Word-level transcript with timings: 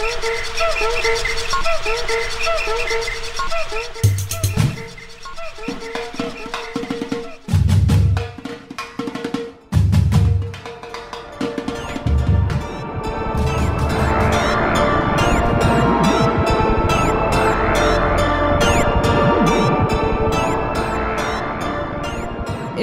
Thank 0.00 0.24
you. 4.24 4.29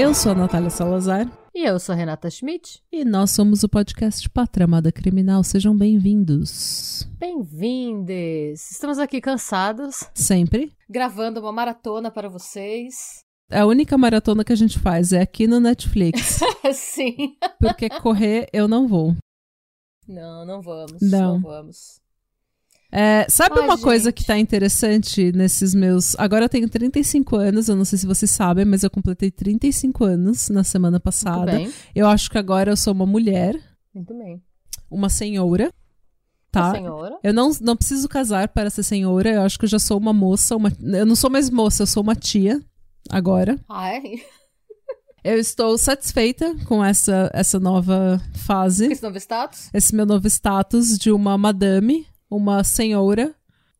Eu 0.07 0.13
sou 0.13 0.31
a 0.31 0.35
Natália 0.35 0.69
Salazar. 0.69 1.29
E 1.53 1.65
eu 1.65 1.77
sou 1.81 1.91
a 1.91 1.95
Renata 1.97 2.29
Schmidt. 2.29 2.81
E 2.89 3.03
nós 3.03 3.31
somos 3.31 3.63
o 3.63 3.67
podcast 3.67 4.29
Pátria 4.29 4.63
Amada 4.63 4.89
Criminal. 4.89 5.43
Sejam 5.43 5.77
bem-vindos. 5.77 7.05
Bem-vindes! 7.19 8.71
Estamos 8.71 8.99
aqui 8.99 9.19
cansados. 9.19 10.09
Sempre. 10.13 10.71
Gravando 10.89 11.41
uma 11.41 11.51
maratona 11.51 12.09
para 12.09 12.29
vocês. 12.29 13.19
A 13.51 13.65
única 13.65 13.97
maratona 13.97 14.46
que 14.46 14.54
a 14.54 14.55
gente 14.55 14.79
faz 14.79 15.11
é 15.11 15.19
aqui 15.19 15.46
no 15.46 15.59
Netflix. 15.59 16.39
Sim. 16.74 17.35
Porque 17.60 17.89
correr 17.89 18.47
eu 18.54 18.65
não 18.65 18.87
vou. 18.87 19.13
Não, 20.07 20.46
não 20.46 20.61
vamos. 20.61 21.01
Não, 21.01 21.33
não 21.33 21.41
vamos. 21.41 21.99
É, 22.91 23.25
sabe 23.29 23.59
Ai, 23.59 23.65
uma 23.65 23.77
coisa 23.77 24.05
gente. 24.09 24.15
que 24.15 24.25
tá 24.25 24.37
interessante 24.37 25.32
nesses 25.33 25.75
meus. 25.75 26.15
Agora 26.18 26.46
eu 26.46 26.50
tenho 26.50 26.69
35 26.69 27.36
anos, 27.36 27.68
eu 27.68 27.75
não 27.75 27.83
sei 27.86 28.00
se 28.00 28.07
vocês 28.07 28.32
sabem, 28.32 28.63
mas 28.65 28.83
eu 28.83 28.89
completei 28.89 29.29
35 29.29 30.05
anos 30.05 30.50
na 30.50 30.63
semana 30.63 31.00
passada. 31.00 31.60
Eu 31.93 32.08
acho 32.08 32.30
que 32.30 32.38
agora 32.38 32.72
eu 32.72 32.77
sou 32.77 32.94
uma 32.94 33.05
mulher, 33.05 33.59
Muito 33.94 34.13
bem. 34.17 34.41
uma 34.89 35.09
senhora. 35.09 35.72
Tá? 36.50 36.72
Senhora? 36.72 37.17
Eu 37.22 37.33
não, 37.33 37.52
não 37.59 37.75
preciso 37.75 38.08
casar 38.08 38.47
para 38.47 38.69
ser 38.69 38.81
senhora, 38.81 39.30
eu 39.30 39.41
acho 39.41 39.59
que 39.59 39.66
eu 39.66 39.69
já 39.69 39.80
sou 39.80 39.97
uma 39.97 40.13
moça. 40.13 40.55
Uma... 40.55 40.72
Eu 40.81 41.05
não 41.05 41.15
sou 41.15 41.30
mais 41.30 41.49
moça, 41.49 41.83
eu 41.83 41.88
sou 41.88 42.02
uma 42.02 42.15
tia 42.15 42.61
agora. 43.09 43.59
Ah, 43.69 43.89
é? 43.93 44.02
Eu 45.25 45.38
estou 45.38 45.77
satisfeita 45.77 46.55
com 46.65 46.83
essa, 46.83 47.30
essa 47.33 47.59
nova 47.59 48.21
fase, 48.45 48.85
Esse 48.89 49.03
novo 49.03 49.17
status? 49.17 49.69
esse 49.73 49.93
meu 49.93 50.05
novo 50.05 50.25
status 50.27 50.97
de 50.97 51.11
uma 51.11 51.38
madame, 51.38 52.08
uma 52.30 52.64
senhora. 52.64 53.33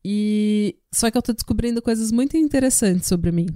E 0.04 0.76
só 0.94 1.10
que 1.10 1.18
eu 1.18 1.22
tô 1.22 1.32
descobrindo 1.32 1.82
coisas 1.82 2.10
muito 2.12 2.36
interessantes 2.36 3.06
sobre 3.08 3.30
mim. 3.32 3.46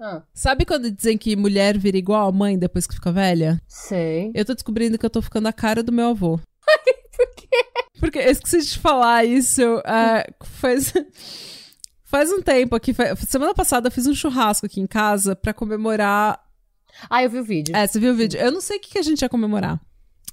Ah, 0.00 0.22
Sabe 0.32 0.64
quando 0.64 0.90
dizem 0.90 1.18
que 1.18 1.34
mulher 1.34 1.76
vira 1.76 1.96
igual 1.98 2.28
a 2.28 2.32
mãe 2.32 2.56
depois 2.58 2.86
que 2.86 2.94
fica 2.94 3.10
velha? 3.10 3.60
sei. 3.66 4.30
Eu 4.34 4.44
tô 4.44 4.54
descobrindo 4.54 4.96
que 4.96 5.04
eu 5.04 5.10
tô 5.10 5.20
ficando 5.20 5.48
a 5.48 5.52
cara 5.52 5.82
do 5.82 5.92
meu 5.92 6.08
avô. 6.10 6.38
Por 7.16 7.34
quê? 7.34 7.48
Porque 7.98 8.18
eu 8.20 8.30
esqueci 8.30 8.60
de 8.62 8.78
falar 8.78 9.24
isso. 9.24 9.60
é, 9.84 10.24
faz, 10.44 10.92
faz 12.04 12.30
um 12.32 12.40
tempo 12.40 12.76
aqui. 12.76 12.94
fa- 12.94 13.16
Semana 13.16 13.52
passada 13.54 13.88
eu 13.88 13.92
fiz 13.92 14.06
um 14.06 14.14
churrasco 14.14 14.66
aqui 14.66 14.80
em 14.80 14.86
casa 14.86 15.34
pra 15.34 15.52
comemorar. 15.52 16.40
Ah, 17.10 17.22
eu 17.24 17.28
vi 17.30 17.38
o 17.40 17.44
vídeo. 17.44 17.74
É, 17.76 17.86
você 17.86 17.98
viu 17.98 18.12
o 18.12 18.16
vídeo? 18.16 18.38
Eu 18.40 18.52
não 18.52 18.60
sei 18.60 18.76
o 18.76 18.80
que 18.80 18.90
que 18.90 18.98
a 18.98 19.02
gente 19.02 19.22
ia 19.22 19.28
comemorar. 19.28 19.80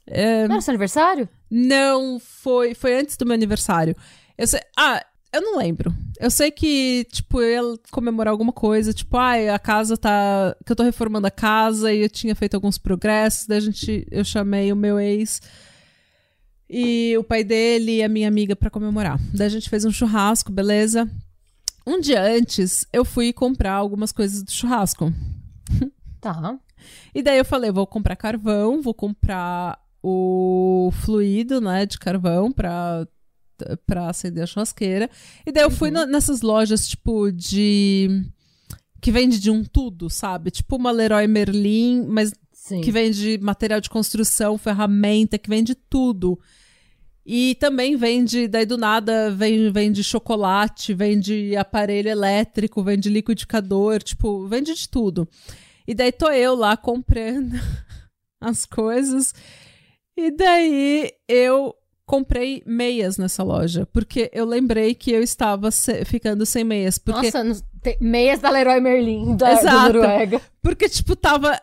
É, 0.07 0.47
Não 0.47 0.53
era 0.55 0.61
seu 0.61 0.71
aniversário? 0.71 1.27
Não, 1.57 2.19
foi, 2.19 2.75
foi 2.75 2.99
antes 2.99 3.15
do 3.15 3.25
meu 3.25 3.33
aniversário. 3.33 3.95
Eu 4.37 4.45
sei. 4.45 4.59
Ah, 4.77 5.01
eu 5.31 5.41
não 5.41 5.57
lembro. 5.57 5.95
Eu 6.19 6.29
sei 6.29 6.51
que, 6.51 7.07
tipo, 7.09 7.41
eu 7.41 7.71
ia 7.71 7.79
comemorar 7.91 8.33
alguma 8.33 8.51
coisa, 8.51 8.91
tipo, 8.91 9.15
ai, 9.15 9.47
a 9.47 9.57
casa 9.57 9.95
tá. 9.95 10.53
que 10.65 10.71
eu 10.73 10.75
tô 10.75 10.83
reformando 10.83 11.27
a 11.27 11.31
casa 11.31 11.93
e 11.93 12.01
eu 12.01 12.09
tinha 12.09 12.35
feito 12.35 12.55
alguns 12.55 12.77
progressos, 12.77 13.47
daí 13.47 13.59
a 13.59 13.61
gente. 13.61 14.05
Eu 14.11 14.25
chamei 14.25 14.69
o 14.73 14.75
meu 14.75 14.99
ex 14.99 15.41
e 16.69 17.15
o 17.17 17.23
pai 17.23 17.41
dele 17.41 17.99
e 17.99 18.03
a 18.03 18.09
minha 18.09 18.27
amiga 18.27 18.53
pra 18.53 18.69
comemorar. 18.69 19.17
Daí 19.33 19.47
a 19.47 19.49
gente 19.49 19.69
fez 19.69 19.85
um 19.85 19.91
churrasco, 19.91 20.51
beleza? 20.51 21.09
Um 21.87 22.01
dia 22.01 22.21
antes, 22.21 22.85
eu 22.91 23.05
fui 23.05 23.31
comprar 23.31 23.75
algumas 23.75 24.11
coisas 24.11 24.43
do 24.43 24.51
churrasco. 24.51 25.13
Tá. 26.19 26.57
E 27.13 27.21
daí 27.21 27.37
eu 27.37 27.45
falei, 27.45 27.71
vou 27.71 27.85
comprar 27.85 28.15
carvão, 28.15 28.81
vou 28.81 28.95
comprar 28.95 29.79
o 30.07 30.91
fluido, 30.91 31.59
né, 31.59 31.85
de 31.85 31.97
carvão 31.97 32.51
pra, 32.51 33.07
pra 33.87 34.09
acender 34.09 34.43
a 34.43 34.47
churrasqueira. 34.47 35.09
E 35.45 35.51
daí 35.51 35.63
eu 35.63 35.71
fui 35.71 35.89
na- 35.89 36.05
nessas 36.05 36.41
lojas, 36.41 36.87
tipo, 36.87 37.31
de... 37.31 38.23
que 39.01 39.11
vende 39.11 39.39
de 39.39 39.49
um 39.49 39.63
tudo, 39.63 40.07
sabe? 40.09 40.51
Tipo 40.51 40.75
uma 40.75 40.91
Leroy 40.91 41.25
Merlin, 41.27 42.05
mas 42.07 42.31
Sim. 42.53 42.81
que 42.81 42.91
vende 42.91 43.39
material 43.41 43.81
de 43.81 43.89
construção, 43.89 44.57
ferramenta, 44.59 45.39
que 45.39 45.49
vende 45.49 45.73
tudo. 45.73 46.39
E 47.25 47.55
também 47.59 47.95
vende, 47.95 48.47
daí 48.47 48.67
do 48.67 48.77
nada, 48.77 49.31
vem, 49.31 49.71
vende 49.71 50.03
chocolate, 50.03 50.93
vende 50.93 51.55
aparelho 51.55 52.09
elétrico, 52.09 52.83
vende 52.83 53.09
liquidificador, 53.09 54.03
tipo, 54.03 54.47
vende 54.47 54.75
de 54.75 54.87
tudo. 54.87 55.27
E 55.87 55.95
daí 55.95 56.11
tô 56.11 56.29
eu 56.29 56.53
lá 56.53 56.77
comprando 56.77 57.53
as 58.39 58.63
coisas. 58.65 59.33
E 60.17 60.31
daí 60.31 61.11
eu 61.27 61.75
comprei 62.05 62.61
meias 62.65 63.17
nessa 63.17 63.43
loja, 63.43 63.87
porque 63.91 64.29
eu 64.33 64.45
lembrei 64.45 64.93
que 64.93 65.11
eu 65.11 65.21
estava 65.23 65.71
se- 65.71 66.05
ficando 66.05 66.45
sem 66.45 66.63
meias. 66.63 66.97
Porque 66.97 67.31
Nossa, 67.31 67.63
meias 67.99 68.39
da 68.39 68.49
Leroy 68.49 68.79
Merlin, 68.79 69.35
da, 69.35 69.53
da 69.53 69.59
Exato. 69.59 69.93
Noruega. 69.93 70.41
Porque, 70.61 70.87
tipo, 70.87 71.15
tava. 71.15 71.59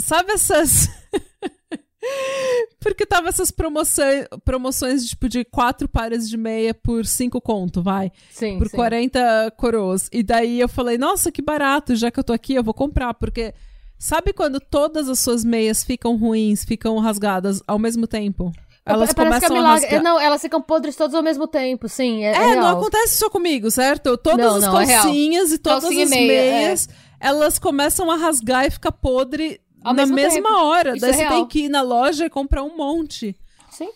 Sabe 0.00 0.32
essas. 0.32 0.88
Porque 2.80 3.04
tava 3.04 3.28
essas 3.28 3.50
promoções, 3.50 4.26
promoções 4.44 5.04
tipo, 5.06 5.28
de 5.28 5.44
quatro 5.44 5.88
pares 5.88 6.28
de 6.28 6.36
meia 6.36 6.72
por 6.72 7.04
cinco 7.04 7.40
conto, 7.40 7.82
vai. 7.82 8.12
Sim, 8.30 8.56
Por 8.58 8.68
sim. 8.68 8.76
40 8.76 9.52
coroas. 9.56 10.08
E 10.12 10.22
daí 10.22 10.60
eu 10.60 10.68
falei, 10.68 10.96
nossa, 10.96 11.32
que 11.32 11.42
barato, 11.42 11.96
já 11.96 12.10
que 12.10 12.18
eu 12.20 12.24
tô 12.24 12.32
aqui, 12.32 12.54
eu 12.54 12.62
vou 12.62 12.72
comprar. 12.72 13.14
Porque 13.14 13.52
sabe 13.98 14.32
quando 14.32 14.60
todas 14.60 15.08
as 15.08 15.18
suas 15.18 15.44
meias 15.44 15.82
ficam 15.82 16.16
ruins, 16.16 16.64
ficam 16.64 16.96
rasgadas 16.98 17.62
ao 17.66 17.78
mesmo 17.78 18.06
tempo? 18.06 18.52
Elas 18.86 19.12
Parece 19.12 19.14
que 19.14 19.20
é 19.20 19.24
começam 19.24 19.56
a 19.56 19.58
milagre. 19.60 19.84
rasgar. 19.86 20.02
Não, 20.02 20.18
elas 20.18 20.40
ficam 20.40 20.62
podres 20.62 20.96
todas 20.96 21.14
ao 21.14 21.22
mesmo 21.22 21.46
tempo, 21.46 21.88
sim. 21.90 22.24
É, 22.24 22.32
é 22.32 22.52
É, 22.52 22.56
não 22.56 22.68
acontece 22.68 23.16
só 23.16 23.28
comigo, 23.28 23.70
certo? 23.70 24.16
Todas 24.16 24.46
Não, 24.46 24.56
as 24.56 24.62
não, 24.64 24.80
é 24.80 24.86
calcinhas 24.86 25.52
e 25.52 25.58
todas 25.58 25.82
Calcinha 25.82 26.04
as 26.04 26.10
meia, 26.10 26.32
é. 26.32 26.50
meias, 26.62 26.88
elas 27.20 27.58
começam 27.58 28.10
a 28.10 28.16
rasgar 28.16 28.64
e 28.64 28.70
ficar 28.70 28.92
podre 28.92 29.60
Ao 29.84 29.92
na 29.92 30.06
mesma 30.06 30.42
tempo. 30.48 30.54
hora. 30.64 30.90
Isso 30.96 31.00
Daí 31.02 31.10
é 31.10 31.14
você 31.16 31.26
tem 31.28 31.46
que 31.46 31.64
ir 31.64 31.68
na 31.68 31.82
loja 31.82 32.24
e 32.24 32.30
comprar 32.30 32.62
um 32.62 32.74
monte. 32.78 33.36
Sim. 33.70 33.90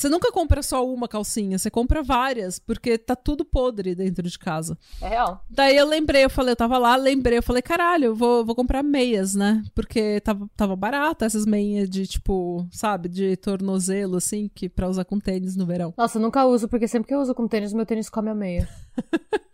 Você 0.00 0.08
nunca 0.08 0.32
compra 0.32 0.62
só 0.62 0.82
uma 0.90 1.06
calcinha, 1.06 1.58
você 1.58 1.68
compra 1.70 2.02
várias, 2.02 2.58
porque 2.58 2.96
tá 2.96 3.14
tudo 3.14 3.44
podre 3.44 3.94
dentro 3.94 4.26
de 4.26 4.38
casa. 4.38 4.78
É 5.02 5.08
real. 5.08 5.44
Daí 5.50 5.76
eu 5.76 5.84
lembrei, 5.86 6.24
eu 6.24 6.30
falei, 6.30 6.52
eu 6.52 6.56
tava 6.56 6.78
lá, 6.78 6.96
lembrei, 6.96 7.36
eu 7.36 7.42
falei, 7.42 7.60
caralho, 7.60 8.06
eu 8.06 8.14
vou, 8.16 8.42
vou 8.42 8.54
comprar 8.54 8.82
meias, 8.82 9.34
né? 9.34 9.62
Porque 9.74 10.18
tava, 10.20 10.48
tava 10.56 10.74
barata 10.74 11.26
essas 11.26 11.44
meias 11.44 11.86
de, 11.90 12.06
tipo, 12.06 12.66
sabe, 12.72 13.10
de 13.10 13.36
tornozelo, 13.36 14.16
assim, 14.16 14.50
que 14.54 14.70
pra 14.70 14.88
usar 14.88 15.04
com 15.04 15.18
tênis 15.20 15.54
no 15.54 15.66
verão. 15.66 15.92
Nossa, 15.98 16.16
eu 16.16 16.22
nunca 16.22 16.46
uso, 16.46 16.66
porque 16.66 16.88
sempre 16.88 17.06
que 17.08 17.14
eu 17.14 17.20
uso 17.20 17.34
com 17.34 17.46
tênis, 17.46 17.74
meu 17.74 17.84
tênis 17.84 18.08
come 18.08 18.30
a 18.30 18.34
meia. 18.34 18.66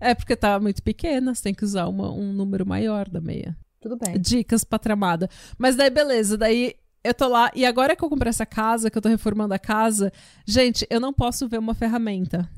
É 0.00 0.14
porque 0.14 0.34
tá 0.34 0.58
muito 0.58 0.82
pequena, 0.82 1.32
você 1.34 1.42
tem 1.42 1.54
que 1.54 1.64
usar 1.64 1.86
uma- 1.86 2.10
um 2.12 2.32
número 2.32 2.66
maior 2.66 3.08
da 3.08 3.20
meia. 3.20 3.56
Tudo 3.80 3.96
bem. 3.96 4.18
Dicas 4.20 4.64
pra 4.64 4.78
tramada. 4.78 5.28
Mas 5.58 5.76
daí, 5.76 5.90
beleza, 5.90 6.36
daí 6.36 6.74
eu 7.04 7.14
tô 7.14 7.28
lá, 7.28 7.50
e 7.54 7.64
agora 7.64 7.96
que 7.96 8.04
eu 8.04 8.08
comprei 8.08 8.30
essa 8.30 8.46
casa, 8.46 8.90
que 8.90 8.96
eu 8.98 9.02
tô 9.02 9.08
reformando 9.08 9.54
a 9.54 9.58
casa, 9.58 10.12
gente, 10.46 10.86
eu 10.90 11.00
não 11.00 11.12
posso 11.12 11.48
ver 11.48 11.58
uma 11.58 11.74
ferramenta. 11.74 12.48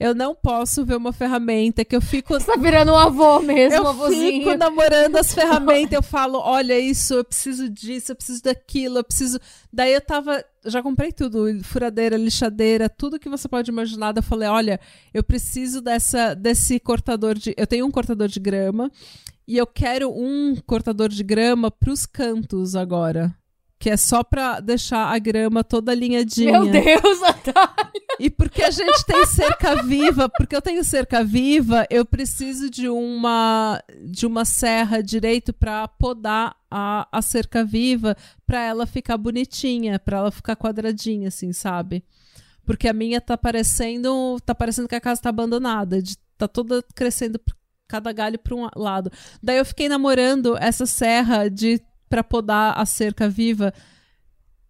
Eu 0.00 0.16
não 0.16 0.34
posso 0.34 0.84
ver 0.84 0.96
uma 0.96 1.12
ferramenta 1.12 1.84
que 1.84 1.94
eu 1.94 2.00
fico. 2.00 2.34
Você 2.34 2.46
tá 2.46 2.56
virando 2.56 2.90
um 2.90 2.96
avô 2.96 3.38
mesmo, 3.38 3.76
Eu 3.78 3.86
avôzinho. 3.86 4.42
fico 4.42 4.56
namorando 4.58 5.14
as 5.14 5.30
ferramentas, 5.34 5.92
eu 5.92 6.02
falo, 6.02 6.40
olha 6.40 6.76
isso, 6.76 7.14
eu 7.14 7.24
preciso 7.24 7.68
disso, 7.70 8.10
eu 8.10 8.16
preciso 8.16 8.42
daquilo, 8.42 8.98
eu 8.98 9.04
preciso. 9.04 9.38
Daí 9.72 9.92
eu 9.92 10.00
tava. 10.00 10.44
Já 10.64 10.82
comprei 10.82 11.12
tudo, 11.12 11.46
furadeira, 11.62 12.16
lixadeira, 12.16 12.88
tudo 12.88 13.18
que 13.18 13.28
você 13.28 13.46
pode 13.48 13.70
imaginar. 13.70 14.10
Daí 14.10 14.18
Eu 14.18 14.26
falei, 14.26 14.48
olha, 14.48 14.80
eu 15.14 15.22
preciso 15.22 15.80
dessa, 15.80 16.34
desse 16.34 16.80
cortador 16.80 17.38
de. 17.38 17.54
Eu 17.56 17.66
tenho 17.66 17.86
um 17.86 17.90
cortador 17.90 18.26
de 18.26 18.40
grama 18.40 18.90
e 19.46 19.56
eu 19.56 19.68
quero 19.68 20.10
um 20.10 20.56
cortador 20.66 21.10
de 21.10 21.22
grama 21.22 21.70
pros 21.70 22.06
cantos 22.06 22.74
agora. 22.74 23.32
Que 23.82 23.90
é 23.90 23.96
só 23.96 24.22
pra 24.22 24.60
deixar 24.60 25.12
a 25.12 25.18
grama 25.18 25.64
toda 25.64 25.90
alinhadinha. 25.90 26.52
Meu 26.60 26.70
Deus, 26.70 27.18
Natália. 27.20 27.90
E 28.20 28.30
porque 28.30 28.62
a 28.62 28.70
gente 28.70 29.04
tem 29.04 29.26
cerca 29.26 29.82
viva, 29.82 30.28
porque 30.28 30.54
eu 30.54 30.62
tenho 30.62 30.84
cerca 30.84 31.24
viva, 31.24 31.84
eu 31.90 32.04
preciso 32.04 32.70
de 32.70 32.88
uma 32.88 33.82
de 34.04 34.24
uma 34.24 34.44
serra 34.44 35.02
direito 35.02 35.52
para 35.52 35.88
podar 35.88 36.54
a, 36.70 37.08
a 37.10 37.20
cerca 37.20 37.64
viva 37.64 38.16
para 38.46 38.62
ela 38.62 38.86
ficar 38.86 39.16
bonitinha, 39.16 39.98
para 39.98 40.18
ela 40.18 40.30
ficar 40.30 40.54
quadradinha 40.54 41.26
assim, 41.26 41.52
sabe? 41.52 42.04
Porque 42.64 42.86
a 42.86 42.92
minha 42.92 43.20
tá 43.20 43.36
parecendo, 43.36 44.38
tá 44.46 44.54
parecendo 44.54 44.86
que 44.86 44.94
a 44.94 45.00
casa 45.00 45.22
tá 45.22 45.30
abandonada, 45.30 46.00
de, 46.00 46.16
tá 46.38 46.46
toda 46.46 46.84
crescendo 46.94 47.40
cada 47.88 48.12
galho 48.12 48.38
para 48.38 48.54
um 48.54 48.68
lado. 48.76 49.10
Daí 49.42 49.58
eu 49.58 49.64
fiquei 49.64 49.88
namorando 49.88 50.56
essa 50.56 50.86
serra 50.86 51.48
de 51.48 51.82
para 52.12 52.22
podar 52.22 52.78
a 52.78 52.84
cerca 52.84 53.26
viva. 53.26 53.72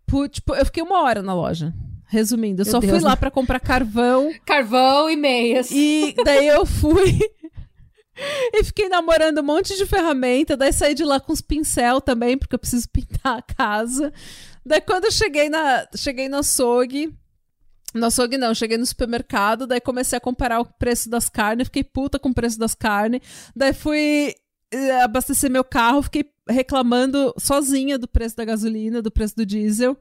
Pu- 0.06 0.28
tipo, 0.28 0.54
eu 0.54 0.64
fiquei 0.64 0.80
uma 0.82 1.02
hora 1.02 1.22
na 1.22 1.34
loja 1.34 1.74
Resumindo, 2.06 2.62
eu 2.62 2.66
Meu 2.66 2.70
só 2.72 2.80
fui 2.80 2.90
Deus, 2.90 3.02
lá 3.02 3.10
né? 3.10 3.16
pra 3.16 3.30
comprar 3.32 3.58
carvão 3.58 4.30
Carvão 4.46 5.10
e 5.10 5.16
meias. 5.16 5.70
e 5.72 6.14
daí 6.24 6.46
eu 6.46 6.64
fui 6.64 7.18
e 8.54 8.62
fiquei 8.62 8.88
namorando 8.88 9.38
um 9.38 9.42
monte 9.42 9.76
de 9.76 9.86
ferramenta, 9.86 10.56
daí 10.56 10.72
saí 10.72 10.94
de 10.94 11.04
lá 11.04 11.18
com 11.18 11.32
os 11.32 11.40
pincel 11.40 12.00
também, 12.00 12.36
porque 12.38 12.54
eu 12.54 12.58
preciso 12.60 12.88
pintar 12.90 13.38
a 13.38 13.42
casa. 13.42 14.12
Daí 14.64 14.80
quando 14.80 15.06
eu 15.06 15.10
cheguei 15.10 15.48
na 15.48 15.86
cheguei 15.96 16.28
no 16.28 16.36
açougue, 16.38 17.12
no 17.94 18.06
açougue 18.06 18.36
não, 18.38 18.54
cheguei 18.54 18.76
no 18.78 18.86
supermercado, 18.86 19.66
daí 19.66 19.80
comecei 19.80 20.16
a 20.16 20.20
comparar 20.20 20.60
o 20.60 20.64
preço 20.66 21.08
das 21.10 21.28
carnes, 21.28 21.66
fiquei 21.68 21.82
puta 21.82 22.18
com 22.18 22.28
o 22.28 22.34
preço 22.34 22.58
das 22.58 22.74
carnes. 22.74 23.20
Daí 23.56 23.72
fui 23.72 24.34
abastecer 25.02 25.50
meu 25.50 25.64
carro, 25.64 26.02
fiquei 26.02 26.24
reclamando 26.48 27.32
sozinha 27.38 27.98
do 27.98 28.08
preço 28.08 28.36
da 28.36 28.44
gasolina, 28.44 29.00
do 29.02 29.10
preço 29.10 29.36
do 29.36 29.46
diesel. 29.46 29.96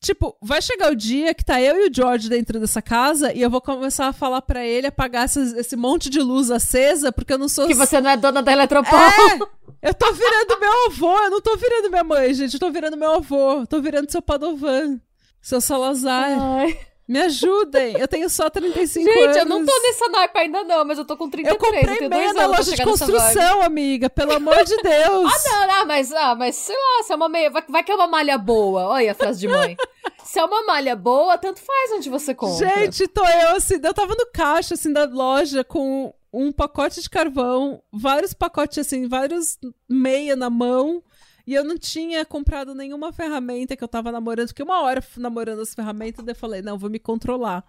Tipo, 0.00 0.36
vai 0.42 0.60
chegar 0.60 0.92
o 0.92 0.96
dia 0.96 1.32
que 1.32 1.44
tá 1.44 1.60
eu 1.62 1.76
e 1.86 1.88
o 1.88 1.94
George 1.94 2.28
dentro 2.28 2.60
dessa 2.60 2.82
casa 2.82 3.32
e 3.32 3.40
eu 3.40 3.48
vou 3.48 3.60
começar 3.60 4.08
a 4.08 4.12
falar 4.12 4.42
pra 4.42 4.62
ele 4.66 4.86
apagar 4.86 5.24
essas- 5.24 5.54
esse 5.54 5.76
monte 5.76 6.10
de 6.10 6.20
luz 6.20 6.50
acesa, 6.50 7.10
porque 7.10 7.32
eu 7.32 7.38
não 7.38 7.48
sou. 7.48 7.66
Que 7.66 7.74
você 7.74 8.00
não 8.02 8.10
é 8.10 8.16
dona 8.16 8.42
da 8.42 8.52
Eletropau. 8.52 8.98
É! 9.00 9.38
Eu 9.86 9.92
tô 9.92 10.10
virando 10.14 10.58
meu 10.60 10.86
avô, 10.86 11.14
eu 11.24 11.30
não 11.30 11.42
tô 11.42 11.58
virando 11.58 11.90
minha 11.90 12.02
mãe, 12.04 12.32
gente. 12.32 12.54
Eu 12.54 12.60
tô 12.60 12.70
virando 12.70 12.96
meu 12.96 13.16
avô. 13.16 13.60
Eu 13.60 13.66
tô 13.66 13.82
virando 13.82 14.10
seu 14.10 14.22
Padovan. 14.22 14.98
Seu 15.42 15.60
Salazar. 15.60 16.38
Ai. 16.40 16.74
Me 17.06 17.20
ajudem. 17.20 17.98
Eu 17.98 18.08
tenho 18.08 18.30
só 18.30 18.48
35 18.48 19.04
Gente, 19.04 19.22
anos. 19.24 19.36
eu 19.36 19.44
não 19.44 19.64
tô 19.64 19.82
nessa 19.82 20.08
naipa 20.08 20.38
ainda 20.38 20.64
não, 20.64 20.84
mas 20.86 20.96
eu 20.96 21.04
tô 21.04 21.16
com 21.16 21.28
33. 21.28 21.54
Eu 21.54 21.58
comprei 21.58 22.08
meia 22.08 22.32
na 22.32 22.46
loja 22.46 22.74
de 22.74 22.82
construção, 22.82 23.62
amiga. 23.62 24.08
Pelo 24.08 24.32
amor 24.32 24.64
de 24.64 24.76
Deus. 24.78 25.32
Ah, 25.54 25.66
não, 25.66 25.66
não, 25.66 25.86
mas, 25.86 26.12
ah, 26.12 26.34
mas 26.34 26.56
sei 26.56 26.74
lá, 26.74 27.02
se 27.04 27.12
é 27.12 27.16
uma 27.16 27.28
meia. 27.28 27.50
Vai, 27.50 27.62
vai 27.68 27.84
que 27.84 27.92
é 27.92 27.94
uma 27.94 28.06
malha 28.06 28.38
boa. 28.38 28.88
Olha 28.88 29.12
a 29.12 29.14
frase 29.14 29.40
de 29.40 29.48
mãe. 29.48 29.76
se 30.24 30.38
é 30.38 30.44
uma 30.44 30.64
malha 30.64 30.96
boa, 30.96 31.36
tanto 31.36 31.60
faz 31.60 31.92
onde 31.92 32.08
você 32.08 32.34
compra. 32.34 32.66
Gente, 32.66 33.06
tô 33.08 33.24
eu 33.26 33.56
assim, 33.56 33.78
eu 33.82 33.94
tava 33.94 34.14
no 34.14 34.26
caixa 34.32 34.74
assim 34.74 34.92
da 34.92 35.04
loja 35.04 35.62
com 35.62 36.14
um 36.32 36.50
pacote 36.50 37.00
de 37.00 37.08
carvão, 37.08 37.82
vários 37.92 38.32
pacotes 38.34 38.78
assim, 38.78 39.06
vários 39.06 39.58
meia 39.88 40.34
na 40.34 40.50
mão. 40.50 41.02
E 41.46 41.54
eu 41.54 41.64
não 41.64 41.76
tinha 41.76 42.24
comprado 42.24 42.74
nenhuma 42.74 43.12
ferramenta 43.12 43.76
que 43.76 43.84
eu 43.84 43.88
tava 43.88 44.10
namorando, 44.10 44.46
porque 44.48 44.62
uma 44.62 44.80
hora 44.82 45.04
namorando 45.16 45.60
as 45.60 45.74
ferramentas, 45.74 46.24
daí 46.24 46.32
eu 46.32 46.36
falei, 46.38 46.62
não, 46.62 46.78
vou 46.78 46.88
me 46.88 46.98
controlar. 46.98 47.64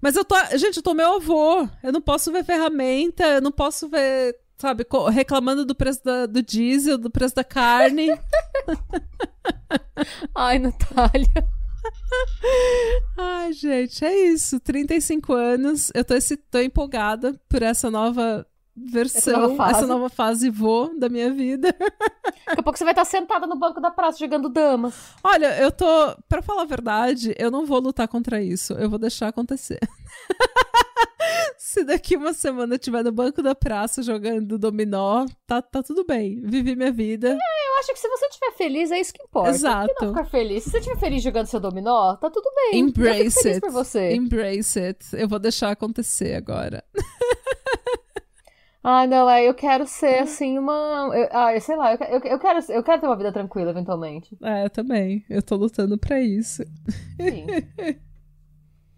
Mas 0.00 0.14
eu 0.16 0.24
tô, 0.24 0.34
gente, 0.58 0.76
eu 0.76 0.82
tô 0.82 0.92
meu 0.92 1.14
avô, 1.16 1.66
eu 1.82 1.92
não 1.92 2.00
posso 2.02 2.30
ver 2.30 2.44
ferramenta, 2.44 3.24
eu 3.24 3.40
não 3.40 3.50
posso 3.50 3.88
ver, 3.88 4.36
sabe, 4.58 4.84
reclamando 5.10 5.64
do 5.64 5.74
preço 5.74 6.04
da- 6.04 6.26
do 6.26 6.42
diesel, 6.42 6.98
do 6.98 7.10
preço 7.10 7.34
da 7.34 7.44
carne. 7.44 8.08
Ai, 10.34 10.58
Natália. 10.58 11.32
Ai, 13.16 13.52
gente, 13.52 14.04
é 14.04 14.28
isso. 14.28 14.58
35 14.60 15.32
anos. 15.32 15.90
Eu 15.94 16.04
tô, 16.04 16.14
esse, 16.14 16.36
tô 16.36 16.58
empolgada 16.58 17.38
por 17.48 17.62
essa 17.62 17.90
nova 17.90 18.46
versão, 18.76 19.40
nova 19.40 19.56
fase. 19.56 19.70
essa 19.78 19.86
nova 19.86 20.08
fase 20.08 20.50
vô 20.50 20.90
da 20.98 21.08
minha 21.08 21.32
vida. 21.32 21.74
Daqui 22.46 22.60
a 22.60 22.62
pouco 22.62 22.78
você 22.78 22.84
vai 22.84 22.92
estar 22.92 23.04
sentada 23.04 23.46
no 23.46 23.56
banco 23.56 23.80
da 23.80 23.90
praça 23.90 24.18
jogando 24.18 24.48
damas. 24.48 24.94
Olha, 25.22 25.58
eu 25.58 25.72
tô. 25.72 25.86
Pra 26.28 26.42
falar 26.42 26.62
a 26.62 26.66
verdade, 26.66 27.34
eu 27.38 27.50
não 27.50 27.66
vou 27.66 27.80
lutar 27.80 28.06
contra 28.06 28.42
isso. 28.42 28.74
Eu 28.74 28.88
vou 28.88 28.98
deixar 28.98 29.28
acontecer. 29.28 29.78
Se 31.58 31.82
daqui 31.84 32.16
uma 32.16 32.32
semana 32.32 32.74
eu 32.74 32.76
estiver 32.76 33.02
no 33.02 33.10
banco 33.10 33.42
da 33.42 33.54
praça 33.54 34.02
jogando 34.02 34.58
dominó, 34.58 35.26
tá, 35.46 35.60
tá 35.60 35.82
tudo 35.82 36.04
bem. 36.04 36.40
Vivi 36.42 36.76
minha 36.76 36.92
vida. 36.92 37.28
Eu 37.30 37.78
acho 37.80 37.92
que 37.92 37.98
se 37.98 38.08
você 38.08 38.26
estiver 38.26 38.52
feliz, 38.52 38.90
é 38.90 39.00
isso 39.00 39.12
que 39.12 39.22
importa. 39.22 39.50
Exato. 39.50 39.88
Por 39.88 39.96
que 39.96 40.04
não 40.04 40.14
ficar 40.14 40.24
feliz? 40.26 40.64
Se 40.64 40.70
você 40.70 40.78
estiver 40.78 40.98
feliz 40.98 41.22
jogando 41.22 41.46
seu 41.46 41.60
dominó, 41.60 42.14
tá 42.16 42.30
tudo 42.30 42.48
bem. 42.54 42.80
eu 42.80 42.86
Embrace 42.86 43.42
feliz 43.42 43.46
it. 43.46 43.60
por 43.60 43.70
você. 43.70 44.14
Embrace 44.14 44.78
it. 44.78 45.04
Eu 45.14 45.28
vou 45.28 45.38
deixar 45.38 45.70
acontecer 45.70 46.34
agora. 46.34 46.84
Ai, 48.88 49.08
não, 49.08 49.28
é, 49.28 49.48
eu 49.48 49.52
quero 49.52 49.84
ser, 49.84 50.20
assim, 50.20 50.60
uma... 50.60 51.10
Eu, 51.12 51.28
ah, 51.32 51.52
eu 51.52 51.60
sei 51.60 51.74
lá, 51.74 51.94
eu, 51.94 51.98
eu, 52.06 52.20
eu 52.20 52.38
quero, 52.38 52.60
eu 52.68 52.84
quero 52.84 53.00
ter 53.00 53.06
uma 53.08 53.16
vida 53.16 53.32
tranquila, 53.32 53.72
eventualmente. 53.72 54.38
É, 54.40 54.64
eu 54.64 54.70
também. 54.70 55.24
Eu 55.28 55.42
tô 55.42 55.56
lutando 55.56 55.98
pra 55.98 56.20
isso. 56.20 56.62
Sim. 57.20 57.46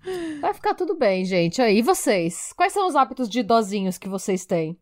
Vai 0.42 0.52
ficar 0.52 0.74
tudo 0.74 0.94
bem, 0.94 1.24
gente. 1.24 1.62
Aí, 1.62 1.78
e 1.78 1.82
vocês? 1.82 2.52
Quais 2.54 2.74
são 2.74 2.86
os 2.86 2.94
hábitos 2.94 3.30
de 3.30 3.40
idosinhos 3.40 3.96
que 3.96 4.10
vocês 4.10 4.44
têm? 4.44 4.78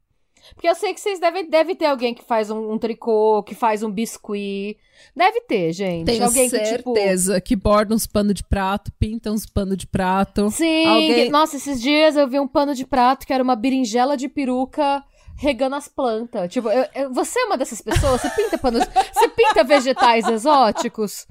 Porque 0.55 0.69
eu 0.69 0.75
sei 0.75 0.95
que 0.95 1.01
vocês 1.01 1.19
devem, 1.19 1.49
deve 1.49 1.75
ter 1.75 1.87
alguém 1.87 2.15
que 2.15 2.23
faz 2.25 2.51
um, 2.51 2.73
um 2.73 2.79
tricô, 2.79 3.43
que 3.43 3.55
faz 3.55 3.83
um 3.83 3.91
biscuit. 3.91 4.77
Deve 5.15 5.41
ter, 5.43 5.73
gente. 5.73 6.07
Tenho 6.07 6.25
alguém 6.25 6.49
que, 6.49 6.59
tipo... 6.59 6.95
certeza 6.95 7.41
que 7.41 7.55
borda 7.57 7.95
uns 7.95 8.07
pano 8.07 8.33
de 8.33 8.43
prato, 8.45 8.91
pinta 8.99 9.31
uns 9.31 9.45
pano 9.47 9.77
de 9.77 9.87
prato. 9.87 10.51
Sim, 10.51 10.87
Alguém- 10.87 11.31
nossa, 11.31 11.57
esses 11.57 11.81
dias 11.81 12.17
eu 12.17 12.27
vi 12.29 12.39
um 12.41 12.49
pano 12.49 12.75
de 12.75 12.87
prato 12.87 13.27
que 13.27 13.33
era 13.33 13.43
uma 13.43 13.57
berinjela 13.57 14.17
de 14.17 14.29
peruca 14.29 15.03
regando 15.39 15.77
as 15.77 15.87
plantas. 15.89 16.51
Tipo, 16.53 16.69
eu- 16.71 16.87
eu- 16.95 17.13
você 17.13 17.39
é 17.41 17.45
uma 17.45 17.59
dessas 17.59 17.83
pessoas? 17.83 18.21
Você 18.23 18.31
pinta 18.31 18.57
panos, 18.57 18.83
você 19.13 19.29
pinta 19.29 19.63
vegetais 19.65 20.27
exóticos? 20.29 21.27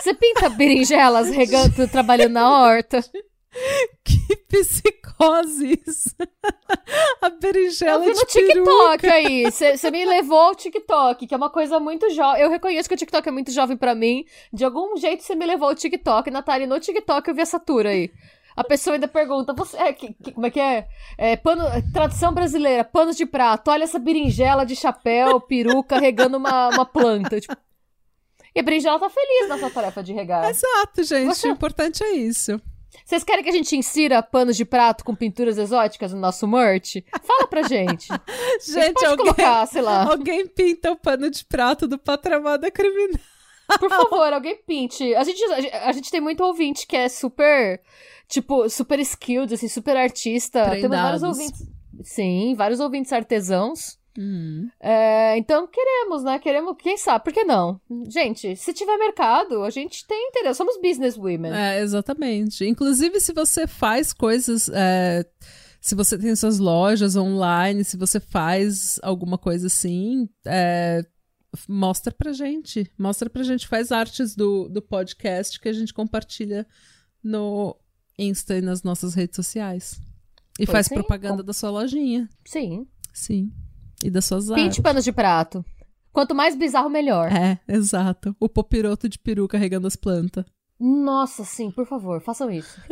Você 0.00 0.14
pinta 0.14 0.48
berinjelas 0.48 1.28
regando, 1.30 1.86
trabalhando 1.88 2.32
na 2.32 2.50
horta? 2.62 3.02
Que 4.04 4.36
psicose 4.48 5.80
isso. 5.86 6.14
A 7.20 7.26
Eu 7.26 7.38
berinjela 7.40 7.98
vi 8.04 8.12
de 8.12 8.20
no 8.20 8.26
peruca. 8.26 8.98
TikTok 8.98 9.06
aí. 9.08 9.44
Você 9.50 9.90
me 9.90 10.04
levou 10.04 10.38
ao 10.38 10.54
TikTok, 10.54 11.26
que 11.26 11.34
é 11.34 11.36
uma 11.36 11.50
coisa 11.50 11.80
muito 11.80 12.08
jovem. 12.10 12.42
Eu 12.42 12.48
reconheço 12.50 12.88
que 12.88 12.94
o 12.94 12.98
TikTok 12.98 13.28
é 13.28 13.32
muito 13.32 13.50
jovem 13.50 13.76
pra 13.76 13.94
mim. 13.94 14.24
De 14.52 14.64
algum 14.64 14.96
jeito 14.96 15.22
você 15.22 15.34
me 15.34 15.44
levou 15.46 15.68
ao 15.68 15.74
TikTok, 15.74 16.30
Natália. 16.30 16.66
No 16.66 16.78
TikTok 16.78 17.28
eu 17.28 17.34
vi 17.34 17.40
essa 17.42 17.58
tour 17.58 17.86
aí. 17.86 18.10
A 18.56 18.64
pessoa 18.64 18.94
ainda 18.94 19.06
pergunta, 19.08 19.52
você, 19.52 19.76
é, 19.76 19.92
que- 19.92 20.14
que- 20.14 20.32
como 20.32 20.46
é 20.46 20.50
que 20.50 20.58
é? 20.60 20.86
é 21.18 21.36
pano, 21.36 21.62
tradução 21.92 22.32
brasileira, 22.32 22.82
panos 22.84 23.14
de 23.16 23.26
prato. 23.26 23.70
Olha 23.70 23.84
essa 23.84 23.98
berinjela 23.98 24.64
de 24.64 24.74
chapéu, 24.74 25.38
peruca, 25.40 25.98
regando 25.98 26.38
uma, 26.38 26.68
uma 26.70 26.86
planta. 26.86 27.38
Tipo, 27.38 27.54
e 28.54 28.60
a 28.60 28.62
berinjela 28.62 28.98
tá 28.98 29.10
feliz 29.10 29.48
nessa 29.50 29.68
tarefa 29.68 30.02
de 30.02 30.14
regar. 30.14 30.48
Exato, 30.48 31.02
gente. 31.02 31.34
Você- 31.34 31.48
O 31.48 31.52
importante 31.52 32.02
é 32.02 32.12
isso. 32.12 32.58
Vocês 33.04 33.22
querem 33.24 33.42
que 33.44 33.50
a 33.50 33.52
gente 33.52 33.76
insira 33.76 34.22
panos 34.22 34.56
de 34.56 34.64
prato 34.64 35.04
com 35.04 35.14
pinturas 35.14 35.58
exóticas 35.58 36.12
no 36.12 36.20
nosso 36.20 36.46
merch? 36.46 37.04
Fala 37.22 37.46
pra 37.48 37.62
gente. 37.62 38.08
Gente 38.64 38.94
pode 38.94 39.06
alguém, 39.06 39.24
colocar, 39.34 39.66
sei 39.66 39.82
lá. 39.82 40.04
alguém 40.10 40.46
pinta 40.46 40.90
o 40.92 40.96
pano 40.96 41.30
de 41.30 41.44
prato 41.44 41.86
do 41.86 41.98
patramada 41.98 42.70
criminal. 42.70 43.18
Por 43.78 43.90
favor, 43.90 44.32
alguém 44.32 44.56
pinte. 44.66 45.14
A 45.14 45.24
gente, 45.24 45.42
a 45.44 45.92
gente- 45.92 46.10
tem 46.10 46.20
muito 46.20 46.42
ouvinte 46.42 46.86
que 46.86 46.96
é 46.96 47.08
super, 47.08 47.80
tipo, 48.28 48.68
super 48.70 48.98
skilled, 49.00 49.52
assim, 49.54 49.68
super 49.68 49.96
artista. 49.96 50.62
Temos 50.70 50.88
vários 50.88 51.20
Treinados. 51.20 51.22
ouvintes. 51.22 51.62
Sim, 52.02 52.54
vários 52.56 52.78
ouvintes 52.80 53.12
artesãos. 53.12 53.98
Hum. 54.18 54.68
É, 54.80 55.36
então 55.36 55.66
queremos, 55.66 56.22
né? 56.22 56.38
Queremos, 56.38 56.76
quem 56.78 56.96
sabe, 56.96 57.24
por 57.24 57.32
que 57.32 57.44
não? 57.44 57.80
Gente, 58.08 58.56
se 58.56 58.72
tiver 58.72 58.96
mercado, 58.96 59.62
a 59.62 59.70
gente 59.70 60.06
tem 60.06 60.28
interesse. 60.28 60.58
Somos 60.58 60.80
business 60.80 61.16
women. 61.16 61.52
É, 61.52 61.80
exatamente. 61.80 62.64
Inclusive, 62.64 63.20
se 63.20 63.32
você 63.32 63.66
faz 63.66 64.12
coisas. 64.12 64.68
é, 64.72 65.24
se 65.80 65.94
você 65.94 66.18
tem 66.18 66.34
suas 66.34 66.58
lojas 66.58 67.14
online, 67.14 67.84
se 67.84 67.96
você 67.96 68.18
faz 68.18 68.98
alguma 69.02 69.38
coisa 69.38 69.68
assim, 69.68 70.28
é, 70.44 71.00
mostra 71.68 72.12
pra 72.12 72.32
gente. 72.32 72.90
Mostra 72.98 73.30
pra 73.30 73.42
gente. 73.42 73.68
Faz 73.68 73.92
artes 73.92 74.34
do, 74.34 74.68
do 74.68 74.82
podcast 74.82 75.60
que 75.60 75.68
a 75.68 75.72
gente 75.72 75.94
compartilha 75.94 76.66
no 77.22 77.76
Insta 78.18 78.56
e 78.56 78.60
nas 78.60 78.82
nossas 78.82 79.14
redes 79.14 79.36
sociais. 79.36 80.00
E 80.58 80.64
Pois 80.64 80.70
faz 80.70 80.86
sim, 80.86 80.94
propaganda 80.94 81.42
da 81.42 81.52
sua 81.52 81.70
lojinha. 81.70 82.28
Sim. 82.44 82.86
Sim. 83.12 83.52
E 84.02 84.10
das 84.10 84.24
suas 84.24 84.46
Pinte 84.48 84.60
artes. 84.62 84.78
panos 84.80 85.04
de 85.04 85.12
prato. 85.12 85.64
Quanto 86.12 86.34
mais 86.34 86.54
bizarro, 86.56 86.88
melhor. 86.88 87.30
É, 87.32 87.58
exato. 87.68 88.34
O 88.40 88.48
popiroto 88.48 89.08
de 89.08 89.18
peru 89.18 89.46
carregando 89.48 89.86
as 89.86 89.96
plantas. 89.96 90.44
Nossa, 90.78 91.44
sim, 91.44 91.70
por 91.70 91.86
favor, 91.86 92.20
façam 92.20 92.50
isso. 92.50 92.78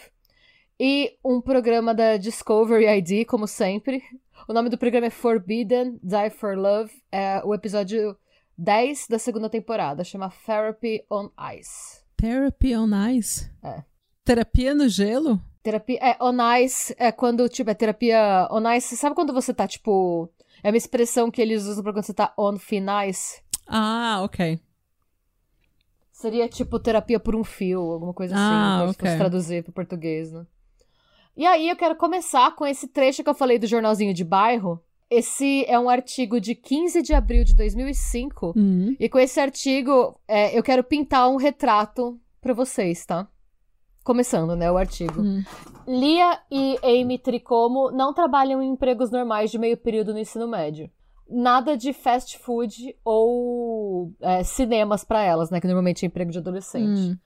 e 0.80 1.16
um 1.24 1.40
programa 1.40 1.94
da 1.94 2.18
Discovery 2.18 2.86
ID, 2.98 3.26
como 3.26 3.48
sempre. 3.48 4.02
O 4.48 4.54
nome 4.54 4.70
do 4.70 4.78
programa 4.78 5.08
é 5.08 5.10
Forbidden 5.10 6.00
Die 6.04 6.30
for 6.32 6.58
Love, 6.58 6.92
é 7.12 7.42
o 7.46 7.54
episódio 7.54 8.18
10 8.58 9.08
da 9.08 9.18
segunda 9.18 9.50
temporada, 9.50 10.04
chama 10.04 10.32
Therapy 10.46 11.04
on 11.10 11.30
Ice. 11.58 12.04
Therapy 12.18 12.76
on 12.76 12.90
ice. 13.10 13.50
É. 13.64 13.84
Terapia 14.24 14.74
no 14.74 14.88
gelo? 14.88 15.42
Terapia. 15.62 16.00
É, 16.02 16.18
on 16.24 16.38
ice 16.58 16.96
é 16.98 17.12
quando, 17.12 17.48
tipo, 17.50 17.70
é 17.70 17.74
terapia. 17.74 18.48
On 18.50 18.70
ice. 18.72 18.96
Sabe 18.96 19.14
quando 19.14 19.34
você 19.34 19.54
tá, 19.54 19.68
tipo. 19.68 20.30
É 20.64 20.70
uma 20.70 20.78
expressão 20.78 21.30
que 21.30 21.42
eles 21.42 21.64
usam 21.66 21.84
pra 21.84 21.92
quando 21.92 22.06
você 22.06 22.14
tá 22.14 22.34
on 22.38 22.56
ice? 23.10 23.42
Ah, 23.68 24.22
ok. 24.24 24.58
Seria, 26.14 26.48
tipo, 26.48 26.80
terapia 26.80 27.20
por 27.20 27.36
um 27.36 27.44
fio, 27.44 27.82
alguma 27.82 28.14
coisa 28.14 28.36
assim. 28.36 28.44
Ah, 28.46 28.78
pra- 28.84 28.88
se 28.88 28.94
ok. 28.94 29.06
fosse 29.10 29.18
traduzir 29.18 29.64
pro 29.64 29.74
português, 29.74 30.32
né? 30.32 30.46
E 31.36 31.46
aí, 31.46 31.70
eu 31.70 31.76
quero 31.76 31.96
começar 31.96 32.56
com 32.56 32.66
esse 32.66 32.88
trecho 32.88 33.24
que 33.24 33.30
eu 33.30 33.34
falei 33.34 33.58
do 33.58 33.66
jornalzinho 33.66 34.14
de 34.14 34.24
bairro. 34.24 34.80
Esse 35.10 35.66
é 35.68 35.80
um 35.80 35.90
artigo 35.90 36.40
de 36.40 36.56
15 36.56 37.02
de 37.02 37.14
abril 37.14 37.44
de 37.44 37.56
2005. 37.56 38.54
Hum. 38.56 38.96
E 39.00 39.10
com 39.10 39.20
esse 39.20 39.40
artigo, 39.40 40.20
é, 40.28 40.58
eu 40.58 40.64
quero 40.64 40.84
pintar 40.84 41.30
um 41.30 41.36
retrato 41.36 42.20
pra 42.42 42.54
vocês, 42.54 43.06
tá? 43.06 43.28
Começando, 44.04 44.56
né, 44.56 44.72
o 44.72 44.78
artigo. 44.78 45.22
Hum. 45.22 45.44
Lia 45.88 46.40
e 46.52 46.78
Amy 46.84 47.18
Tricomo 47.18 47.92
não 47.92 48.14
trabalham 48.14 48.62
em 48.62 48.72
empregos 48.72 49.10
normais 49.12 49.50
de 49.50 49.58
meio 49.58 49.78
período 49.78 50.14
no 50.14 50.20
ensino 50.20 50.48
médio. 50.48 50.90
Nada 51.30 51.78
de 51.78 51.94
fast 51.94 52.38
food 52.38 52.96
ou 53.04 54.12
é, 54.22 54.44
cinemas 54.44 55.04
pra 55.04 55.24
elas, 55.24 55.50
né? 55.50 55.60
Que 55.62 55.68
normalmente 55.68 56.04
é 56.04 56.08
emprego 56.08 56.32
de 56.32 56.38
adolescente. 56.38 57.00
Hum. 57.00 57.18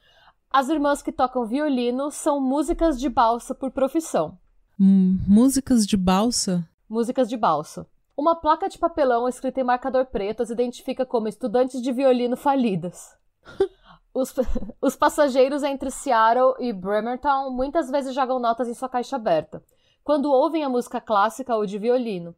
As 0.49 0.69
irmãs 0.69 1.01
que 1.01 1.11
tocam 1.11 1.45
violino 1.45 2.09
são 2.09 2.39
músicas 2.39 2.99
de 2.99 3.09
balsa 3.09 3.53
por 3.53 3.71
profissão. 3.71 4.37
Hum. 4.79 5.17
Músicas 5.27 5.85
de 5.85 5.97
balsa? 5.97 6.67
Músicas 6.89 7.27
de 7.27 7.35
balsa. 7.35 7.87
Uma 8.15 8.35
placa 8.35 8.67
de 8.67 8.77
papelão 8.77 9.27
escrita 9.27 9.59
em 9.59 9.63
marcador 9.63 10.05
preto 10.05 10.41
as 10.41 10.49
identifica 10.49 11.05
como 11.05 11.27
estudantes 11.27 11.81
de 11.81 11.91
violino 11.91 12.35
falidas. 12.35 13.15
Os, 14.13 14.33
os 14.81 14.95
passageiros 14.95 15.61
entre 15.61 15.91
Seattle 15.91 16.55
e 16.57 16.73
Bremerton 16.73 17.51
muitas 17.51 17.91
vezes 17.91 18.15
jogam 18.15 18.39
notas 18.39 18.67
em 18.67 18.73
sua 18.73 18.89
caixa 18.89 19.15
aberta, 19.15 19.61
quando 20.03 20.31
ouvem 20.31 20.63
a 20.63 20.69
música 20.69 20.99
clássica 20.99 21.55
ou 21.55 21.67
de 21.67 21.77
violino. 21.77 22.35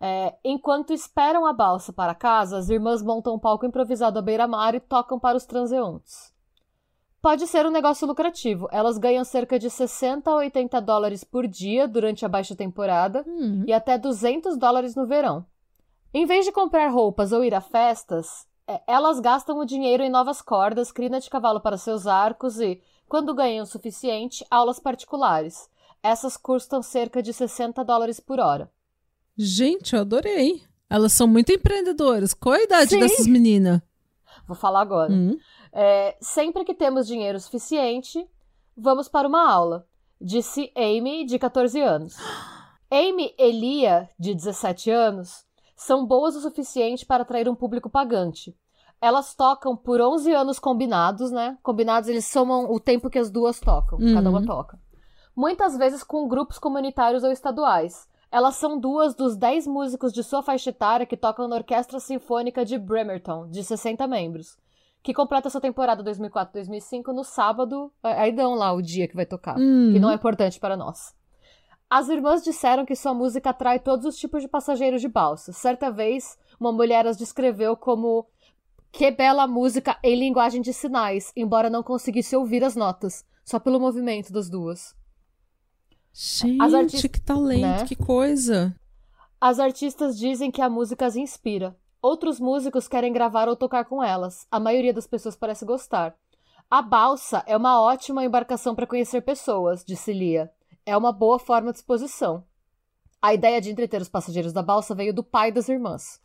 É, 0.00 0.36
enquanto 0.44 0.92
esperam 0.92 1.44
a 1.44 1.52
balsa 1.52 1.92
para 1.92 2.14
casa, 2.14 2.58
as 2.58 2.68
irmãs 2.68 3.02
montam 3.02 3.34
um 3.34 3.38
palco 3.40 3.66
improvisado 3.66 4.20
à 4.20 4.22
beira-mar 4.22 4.76
e 4.76 4.78
tocam 4.78 5.18
para 5.18 5.36
os 5.36 5.44
transeuntes. 5.44 6.32
Pode 7.20 7.46
ser 7.46 7.66
um 7.66 7.70
negócio 7.70 8.06
lucrativo. 8.06 8.68
Elas 8.70 8.96
ganham 8.96 9.24
cerca 9.24 9.58
de 9.58 9.68
60 9.68 10.30
a 10.30 10.34
80 10.36 10.80
dólares 10.80 11.24
por 11.24 11.46
dia 11.48 11.88
durante 11.88 12.24
a 12.24 12.28
baixa 12.28 12.54
temporada 12.54 13.24
Hum. 13.26 13.64
e 13.66 13.72
até 13.72 13.98
200 13.98 14.56
dólares 14.56 14.94
no 14.94 15.06
verão. 15.06 15.44
Em 16.14 16.24
vez 16.26 16.44
de 16.44 16.52
comprar 16.52 16.88
roupas 16.88 17.32
ou 17.32 17.44
ir 17.44 17.54
a 17.54 17.60
festas, 17.60 18.46
é, 18.66 18.80
elas 18.86 19.18
gastam 19.20 19.58
o 19.58 19.64
dinheiro 19.64 20.02
em 20.02 20.08
novas 20.10 20.40
cordas, 20.40 20.92
crina 20.92 21.18
de 21.20 21.28
cavalo 21.28 21.60
para 21.60 21.76
seus 21.76 22.06
arcos 22.06 22.60
e, 22.60 22.80
quando 23.08 23.34
ganham 23.34 23.64
o 23.64 23.66
suficiente, 23.66 24.44
aulas 24.50 24.78
particulares. 24.78 25.68
Essas 26.02 26.36
custam 26.36 26.80
cerca 26.82 27.20
de 27.22 27.32
60 27.32 27.84
dólares 27.84 28.20
por 28.20 28.38
hora. 28.38 28.70
Gente, 29.36 29.94
eu 29.94 30.00
adorei. 30.02 30.62
Elas 30.88 31.12
são 31.12 31.26
muito 31.26 31.52
empreendedoras. 31.52 32.32
Qual 32.32 32.54
a 32.54 32.62
idade 32.62 32.90
Sim. 32.90 33.00
dessas 33.00 33.26
meninas? 33.26 33.80
Vou 34.48 34.56
falar 34.56 34.80
agora. 34.80 35.12
Hum. 35.12 35.38
É, 35.72 36.16
sempre 36.20 36.64
que 36.64 36.74
temos 36.74 37.06
dinheiro 37.06 37.38
suficiente, 37.38 38.26
vamos 38.76 39.06
para 39.08 39.28
uma 39.28 39.48
aula, 39.48 39.86
disse 40.20 40.72
Amy, 40.74 41.24
de 41.26 41.38
14 41.38 41.78
anos. 41.80 42.16
Amy 42.90 43.34
e 43.38 43.52
Lia, 43.52 44.08
de 44.18 44.34
17 44.34 44.90
anos, 44.90 45.44
são 45.76 46.06
boas 46.06 46.34
o 46.34 46.40
suficiente 46.40 47.04
para 47.04 47.22
atrair 47.22 47.48
um 47.48 47.54
público 47.54 47.90
pagante. 47.90 48.56
Elas 49.00 49.34
tocam 49.34 49.76
por 49.76 50.00
11 50.00 50.32
anos 50.32 50.58
combinados, 50.58 51.30
né? 51.30 51.56
Combinados, 51.62 52.08
eles 52.08 52.24
somam 52.24 52.72
o 52.72 52.80
tempo 52.80 53.10
que 53.10 53.18
as 53.18 53.30
duas 53.30 53.60
tocam, 53.60 53.98
Uhum. 54.00 54.14
cada 54.14 54.30
uma 54.30 54.44
toca. 54.44 54.80
Muitas 55.36 55.76
vezes 55.76 56.02
com 56.02 56.26
grupos 56.26 56.58
comunitários 56.58 57.22
ou 57.22 57.30
estaduais. 57.30 58.08
Elas 58.30 58.56
são 58.56 58.78
duas 58.78 59.14
dos 59.14 59.36
10 59.36 59.66
músicos 59.66 60.12
de 60.12 60.22
sua 60.22 60.42
faixa 60.42 60.70
etária 60.70 61.06
que 61.06 61.16
tocam 61.16 61.48
na 61.48 61.56
Orquestra 61.56 61.98
Sinfônica 61.98 62.64
de 62.64 62.78
Bremerton, 62.78 63.48
de 63.48 63.64
60 63.64 64.06
membros 64.06 64.56
que 65.02 65.14
completa 65.14 65.48
sua 65.48 65.60
temporada 65.60 66.02
2004-2005 66.04 67.12
no 67.14 67.24
sábado. 67.24 67.90
Aí 68.02 68.32
dão 68.32 68.54
lá 68.54 68.72
o 68.72 68.82
dia 68.82 69.08
que 69.08 69.16
vai 69.16 69.24
tocar, 69.26 69.56
Hum. 69.58 69.90
que 69.92 69.98
não 69.98 70.10
é 70.10 70.14
importante 70.14 70.60
para 70.60 70.76
nós. 70.76 71.14
As 71.88 72.08
irmãs 72.08 72.42
disseram 72.42 72.84
que 72.84 72.94
sua 72.94 73.14
música 73.14 73.50
atrai 73.50 73.78
todos 73.78 74.04
os 74.04 74.18
tipos 74.18 74.42
de 74.42 74.48
passageiros 74.48 75.00
de 75.00 75.08
balsa. 75.08 75.52
Certa 75.52 75.90
vez, 75.90 76.38
uma 76.60 76.72
mulher 76.72 77.06
as 77.06 77.16
descreveu 77.16 77.76
como 77.76 78.26
que 78.92 79.10
bela 79.10 79.46
música 79.46 79.98
em 80.02 80.14
linguagem 80.18 80.60
de 80.60 80.72
sinais, 80.72 81.32
embora 81.34 81.70
não 81.70 81.82
conseguisse 81.82 82.36
ouvir 82.36 82.62
as 82.62 82.76
notas, 82.76 83.24
só 83.44 83.58
pelo 83.58 83.80
movimento 83.80 84.30
das 84.32 84.50
duas. 84.50 84.94
Gente, 86.20 86.60
As 86.60 86.74
artis- 86.74 87.02
que 87.02 87.20
talento, 87.20 87.62
né? 87.62 87.84
que 87.86 87.94
coisa. 87.94 88.74
As 89.40 89.60
artistas 89.60 90.18
dizem 90.18 90.50
que 90.50 90.60
a 90.60 90.68
música 90.68 91.06
as 91.06 91.14
inspira. 91.14 91.76
Outros 92.02 92.40
músicos 92.40 92.88
querem 92.88 93.12
gravar 93.12 93.48
ou 93.48 93.54
tocar 93.54 93.84
com 93.84 94.02
elas. 94.02 94.44
A 94.50 94.58
maioria 94.58 94.92
das 94.92 95.06
pessoas 95.06 95.36
parece 95.36 95.64
gostar. 95.64 96.16
A 96.68 96.82
balsa 96.82 97.44
é 97.46 97.56
uma 97.56 97.80
ótima 97.80 98.24
embarcação 98.24 98.74
para 98.74 98.86
conhecer 98.86 99.20
pessoas, 99.20 99.84
disse 99.84 100.12
Lia. 100.12 100.50
É 100.84 100.96
uma 100.96 101.12
boa 101.12 101.38
forma 101.38 101.70
de 101.70 101.78
exposição. 101.78 102.42
A 103.22 103.32
ideia 103.32 103.60
de 103.60 103.70
entreter 103.70 104.02
os 104.02 104.08
passageiros 104.08 104.52
da 104.52 104.62
balsa 104.62 104.96
veio 104.96 105.14
do 105.14 105.22
pai 105.22 105.52
das 105.52 105.68
irmãs. 105.68 106.20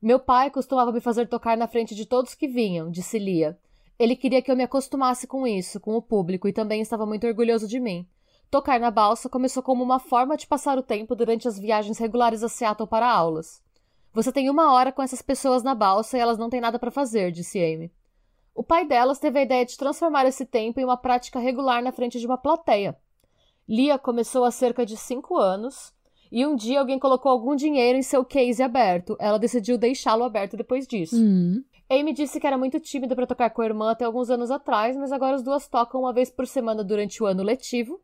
Meu 0.00 0.18
pai 0.18 0.50
costumava 0.50 0.90
me 0.90 1.02
fazer 1.02 1.28
tocar 1.28 1.54
na 1.54 1.68
frente 1.68 1.94
de 1.94 2.06
todos 2.06 2.34
que 2.34 2.48
vinham, 2.48 2.90
disse 2.90 3.18
Lia. 3.18 3.58
Ele 3.98 4.16
queria 4.16 4.40
que 4.40 4.50
eu 4.50 4.56
me 4.56 4.64
acostumasse 4.64 5.26
com 5.26 5.46
isso, 5.46 5.78
com 5.80 5.94
o 5.96 6.02
público, 6.02 6.48
e 6.48 6.52
também 6.52 6.80
estava 6.80 7.04
muito 7.04 7.26
orgulhoso 7.26 7.68
de 7.68 7.78
mim. 7.78 8.06
Tocar 8.50 8.78
na 8.78 8.90
balsa 8.90 9.28
começou 9.28 9.62
como 9.62 9.82
uma 9.82 9.98
forma 9.98 10.36
de 10.36 10.46
passar 10.46 10.78
o 10.78 10.82
tempo 10.82 11.16
durante 11.16 11.48
as 11.48 11.58
viagens 11.58 11.98
regulares 11.98 12.42
a 12.42 12.48
Seattle 12.48 12.88
para 12.88 13.10
aulas. 13.10 13.62
Você 14.12 14.30
tem 14.30 14.48
uma 14.48 14.72
hora 14.72 14.92
com 14.92 15.02
essas 15.02 15.20
pessoas 15.20 15.64
na 15.64 15.74
balsa 15.74 16.16
e 16.16 16.20
elas 16.20 16.38
não 16.38 16.48
têm 16.48 16.60
nada 16.60 16.78
para 16.78 16.90
fazer, 16.90 17.32
disse 17.32 17.58
Amy. 17.58 17.90
O 18.54 18.62
pai 18.62 18.86
delas 18.86 19.18
teve 19.18 19.40
a 19.40 19.42
ideia 19.42 19.66
de 19.66 19.76
transformar 19.76 20.24
esse 20.26 20.46
tempo 20.46 20.78
em 20.78 20.84
uma 20.84 20.96
prática 20.96 21.40
regular 21.40 21.82
na 21.82 21.90
frente 21.90 22.20
de 22.20 22.26
uma 22.26 22.38
plateia. 22.38 22.96
Lia 23.68 23.98
começou 23.98 24.44
há 24.44 24.52
cerca 24.52 24.86
de 24.86 24.96
cinco 24.96 25.36
anos 25.36 25.92
e 26.30 26.46
um 26.46 26.54
dia 26.54 26.78
alguém 26.78 26.98
colocou 26.98 27.32
algum 27.32 27.56
dinheiro 27.56 27.98
em 27.98 28.02
seu 28.02 28.24
case 28.24 28.62
aberto. 28.62 29.16
Ela 29.18 29.38
decidiu 29.38 29.76
deixá-lo 29.76 30.22
aberto 30.22 30.56
depois 30.56 30.86
disso. 30.86 31.16
Hum. 31.16 31.64
Amy 31.90 32.12
disse 32.12 32.38
que 32.38 32.46
era 32.46 32.56
muito 32.56 32.78
tímida 32.78 33.16
para 33.16 33.26
tocar 33.26 33.50
com 33.50 33.62
a 33.62 33.66
irmã 33.66 33.90
até 33.90 34.04
alguns 34.04 34.30
anos 34.30 34.50
atrás, 34.50 34.96
mas 34.96 35.10
agora 35.10 35.34
as 35.34 35.42
duas 35.42 35.66
tocam 35.66 36.02
uma 36.02 36.12
vez 36.12 36.30
por 36.30 36.46
semana 36.46 36.84
durante 36.84 37.20
o 37.20 37.26
ano 37.26 37.42
letivo 37.42 38.00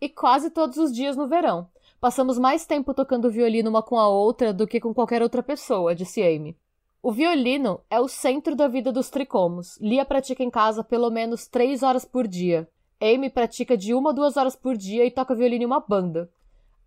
e 0.00 0.08
quase 0.08 0.50
todos 0.50 0.76
os 0.78 0.92
dias 0.92 1.16
no 1.16 1.26
verão. 1.26 1.68
Passamos 2.00 2.38
mais 2.38 2.64
tempo 2.64 2.94
tocando 2.94 3.30
violino 3.30 3.70
uma 3.70 3.82
com 3.82 3.98
a 3.98 4.08
outra 4.08 4.52
do 4.52 4.66
que 4.66 4.80
com 4.80 4.94
qualquer 4.94 5.22
outra 5.22 5.42
pessoa, 5.42 5.94
disse 5.94 6.22
Amy. 6.22 6.56
O 7.02 7.12
violino 7.12 7.80
é 7.90 8.00
o 8.00 8.08
centro 8.08 8.54
da 8.54 8.68
vida 8.68 8.92
dos 8.92 9.10
tricomos. 9.10 9.78
Lia 9.80 10.04
pratica 10.04 10.42
em 10.42 10.50
casa 10.50 10.84
pelo 10.84 11.10
menos 11.10 11.46
três 11.46 11.82
horas 11.82 12.04
por 12.04 12.26
dia. 12.26 12.68
Amy 13.00 13.30
pratica 13.30 13.76
de 13.76 13.94
uma 13.94 14.10
a 14.10 14.12
duas 14.12 14.36
horas 14.36 14.56
por 14.56 14.76
dia 14.76 15.04
e 15.04 15.10
toca 15.10 15.34
violino 15.34 15.62
em 15.62 15.66
uma 15.66 15.80
banda. 15.80 16.30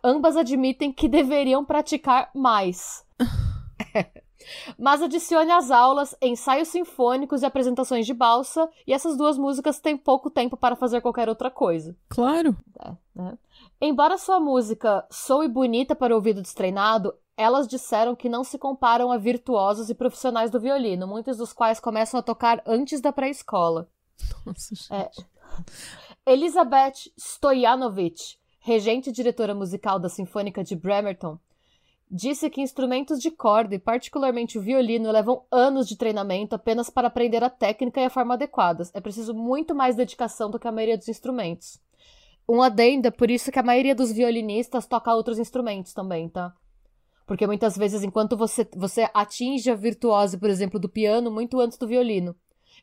Ambas 0.03 0.35
admitem 0.35 0.91
que 0.91 1.07
deveriam 1.07 1.63
praticar 1.63 2.29
mais. 2.33 3.05
Mas 4.77 5.01
adicione 5.01 5.51
às 5.51 5.71
aulas 5.71 6.15
ensaios 6.21 6.67
sinfônicos 6.67 7.41
e 7.41 7.45
apresentações 7.45 8.05
de 8.05 8.13
balsa, 8.13 8.69
e 8.85 8.93
essas 8.93 9.17
duas 9.17 9.37
músicas 9.37 9.79
têm 9.79 9.97
pouco 9.97 10.29
tempo 10.29 10.57
para 10.57 10.75
fazer 10.75 11.01
qualquer 11.01 11.29
outra 11.29 11.49
coisa. 11.49 11.95
Claro. 12.09 12.55
É, 12.79 12.91
né? 13.15 13.37
Embora 13.79 14.17
sua 14.17 14.39
música 14.39 15.05
soe 15.09 15.47
bonita 15.47 15.95
para 15.95 16.13
o 16.13 16.15
ouvido 16.15 16.41
destreinado, 16.41 17.13
elas 17.35 17.67
disseram 17.67 18.15
que 18.15 18.29
não 18.29 18.43
se 18.43 18.57
comparam 18.57 19.11
a 19.11 19.17
virtuosos 19.17 19.89
e 19.89 19.95
profissionais 19.95 20.51
do 20.51 20.59
violino, 20.59 21.07
muitos 21.07 21.37
dos 21.37 21.51
quais 21.53 21.79
começam 21.79 22.19
a 22.19 22.23
tocar 22.23 22.61
antes 22.65 23.01
da 23.01 23.11
pré-escola. 23.11 23.89
Nossa, 24.45 24.75
gente. 24.75 24.93
É. 24.93 25.11
Elizabeth 26.25 27.11
Stoyanovich, 27.17 28.37
regente 28.59 29.09
e 29.09 29.13
diretora 29.13 29.55
musical 29.55 29.99
da 29.99 30.07
Sinfônica 30.07 30.63
de 30.63 30.75
Bremerton, 30.75 31.39
disse 32.11 32.49
que 32.49 32.61
instrumentos 32.61 33.19
de 33.19 33.31
corda, 33.31 33.75
e 33.75 33.79
particularmente 33.79 34.57
o 34.57 34.61
violino, 34.61 35.09
levam 35.09 35.45
anos 35.49 35.87
de 35.87 35.95
treinamento 35.95 36.53
apenas 36.53 36.89
para 36.89 37.07
aprender 37.07 37.41
a 37.41 37.49
técnica 37.49 38.01
e 38.01 38.05
a 38.05 38.09
forma 38.09 38.33
adequadas. 38.33 38.91
É 38.93 38.99
preciso 38.99 39.33
muito 39.33 39.73
mais 39.73 39.95
dedicação 39.95 40.51
do 40.51 40.59
que 40.59 40.67
a 40.67 40.71
maioria 40.71 40.97
dos 40.97 41.07
instrumentos. 41.07 41.79
Um 42.49 42.61
adendo, 42.61 43.07
é 43.07 43.11
por 43.11 43.31
isso 43.31 43.49
que 43.49 43.59
a 43.59 43.63
maioria 43.63 43.95
dos 43.95 44.11
violinistas 44.11 44.85
toca 44.85 45.15
outros 45.15 45.39
instrumentos 45.39 45.93
também, 45.93 46.27
tá? 46.27 46.53
Porque 47.25 47.47
muitas 47.47 47.77
vezes, 47.77 48.03
enquanto 48.03 48.35
você, 48.35 48.67
você 48.75 49.09
atinge 49.13 49.71
a 49.71 49.75
virtuose, 49.75 50.37
por 50.37 50.49
exemplo, 50.49 50.77
do 50.77 50.89
piano, 50.89 51.31
muito 51.31 51.61
antes 51.61 51.77
do 51.77 51.87
violino. 51.87 52.35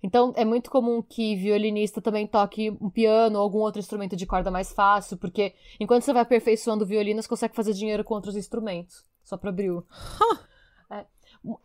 Então, 0.02 0.32
é 0.36 0.44
muito 0.44 0.70
comum 0.70 1.02
que 1.02 1.36
violinista 1.36 2.00
também 2.00 2.26
toque 2.26 2.70
um 2.80 2.88
piano 2.88 3.36
ou 3.36 3.42
algum 3.42 3.58
outro 3.58 3.80
instrumento 3.80 4.16
de 4.16 4.24
corda 4.24 4.50
mais 4.50 4.72
fácil, 4.72 5.18
porque 5.18 5.52
enquanto 5.78 6.04
você 6.04 6.14
vai 6.14 6.22
aperfeiçoando 6.22 6.84
o 6.84 6.86
violino, 6.86 7.20
você 7.20 7.28
consegue 7.28 7.54
fazer 7.54 7.74
dinheiro 7.74 8.04
com 8.04 8.14
outros 8.14 8.36
instrumentos. 8.36 9.04
Só 9.28 9.36
pra 9.36 9.50
abrir. 9.50 9.70
É. 10.90 11.04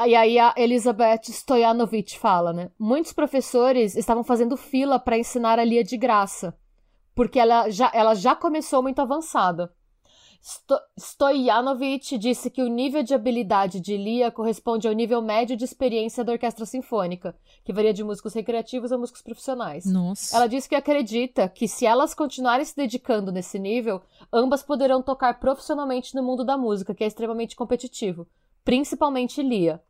E 0.05 0.15
aí 0.15 0.37
a 0.37 0.53
Elizabeth 0.57 1.29
Stoyanovich 1.29 2.19
fala, 2.19 2.51
né? 2.51 2.69
Muitos 2.77 3.13
professores 3.13 3.95
estavam 3.95 4.21
fazendo 4.21 4.57
fila 4.57 4.99
para 4.99 5.17
ensinar 5.17 5.57
a 5.59 5.63
Lia 5.63 5.81
de 5.81 5.95
graça, 5.95 6.53
porque 7.15 7.39
ela 7.39 7.69
já, 7.69 7.89
ela 7.93 8.15
já 8.15 8.35
começou 8.35 8.83
muito 8.83 8.99
avançada. 8.99 9.73
Sto 10.45 10.77
Stoyanovich 10.99 12.17
disse 12.17 12.49
que 12.49 12.61
o 12.61 12.67
nível 12.67 13.01
de 13.01 13.13
habilidade 13.13 13.79
de 13.79 13.95
Lia 13.95 14.29
corresponde 14.29 14.85
ao 14.85 14.93
nível 14.93 15.21
médio 15.21 15.55
de 15.55 15.63
experiência 15.63 16.21
da 16.21 16.33
orquestra 16.33 16.65
sinfônica, 16.65 17.33
que 17.63 17.71
varia 17.71 17.93
de 17.93 18.03
músicos 18.03 18.33
recreativos 18.33 18.91
a 18.91 18.97
músicos 18.97 19.21
profissionais. 19.21 19.85
Nossa. 19.85 20.35
Ela 20.35 20.47
disse 20.47 20.67
que 20.67 20.75
acredita 20.75 21.47
que 21.47 21.65
se 21.65 21.85
elas 21.85 22.13
continuarem 22.13 22.65
se 22.65 22.75
dedicando 22.75 23.31
nesse 23.31 23.57
nível, 23.57 24.01
ambas 24.33 24.61
poderão 24.61 25.01
tocar 25.01 25.39
profissionalmente 25.39 26.13
no 26.13 26.21
mundo 26.21 26.43
da 26.43 26.57
música, 26.57 26.93
que 26.93 27.05
é 27.05 27.07
extremamente 27.07 27.55
competitivo, 27.55 28.27
principalmente 28.65 29.41
Lia. 29.41 29.81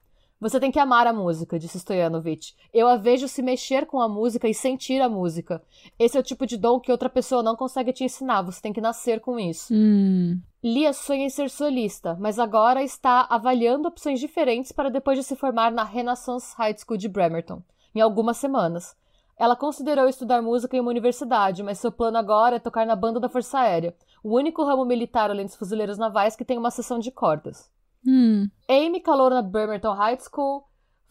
Você 0.43 0.59
tem 0.59 0.71
que 0.71 0.79
amar 0.79 1.07
a 1.07 1.13
música, 1.13 1.57
disse 1.57 1.77
Stoyanovich. 1.77 2.53
Eu 2.73 2.89
a 2.89 2.97
vejo 2.97 3.29
se 3.29 3.41
mexer 3.41 3.85
com 3.85 4.01
a 4.01 4.09
música 4.09 4.45
e 4.45 4.53
sentir 4.53 5.01
a 5.01 5.07
música. 5.07 5.63
Esse 5.97 6.17
é 6.17 6.19
o 6.19 6.23
tipo 6.23 6.45
de 6.45 6.57
dom 6.57 6.81
que 6.81 6.91
outra 6.91 7.07
pessoa 7.07 7.41
não 7.41 7.55
consegue 7.55 7.93
te 7.93 8.03
ensinar, 8.03 8.41
você 8.41 8.61
tem 8.61 8.73
que 8.73 8.81
nascer 8.81 9.21
com 9.21 9.39
isso. 9.39 9.73
Hum. 9.73 10.37
Lia 10.61 10.91
sonha 10.91 11.27
em 11.27 11.29
ser 11.29 11.49
solista, 11.49 12.17
mas 12.19 12.39
agora 12.39 12.83
está 12.83 13.25
avaliando 13.29 13.87
opções 13.87 14.19
diferentes 14.19 14.73
para 14.73 14.89
depois 14.89 15.17
de 15.17 15.23
se 15.23 15.33
formar 15.33 15.71
na 15.71 15.85
Renaissance 15.85 16.53
High 16.57 16.75
School 16.77 16.97
de 16.97 17.07
Bremerton, 17.07 17.63
em 17.95 18.01
algumas 18.01 18.35
semanas. 18.35 18.97
Ela 19.39 19.55
considerou 19.55 20.09
estudar 20.09 20.41
música 20.41 20.75
em 20.75 20.81
uma 20.81 20.91
universidade, 20.91 21.63
mas 21.63 21.79
seu 21.79 21.89
plano 21.91 22.17
agora 22.17 22.57
é 22.57 22.59
tocar 22.59 22.85
na 22.85 22.97
banda 22.97 23.17
da 23.17 23.29
Força 23.29 23.59
Aérea, 23.59 23.95
o 24.21 24.35
único 24.35 24.61
ramo 24.65 24.83
militar 24.83 25.31
além 25.31 25.45
dos 25.45 25.55
fuzileiros 25.55 25.97
navais 25.97 26.35
que 26.35 26.43
tem 26.43 26.57
uma 26.57 26.69
seção 26.69 26.99
de 26.99 27.11
cordas. 27.11 27.71
Hum. 28.05 28.49
Amy 28.69 28.99
calou 28.99 29.29
na 29.29 29.41
Bremerton 29.41 29.93
High 29.93 30.19
School, 30.19 30.65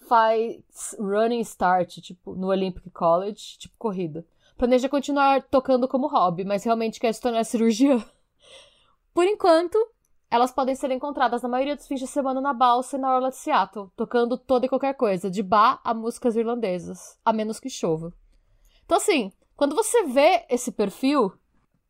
faz 0.08 0.96
running 0.98 1.40
start, 1.40 2.00
tipo, 2.00 2.34
no 2.34 2.48
Olympic 2.48 2.90
College, 2.90 3.58
tipo 3.58 3.74
corrida. 3.78 4.26
Planeja 4.56 4.88
continuar 4.88 5.42
tocando 5.42 5.88
como 5.88 6.06
hobby, 6.06 6.44
mas 6.44 6.64
realmente 6.64 7.00
quer 7.00 7.12
se 7.12 7.20
tornar 7.20 7.44
cirurgiã. 7.46 8.04
Por 9.14 9.24
enquanto, 9.26 9.76
elas 10.30 10.50
podem 10.50 10.74
ser 10.74 10.90
encontradas 10.90 11.42
na 11.42 11.48
maioria 11.48 11.76
dos 11.76 11.86
fins 11.86 12.00
de 12.00 12.06
semana 12.06 12.40
na 12.40 12.54
balsa 12.54 12.96
e 12.96 13.00
na 13.00 13.14
orla 13.14 13.30
de 13.30 13.36
Seattle, 13.36 13.90
tocando 13.96 14.38
toda 14.38 14.66
e 14.66 14.68
qualquer 14.68 14.94
coisa, 14.94 15.30
de 15.30 15.42
bar 15.42 15.80
a 15.84 15.92
músicas 15.92 16.36
irlandesas, 16.36 17.18
a 17.24 17.32
menos 17.32 17.60
que 17.60 17.68
chova. 17.68 18.12
Então, 18.84 18.96
assim, 18.96 19.32
quando 19.56 19.76
você 19.76 20.04
vê 20.04 20.44
esse 20.48 20.72
perfil, 20.72 21.32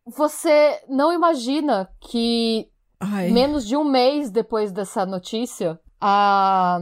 você 0.05 0.83
não 0.89 1.13
imagina 1.13 1.89
que 2.01 2.69
Ai. 3.03 3.31
menos 3.31 3.67
de 3.67 3.77
um 3.77 3.85
mês 3.85 4.31
depois 4.31 4.71
dessa 4.73 5.05
notícia, 5.05 5.79
a 6.01 6.81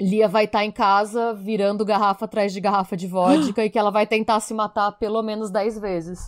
Lia 0.00 0.28
vai 0.28 0.44
estar 0.44 0.64
em 0.64 0.70
casa 0.72 1.32
virando 1.34 1.84
garrafa 1.84 2.24
atrás 2.24 2.52
de 2.52 2.60
garrafa 2.60 2.96
de 2.96 3.06
vodka 3.06 3.64
e 3.64 3.70
que 3.70 3.78
ela 3.78 3.90
vai 3.90 4.06
tentar 4.06 4.40
se 4.40 4.52
matar 4.54 4.92
pelo 4.92 5.22
menos 5.22 5.50
10 5.50 5.78
vezes. 5.80 6.18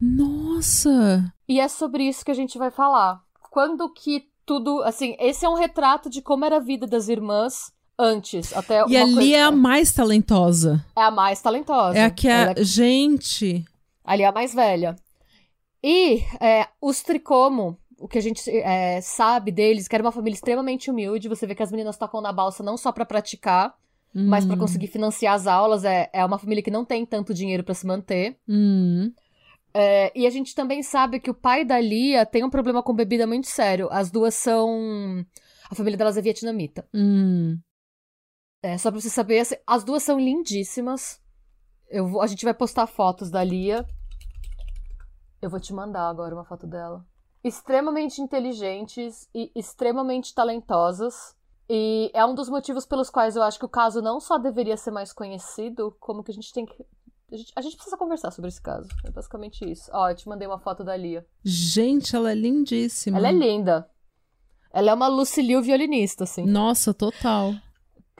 Nossa! 0.00 1.32
E 1.48 1.60
é 1.60 1.68
sobre 1.68 2.04
isso 2.04 2.24
que 2.24 2.30
a 2.30 2.34
gente 2.34 2.58
vai 2.58 2.70
falar. 2.70 3.20
Quando 3.50 3.88
que 3.92 4.24
tudo. 4.44 4.82
Assim, 4.82 5.16
esse 5.18 5.44
é 5.44 5.48
um 5.48 5.54
retrato 5.54 6.10
de 6.10 6.20
como 6.20 6.44
era 6.44 6.56
a 6.56 6.60
vida 6.60 6.86
das 6.86 7.08
irmãs 7.08 7.72
antes. 7.98 8.54
Até 8.56 8.84
E 8.88 8.96
a 8.96 9.02
coisa- 9.02 9.20
Lia 9.20 9.36
é 9.38 9.42
a 9.44 9.50
mais 9.52 9.92
talentosa. 9.92 10.84
é 10.96 11.02
a 11.02 11.10
mais 11.10 11.40
talentosa. 11.40 11.96
É 11.98 12.04
a 12.04 12.10
que 12.10 12.28
Ela 12.28 12.52
é. 12.56 12.64
Gente. 12.64 13.64
Ali 14.04 14.22
é 14.22 14.26
a 14.26 14.32
mais 14.32 14.52
velha. 14.54 14.96
E 15.82 16.22
é, 16.40 16.66
os 16.80 17.02
Tricomo, 17.02 17.78
o 17.98 18.08
que 18.08 18.18
a 18.18 18.20
gente 18.20 18.48
é, 18.50 19.00
sabe 19.00 19.50
deles, 19.50 19.86
que 19.88 19.94
era 19.94 20.02
uma 20.04 20.12
família 20.12 20.34
extremamente 20.34 20.90
humilde. 20.90 21.28
Você 21.28 21.46
vê 21.46 21.54
que 21.54 21.62
as 21.62 21.70
meninas 21.70 21.96
tocam 21.96 22.20
na 22.20 22.32
balsa 22.32 22.62
não 22.62 22.76
só 22.76 22.90
pra 22.92 23.04
praticar, 23.04 23.74
mas 24.14 24.44
pra 24.46 24.54
Hum, 24.54 24.58
conseguir 24.58 24.86
financiar 24.88 25.34
as 25.34 25.46
aulas. 25.46 25.84
É, 25.84 26.08
é 26.12 26.24
uma 26.24 26.38
família 26.38 26.62
que 26.62 26.70
não 26.70 26.84
tem 26.84 27.04
tanto 27.04 27.34
dinheiro 27.34 27.64
pra 27.64 27.74
se 27.74 27.86
manter. 27.86 28.38
Hum. 28.48 29.12
É, 29.72 30.12
e 30.16 30.24
a 30.26 30.30
gente 30.30 30.54
também 30.54 30.82
sabe 30.84 31.18
que 31.18 31.30
o 31.30 31.34
pai 31.34 31.64
da 31.64 31.80
Lia 31.80 32.24
tem 32.24 32.44
um 32.44 32.50
problema 32.50 32.82
com 32.82 32.94
bebida 32.94 33.26
muito 33.26 33.48
sério. 33.48 33.88
As 33.90 34.10
duas 34.10 34.34
são. 34.34 35.26
A 35.68 35.74
família 35.74 35.96
delas 35.98 36.16
é 36.16 36.22
vietnamita. 36.22 36.86
Hum. 36.94 37.58
É, 38.62 38.78
só 38.78 38.90
pra 38.90 39.00
você 39.00 39.10
saber, 39.10 39.40
assim, 39.40 39.56
as 39.66 39.82
duas 39.84 40.02
são 40.02 40.18
lindíssimas. 40.18 41.20
Eu 41.90 42.06
vou- 42.06 42.22
a 42.22 42.26
gente 42.26 42.44
vai 42.44 42.54
postar 42.54 42.86
fotos 42.86 43.30
da 43.30 43.42
Lia. 43.44 43.84
Eu 45.42 45.50
vou 45.50 45.60
te 45.60 45.72
mandar 45.74 46.08
agora 46.08 46.34
uma 46.34 46.44
foto 46.44 46.66
dela. 46.66 47.04
Extremamente 47.44 48.22
inteligentes 48.22 49.28
e 49.34 49.52
extremamente 49.54 50.34
talentosas. 50.34 51.36
E 51.68 52.10
é 52.14 52.24
um 52.24 52.34
dos 52.34 52.48
motivos 52.48 52.84
pelos 52.86 53.10
quais 53.10 53.36
eu 53.36 53.42
acho 53.42 53.58
que 53.58 53.64
o 53.64 53.68
caso 53.68 54.02
não 54.02 54.18
só 54.18 54.38
deveria 54.38 54.76
ser 54.76 54.90
mais 54.90 55.12
conhecido, 55.12 55.94
como 56.00 56.24
que 56.24 56.30
a 56.30 56.34
gente 56.34 56.52
tem 56.52 56.66
que. 56.66 56.74
A 57.32 57.36
gente, 57.36 57.52
a 57.56 57.60
gente 57.60 57.76
precisa 57.76 57.96
conversar 57.96 58.30
sobre 58.30 58.48
esse 58.48 58.60
caso. 58.60 58.88
É 59.04 59.10
basicamente 59.10 59.70
isso. 59.70 59.90
Ó, 59.92 60.08
eu 60.08 60.14
te 60.14 60.28
mandei 60.28 60.46
uma 60.46 60.58
foto 60.58 60.82
da 60.82 60.96
Lia. 60.96 61.26
Gente, 61.44 62.16
ela 62.16 62.30
é 62.30 62.34
lindíssima. 62.34 63.18
Ela 63.18 63.28
é 63.28 63.32
linda. 63.32 63.88
Ela 64.72 64.90
é 64.90 64.94
uma 64.94 65.08
Lucille 65.08 65.60
violinista, 65.60 66.24
assim. 66.24 66.44
Nossa, 66.44 66.92
total. 66.92 67.54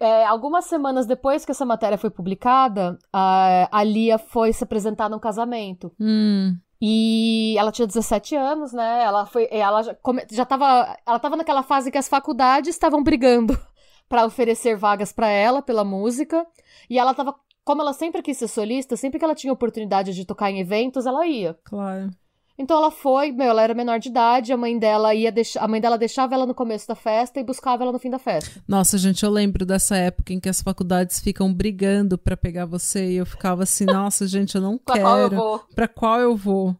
É, 0.01 0.25
algumas 0.25 0.65
semanas 0.65 1.07
depois 1.07 1.45
que 1.45 1.51
essa 1.51 1.65
matéria 1.65 1.99
foi 1.99 2.11
publicada, 2.11 2.99
a, 3.13 3.69
a 3.71 3.83
Lia 3.85 4.19
foi 4.19 4.53
se 4.53 4.65
apresentar 4.65 5.09
num 5.09 5.19
casamento. 5.19 5.93
Hum. 6.01 6.57
E 6.81 7.57
ela 7.59 7.73
tinha 7.73 7.87
17 7.87 8.35
anos, 8.37 8.73
né? 8.73 9.03
Ela 9.03 9.27
foi. 9.27 9.49
Ela 9.51 9.83
já, 9.83 9.97
já 10.31 10.45
tava. 10.45 10.97
Ela 11.07 11.19
tava 11.19 11.37
naquela 11.37 11.63
fase 11.63 11.91
que 11.91 11.99
as 11.99 12.09
faculdades 12.09 12.71
estavam 12.75 13.03
brigando 13.03 13.59
pra 14.09 14.27
oferecer 14.27 14.77
vagas 14.77 15.13
pra 15.13 15.29
ela 15.29 15.63
pela 15.63 15.85
música. 15.85 16.47
E 16.89 16.99
ela 16.99 17.15
tava. 17.15 17.35
Como 17.65 17.81
ela 17.81 17.95
sempre 17.95 18.21
quis 18.21 18.37
ser 18.37 18.49
solista, 18.49 18.95
sempre 18.95 19.19
que 19.19 19.25
ela 19.25 19.35
tinha 19.35 19.53
oportunidade 19.53 20.13
de 20.13 20.27
tocar 20.27 20.51
em 20.51 20.61
eventos, 20.61 21.07
ela 21.07 21.27
ia. 21.27 21.59
Claro. 21.65 22.11
Então 22.57 22.77
ela 22.77 22.91
foi, 22.91 23.33
meu, 23.33 23.49
ela 23.49 23.63
era 23.63 23.75
menor 23.75 23.99
de 23.99 24.09
idade, 24.09 24.53
a 24.53 24.57
mãe 24.57 24.79
dela 24.79 25.13
ia 25.13 25.33
a 25.59 25.67
mãe 25.69 25.81
dela 25.81 25.99
deixava 25.99 26.35
ela 26.35 26.47
no 26.47 26.55
começo 26.55 26.87
da 26.87 26.95
festa 26.95 27.41
e 27.41 27.45
buscava 27.45 27.83
ela 27.83 27.91
no 27.93 27.99
fim 27.99 28.11
da 28.11 28.19
festa. 28.19 28.63
Nossa, 28.69 28.97
gente, 28.97 29.25
eu 29.25 29.31
lembro 29.31 29.67
dessa 29.67 29.97
época 29.97 30.33
em 30.33 30.39
que 30.39 30.49
as 30.49 30.63
faculdades 30.63 31.19
ficam 31.19 31.53
brigando 31.53 32.17
pra 32.17 32.37
pegar 32.37 32.65
você 32.65 33.11
e 33.11 33.17
eu 33.17 33.27
ficava 33.27 33.65
assim, 33.65 33.85
nossa, 33.85 34.27
gente, 34.29 34.55
eu 34.55 34.61
não 34.61 34.79
Pra 34.85 35.01
qual 35.01 35.19
eu 35.19 35.29
quero. 35.31 35.43
vou? 35.43 35.59
Pra 35.75 35.89
qual 35.89 36.21
eu 36.21 36.37
vou? 36.37 36.77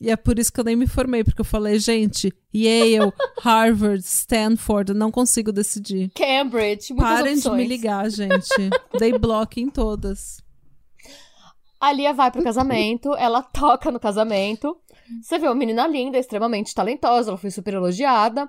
E 0.00 0.10
é 0.10 0.16
por 0.16 0.36
isso 0.38 0.52
que 0.52 0.58
eu 0.58 0.64
nem 0.64 0.74
me 0.74 0.86
formei, 0.88 1.22
porque 1.22 1.40
eu 1.40 1.44
falei, 1.44 1.78
gente, 1.78 2.32
Yale, 2.52 3.12
Harvard, 3.40 4.02
Stanford, 4.04 4.90
eu 4.90 4.96
não 4.96 5.12
consigo 5.12 5.52
decidir. 5.52 6.10
Cambridge, 6.10 6.92
muitas 6.92 7.12
Parem 7.14 7.34
opções. 7.34 7.56
de 7.56 7.62
me 7.62 7.68
ligar, 7.68 8.10
gente. 8.10 8.70
Dei 8.98 9.16
bloco 9.16 9.60
em 9.60 9.70
todas. 9.70 10.42
A 11.82 11.92
Lia 11.92 12.12
vai 12.12 12.30
pro 12.30 12.42
casamento, 12.44 13.14
ela 13.16 13.42
toca 13.42 13.90
no 13.90 13.98
casamento. 13.98 14.76
Você 15.20 15.36
vê 15.38 15.46
uma 15.48 15.54
menina 15.54 15.86
linda, 15.86 16.16
extremamente 16.16 16.72
talentosa, 16.74 17.30
ela 17.30 17.36
foi 17.36 17.50
super 17.50 17.74
elogiada. 17.74 18.48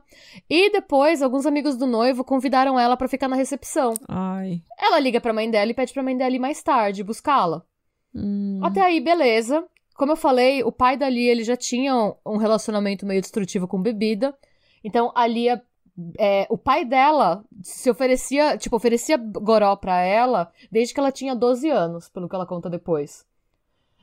E 0.49 0.69
depois, 0.71 1.21
alguns 1.21 1.45
amigos 1.45 1.75
do 1.75 1.87
noivo 1.87 2.23
convidaram 2.23 2.79
ela 2.79 2.95
pra 2.95 3.07
ficar 3.07 3.27
na 3.27 3.35
recepção. 3.35 3.95
Ai. 4.07 4.61
Ela 4.79 4.99
liga 4.99 5.19
pra 5.19 5.33
mãe 5.33 5.49
dela 5.49 5.71
e 5.71 5.73
pede 5.73 5.91
pra 5.93 6.03
mãe 6.03 6.15
dela 6.15 6.35
ir 6.35 6.39
mais 6.39 6.61
tarde 6.61 7.03
buscá-la. 7.03 7.63
Hum. 8.15 8.59
Até 8.63 8.81
aí, 8.81 8.99
beleza. 9.01 9.65
Como 9.95 10.11
eu 10.11 10.15
falei, 10.15 10.63
o 10.63 10.71
pai 10.71 10.95
da 10.95 11.09
Lia 11.09 11.31
ele 11.31 11.43
já 11.43 11.57
tinha 11.57 11.95
um- 11.95 12.13
um 12.25 12.37
relacionamento 12.37 13.05
meio 13.05 13.19
destrutivo 13.21 13.67
com 13.67 13.81
bebida. 13.81 14.33
Então 14.83 15.11
a 15.15 15.25
Lia 15.25 15.61
é, 16.17 16.47
o 16.49 16.57
pai 16.57 16.83
dela 16.85 17.43
se 17.61 17.89
oferecia, 17.89 18.57
tipo, 18.57 18.75
oferecia 18.75 19.17
goró 19.17 19.75
pra 19.75 19.99
ela 20.01 20.51
desde 20.71 20.93
que 20.93 20.99
ela 20.99 21.11
tinha 21.11 21.35
12 21.35 21.69
anos, 21.69 22.09
pelo 22.09 22.27
que 22.27 22.35
ela 22.35 22.45
conta 22.45 22.69
depois. 22.69 23.25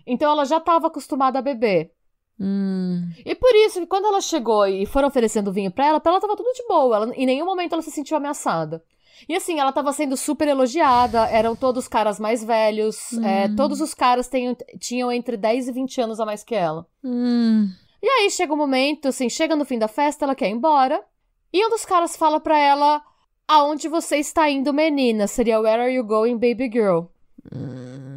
Então 0.06 0.30
ela 0.30 0.44
já 0.44 0.58
estava 0.58 0.86
acostumada 0.86 1.38
a 1.38 1.42
beber. 1.42 1.92
Hum. 2.38 3.06
E 3.24 3.34
por 3.34 3.54
isso 3.54 3.86
quando 3.86 4.06
ela 4.06 4.20
chegou 4.20 4.66
e 4.66 4.86
foram 4.86 5.08
oferecendo 5.08 5.52
vinho 5.52 5.70
pra 5.70 5.86
ela, 5.86 6.00
pra 6.00 6.12
ela 6.12 6.20
tava 6.20 6.36
tudo 6.36 6.52
de 6.54 6.66
boa. 6.66 6.96
Ela, 6.96 7.14
em 7.14 7.26
nenhum 7.26 7.44
momento 7.44 7.72
ela 7.74 7.82
se 7.82 7.90
sentiu 7.90 8.16
ameaçada. 8.16 8.82
E 9.28 9.34
assim, 9.36 9.60
ela 9.60 9.70
tava 9.72 9.92
sendo 9.92 10.16
super 10.16 10.48
elogiada, 10.48 11.26
eram 11.28 11.54
todos 11.54 11.86
caras 11.86 12.18
mais 12.18 12.42
velhos, 12.42 13.12
Hum. 13.12 13.22
é, 13.24 13.48
todos 13.54 13.80
os 13.82 13.92
caras 13.92 14.26
tenham- 14.28 14.56
tinham 14.78 15.12
entre 15.12 15.36
10 15.36 15.68
e 15.68 15.72
20 15.72 16.00
anos 16.00 16.18
a 16.18 16.24
mais 16.24 16.42
que 16.42 16.54
ela. 16.54 16.86
Hum. 17.04 17.68
E 18.02 18.08
aí 18.08 18.30
chega 18.30 18.54
um 18.54 18.56
momento, 18.56 19.08
assim, 19.08 19.28
chega 19.28 19.54
no 19.54 19.66
fim 19.66 19.78
da 19.78 19.88
festa, 19.88 20.24
ela 20.24 20.34
quer 20.34 20.48
ir 20.48 20.52
embora. 20.52 21.04
E 21.52 21.64
um 21.64 21.70
dos 21.70 21.84
caras 21.84 22.16
fala 22.16 22.40
pra 22.40 22.58
ela: 22.58 23.02
Aonde 23.46 23.88
você 23.88 24.16
está 24.16 24.48
indo, 24.48 24.72
menina? 24.72 25.26
Seria 25.26 25.60
Where 25.60 25.82
are 25.82 25.92
you 25.92 26.04
going, 26.04 26.34
baby 26.34 26.70
girl? 26.70 27.06
Hum. 27.52 28.10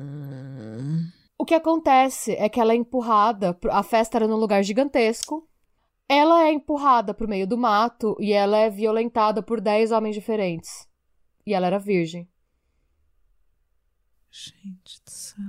O 1.38 1.46
que 1.46 1.56
acontece 1.56 2.34
é 2.34 2.48
que 2.48 2.60
ela 2.60 2.72
é 2.72 2.76
empurrada. 2.76 3.58
A 3.69 3.84
festa 3.84 4.17
era 4.17 4.28
num 4.28 4.38
lugar 4.38 4.63
gigantesco. 4.63 5.46
Ela 6.08 6.43
é 6.43 6.54
empurrada 6.54 7.13
pro 7.13 7.28
meio 7.28 7.48
do 7.48 7.58
mato 7.58 8.15
e 8.19 8.32
ela 8.32 8.58
é 8.58 8.69
violentada 8.69 9.41
por 9.41 9.60
10 9.60 9.91
homens 9.91 10.15
diferentes. 10.15 10.88
E 11.46 11.54
ela 11.54 11.67
era 11.67 11.80
virgem. 11.80 12.30
Gente 14.30 15.02
do 15.04 15.12
céu. 15.12 15.43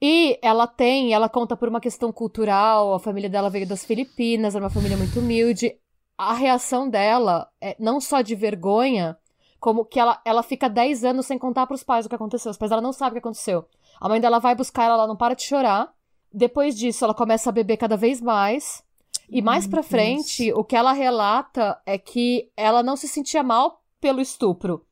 E 0.00 0.38
ela 0.42 0.66
tem, 0.66 1.12
ela 1.14 1.28
conta 1.28 1.56
por 1.56 1.68
uma 1.68 1.80
questão 1.80 2.12
cultural, 2.12 2.94
a 2.94 3.00
família 3.00 3.30
dela 3.30 3.50
veio 3.50 3.66
das 3.66 3.84
Filipinas, 3.84 4.54
era 4.54 4.62
uma 4.62 4.70
família 4.70 4.96
muito 4.96 5.18
humilde. 5.18 5.74
A 6.18 6.32
reação 6.32 6.88
dela 6.88 7.48
é 7.60 7.76
não 7.78 8.00
só 8.00 8.22
de 8.22 8.34
vergonha, 8.34 9.18
como 9.60 9.84
que 9.84 9.98
ela, 9.98 10.20
ela 10.24 10.42
fica 10.42 10.68
10 10.68 11.04
anos 11.04 11.26
sem 11.26 11.38
contar 11.38 11.66
pros 11.66 11.82
pais 11.82 12.06
o 12.06 12.08
que 12.08 12.14
aconteceu. 12.14 12.50
Os 12.50 12.56
pais 12.56 12.70
dela 12.70 12.82
não 12.82 12.92
sabem 12.92 13.12
o 13.12 13.14
que 13.14 13.26
aconteceu. 13.26 13.66
A 14.00 14.08
mãe 14.08 14.20
dela 14.20 14.38
vai 14.38 14.54
buscar 14.54 14.84
ela, 14.84 14.94
ela 14.94 15.06
não 15.06 15.16
para 15.16 15.34
de 15.34 15.42
chorar. 15.42 15.92
Depois 16.32 16.76
disso, 16.76 17.04
ela 17.04 17.14
começa 17.14 17.50
a 17.50 17.52
beber 17.52 17.76
cada 17.76 17.96
vez 17.96 18.20
mais. 18.20 18.84
E 19.28 19.42
mais 19.42 19.66
Deus. 19.66 19.86
frente, 19.86 20.52
o 20.52 20.62
que 20.62 20.76
ela 20.76 20.92
relata 20.92 21.80
é 21.84 21.98
que 21.98 22.50
ela 22.56 22.82
não 22.82 22.96
se 22.96 23.08
sentia 23.08 23.42
mal 23.42 23.82
pelo 24.00 24.20
estupro. 24.20 24.86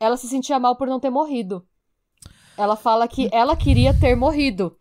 Ela 0.00 0.16
se 0.16 0.28
sentia 0.28 0.58
mal 0.58 0.76
por 0.76 0.88
não 0.88 1.00
ter 1.00 1.10
morrido. 1.10 1.66
Ela 2.56 2.76
fala 2.76 3.06
que 3.06 3.28
ela 3.32 3.56
queria 3.56 3.98
ter 3.98 4.16
morrido. 4.16 4.76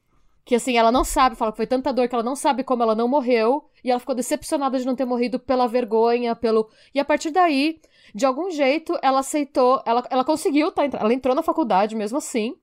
Que 0.45 0.53
assim, 0.55 0.77
ela 0.77 0.91
não 0.91 1.03
sabe, 1.03 1.35
fala 1.35 1.51
que 1.51 1.57
foi 1.57 1.65
tanta 1.65 1.91
dor 1.91 2.07
que 2.07 2.13
ela 2.13 2.23
não 2.23 2.35
sabe 2.35 2.63
como 2.63 2.83
ela 2.83 2.93
não 2.93 3.07
morreu. 3.07 3.65
E 3.83 3.89
ela 3.89 3.99
ficou 3.99 4.13
decepcionada 4.13 4.77
de 4.79 4.85
não 4.85 4.95
ter 4.95 5.03
morrido 5.05 5.39
pela 5.39 5.67
vergonha, 5.67 6.35
pelo. 6.35 6.69
E 6.93 6.99
a 6.99 7.05
partir 7.05 7.31
daí, 7.31 7.79
de 8.13 8.25
algum 8.27 8.51
jeito, 8.51 8.95
ela 9.01 9.19
aceitou. 9.21 9.81
Ela, 9.85 10.03
ela 10.09 10.23
conseguiu, 10.23 10.71
tá? 10.71 10.83
Ela 10.85 11.13
entrou 11.13 11.33
na 11.35 11.41
faculdade 11.41 11.95
mesmo 11.95 12.19
assim. 12.19 12.55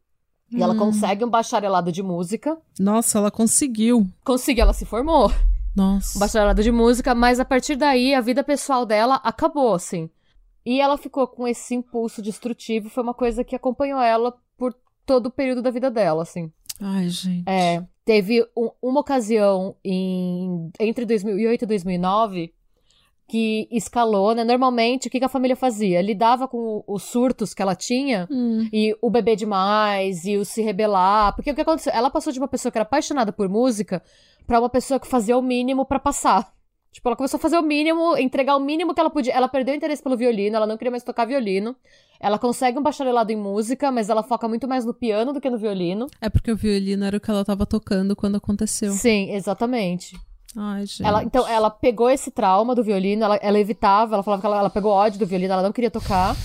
E 0.51 0.63
ela 0.63 0.75
Hum. 0.75 0.79
consegue 0.79 1.25
um 1.25 1.29
bacharelado 1.31 1.91
de 1.91 2.03
música. 2.03 2.57
Nossa, 2.79 3.19
ela 3.19 3.31
conseguiu. 3.31 4.07
Conseguiu, 4.25 4.63
ela 4.63 4.73
se 4.73 4.85
formou. 4.85 5.33
Nossa. 5.75 6.19
um 6.19 6.21
bacharelado 6.21 6.63
de 6.63 6.71
música, 6.71 7.15
mas 7.15 7.41
a 7.41 7.45
partir 7.47 7.75
daí 7.77 8.15
a 8.15 8.21
vida 8.21 8.45
pessoal 8.45 8.85
dela 8.87 9.17
acabou, 9.25 9.73
assim. 9.75 10.11
E 10.65 10.81
ela 10.81 10.97
ficou 10.99 11.27
com 11.27 11.49
esse 11.49 11.75
impulso 11.75 12.21
destrutivo, 12.23 12.91
foi 12.91 13.03
uma 13.03 13.15
coisa 13.15 13.43
que 13.43 13.57
acompanhou 13.57 13.99
ela 14.01 14.37
por 14.57 14.75
todo 15.07 15.27
o 15.27 15.31
período 15.31 15.63
da 15.63 15.71
vida 15.71 15.91
dela, 15.91 16.23
assim. 16.23 16.53
Ai, 16.83 17.09
gente. 17.09 17.49
É, 17.49 17.83
teve 18.05 18.45
um- 18.57 18.71
uma 18.83 19.01
ocasião 19.01 19.77
em, 19.85 20.71
entre 20.81 21.05
2008 21.07 21.63
e 21.63 21.67
2009 21.67 22.53
que 23.29 23.67
escalou, 23.71 24.35
né? 24.35 24.45
Normalmente, 24.45 25.09
o 25.09 25.11
que, 25.11 25.19
que 25.19 25.25
a 25.25 25.29
família 25.29 25.57
fazia? 25.57 26.03
Lidava 26.03 26.47
com 26.47 26.85
os 26.87 27.03
surtos 27.05 27.55
que 27.55 27.63
ela 27.63 27.75
tinha 27.75 28.29
Hum. 28.31 28.69
e 28.73 28.95
o 29.01 29.09
beber 29.09 29.37
demais, 29.37 30.25
e 30.27 30.37
o 30.37 30.45
se 30.45 30.61
rebelar. 30.61 31.35
Porque 31.35 31.51
o 31.51 31.55
que 31.55 31.61
aconteceu? 31.63 31.93
Ela 31.95 32.11
passou 32.11 32.33
de 32.33 32.39
uma 32.39 32.49
pessoa 32.49 32.71
que 32.71 32.77
era 32.77 32.83
apaixonada 32.83 33.33
por 33.33 33.49
música 33.49 34.03
pra 34.47 34.59
uma 34.61 34.69
pessoa 34.69 35.01
que 35.01 35.07
fazia 35.07 35.39
o 35.39 35.43
mínimo 35.43 35.87
pra 35.87 35.99
passar. 35.99 36.53
Tipo, 36.91 37.09
ela 37.09 37.17
começou 37.17 37.39
a 37.39 37.41
fazer 37.41 37.57
o 37.57 37.63
mínimo, 37.63 38.19
entregar 38.19 38.55
o 38.55 38.61
mínimo 38.61 38.93
que 38.93 39.01
ela 39.01 39.09
podia. 39.09 39.33
Ela 39.33 39.49
perdeu 39.49 39.73
o 39.73 39.77
interesse 39.79 40.03
pelo 40.03 40.15
violino, 40.17 40.57
ela 40.57 40.67
não 40.67 40.77
queria 40.77 40.91
mais 40.91 41.03
tocar 41.03 41.25
violino. 41.25 41.75
Ela 42.23 42.39
consegue 42.39 42.79
um 42.79 42.83
bacharelado 42.83 43.33
em 43.33 43.37
música, 43.37 43.91
mas 43.91 44.09
ela 44.09 44.23
foca 44.23 44.47
muito 44.47 44.69
mais 44.69 44.85
no 44.85 44.95
piano 44.95 45.33
do 45.33 45.41
que 45.41 45.51
no 45.51 45.59
violino. 45.59 46.07
É 46.21 46.31
porque 46.31 46.53
o 46.53 46.57
violino 46.57 47.05
era 47.05 47.17
o 47.17 47.21
que 47.21 47.29
ela 47.29 47.45
tava 47.45 47.67
tocando 47.67 48.15
quando 48.15 48.37
aconteceu. 48.37 48.93
Sim, 48.93 49.33
exatamente. 49.33 50.17
Ai, 50.57 50.87
gente. 50.87 51.05
Ela, 51.05 51.25
então, 51.25 51.49
ela 51.49 51.69
pegou 51.69 52.09
esse 52.09 52.31
trauma 52.31 52.75
do 52.77 52.85
violino, 52.85 53.25
ela, 53.25 53.37
ela 53.43 53.59
evitava, 53.59 54.15
ela 54.15 54.23
falava 54.23 54.41
que 54.41 54.47
ela, 54.47 54.59
ela 54.61 54.71
pegou 54.71 54.93
ódio 54.93 55.19
do 55.19 55.27
violino, 55.27 55.53
ela 55.53 55.63
não 55.65 55.73
queria 55.73 55.91
tocar. 55.91 56.37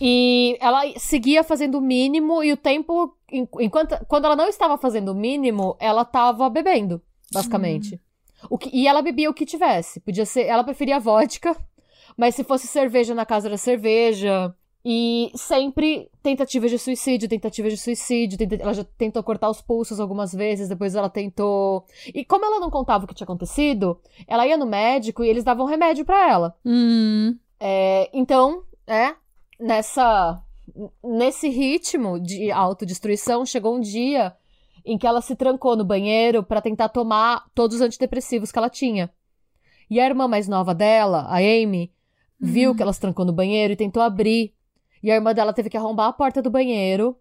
E 0.00 0.56
ela 0.60 0.82
seguia 0.98 1.42
fazendo 1.44 1.78
o 1.78 1.80
mínimo 1.80 2.42
e 2.42 2.52
o 2.52 2.56
tempo. 2.56 3.14
en- 3.30 3.48
Enquanto, 3.60 3.96
quando 4.06 4.24
ela 4.26 4.36
não 4.36 4.48
estava 4.48 4.76
fazendo 4.78 5.12
o 5.12 5.14
mínimo, 5.14 5.76
ela 5.78 6.02
estava 6.02 6.48
bebendo, 6.50 7.00
basicamente. 7.32 8.00
O 8.48 8.56
que, 8.56 8.70
e 8.72 8.86
ela 8.88 9.02
bebia 9.02 9.28
o 9.30 9.34
que 9.34 9.44
tivesse. 9.44 10.00
Podia 10.00 10.24
ser. 10.24 10.46
Ela 10.46 10.64
preferia 10.64 10.98
vodka, 10.98 11.54
mas 12.16 12.34
se 12.34 12.42
fosse 12.44 12.66
cerveja 12.66 13.14
na 13.14 13.26
casa 13.26 13.48
era 13.48 13.58
cerveja. 13.58 14.54
E 14.82 15.30
sempre 15.34 16.10
tentativas 16.22 16.70
de 16.70 16.78
suicídio, 16.78 17.28
tentativas 17.28 17.72
de 17.72 17.78
suicídio. 17.78 18.38
tenta- 18.38 18.56
ela 18.56 18.72
já 18.72 18.82
tentou 18.84 19.22
cortar 19.22 19.50
os 19.50 19.60
pulsos 19.60 20.00
algumas 20.00 20.32
vezes, 20.32 20.68
depois 20.68 20.94
ela 20.94 21.10
tentou. 21.10 21.84
E 22.14 22.24
como 22.24 22.44
ela 22.46 22.58
não 22.60 22.70
contava 22.70 23.04
o 23.04 23.06
que 23.06 23.14
tinha 23.14 23.26
acontecido, 23.26 24.00
ela 24.26 24.46
ia 24.46 24.56
no 24.56 24.64
médico 24.66 25.22
e 25.22 25.28
eles 25.28 25.44
davam 25.44 25.66
remédio 25.66 26.04
pra 26.04 26.30
ela. 26.30 26.56
Hum. 26.64 27.36
É, 27.58 28.08
então, 28.12 28.62
é, 28.86 29.14
nessa 29.58 30.42
nesse 31.02 31.48
ritmo 31.48 32.18
de 32.18 32.50
autodestruição, 32.50 33.44
chegou 33.44 33.76
um 33.76 33.80
dia 33.80 34.34
em 34.84 34.96
que 34.96 35.06
ela 35.06 35.20
se 35.20 35.34
trancou 35.36 35.76
no 35.76 35.84
banheiro 35.84 36.42
pra 36.42 36.60
tentar 36.62 36.88
tomar 36.88 37.44
todos 37.54 37.76
os 37.76 37.82
antidepressivos 37.82 38.50
que 38.50 38.58
ela 38.58 38.70
tinha. 38.70 39.10
E 39.90 40.00
a 40.00 40.06
irmã 40.06 40.26
mais 40.28 40.48
nova 40.48 40.72
dela, 40.74 41.26
a 41.28 41.36
Amy, 41.38 41.92
viu 42.40 42.74
que 42.74 42.82
ela 42.82 42.92
se 42.92 43.00
trancou 43.00 43.26
no 43.26 43.32
banheiro 43.32 43.72
e 43.72 43.76
tentou 43.76 44.02
abrir. 44.02 44.54
E 45.02 45.10
a 45.10 45.14
irmã 45.14 45.32
dela 45.34 45.52
teve 45.52 45.70
que 45.70 45.76
arrombar 45.76 46.08
a 46.08 46.12
porta 46.12 46.42
do 46.42 46.50
banheiro. 46.50 47.16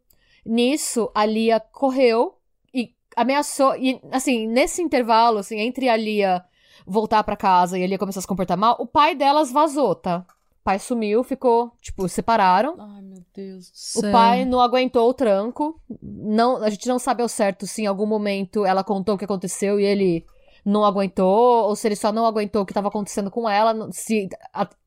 Nisso, 0.46 1.10
a 1.14 1.26
Lia 1.26 1.60
correu 1.60 2.36
e 2.74 2.94
ameaçou. 3.16 3.76
E, 3.76 4.00
assim, 4.12 4.48
nesse 4.48 4.82
intervalo, 4.82 5.38
assim, 5.40 5.60
entre 5.60 5.88
a 5.90 5.96
Lia 5.96 6.44
voltar 6.86 7.24
pra 7.24 7.36
casa 7.36 7.78
e 7.78 7.84
a 7.84 7.88
Lia 7.88 7.98
começar 7.98 8.20
a 8.20 8.22
se 8.22 8.28
comportar 8.28 8.58
mal, 8.58 8.76
o 8.80 8.86
pai 8.86 9.16
delas 9.16 9.52
vazou, 9.52 9.94
tá? 9.96 10.26
O 10.62 10.64
pai 10.64 10.80
sumiu, 10.80 11.24
ficou, 11.24 11.72
tipo, 11.82 12.08
separaram. 12.10 12.76
Ai, 12.80 13.02
meu 13.02 13.24
Deus 13.34 13.70
do 13.70 14.00
O 14.00 14.02
céu. 14.02 14.12
pai 14.12 14.46
não 14.46 14.60
aguentou 14.60 15.10
o 15.10 15.14
tranco. 15.14 15.80
Não, 16.02 16.58
a 16.64 16.70
gente 16.70 16.88
não 16.88 17.00
sabe 17.00 17.22
ao 17.22 17.30
certo 17.30 17.66
se 17.66 17.84
em 17.84 17.86
algum 17.88 18.06
momento 18.06 18.66
ela 18.66 18.84
contou 18.84 19.16
o 19.16 19.18
que 19.18 19.26
aconteceu 19.26 19.80
e 19.80 19.86
ele 19.86 20.26
não 20.66 20.84
aguentou, 20.84 21.66
ou 21.68 21.76
se 21.76 21.88
ele 21.88 21.96
só 21.96 22.12
não 22.12 22.26
aguentou 22.26 22.62
o 22.62 22.66
que 22.66 22.72
estava 22.72 22.88
acontecendo 22.90 23.30
com 23.32 23.48
ela, 23.50 23.90
se 23.92 24.28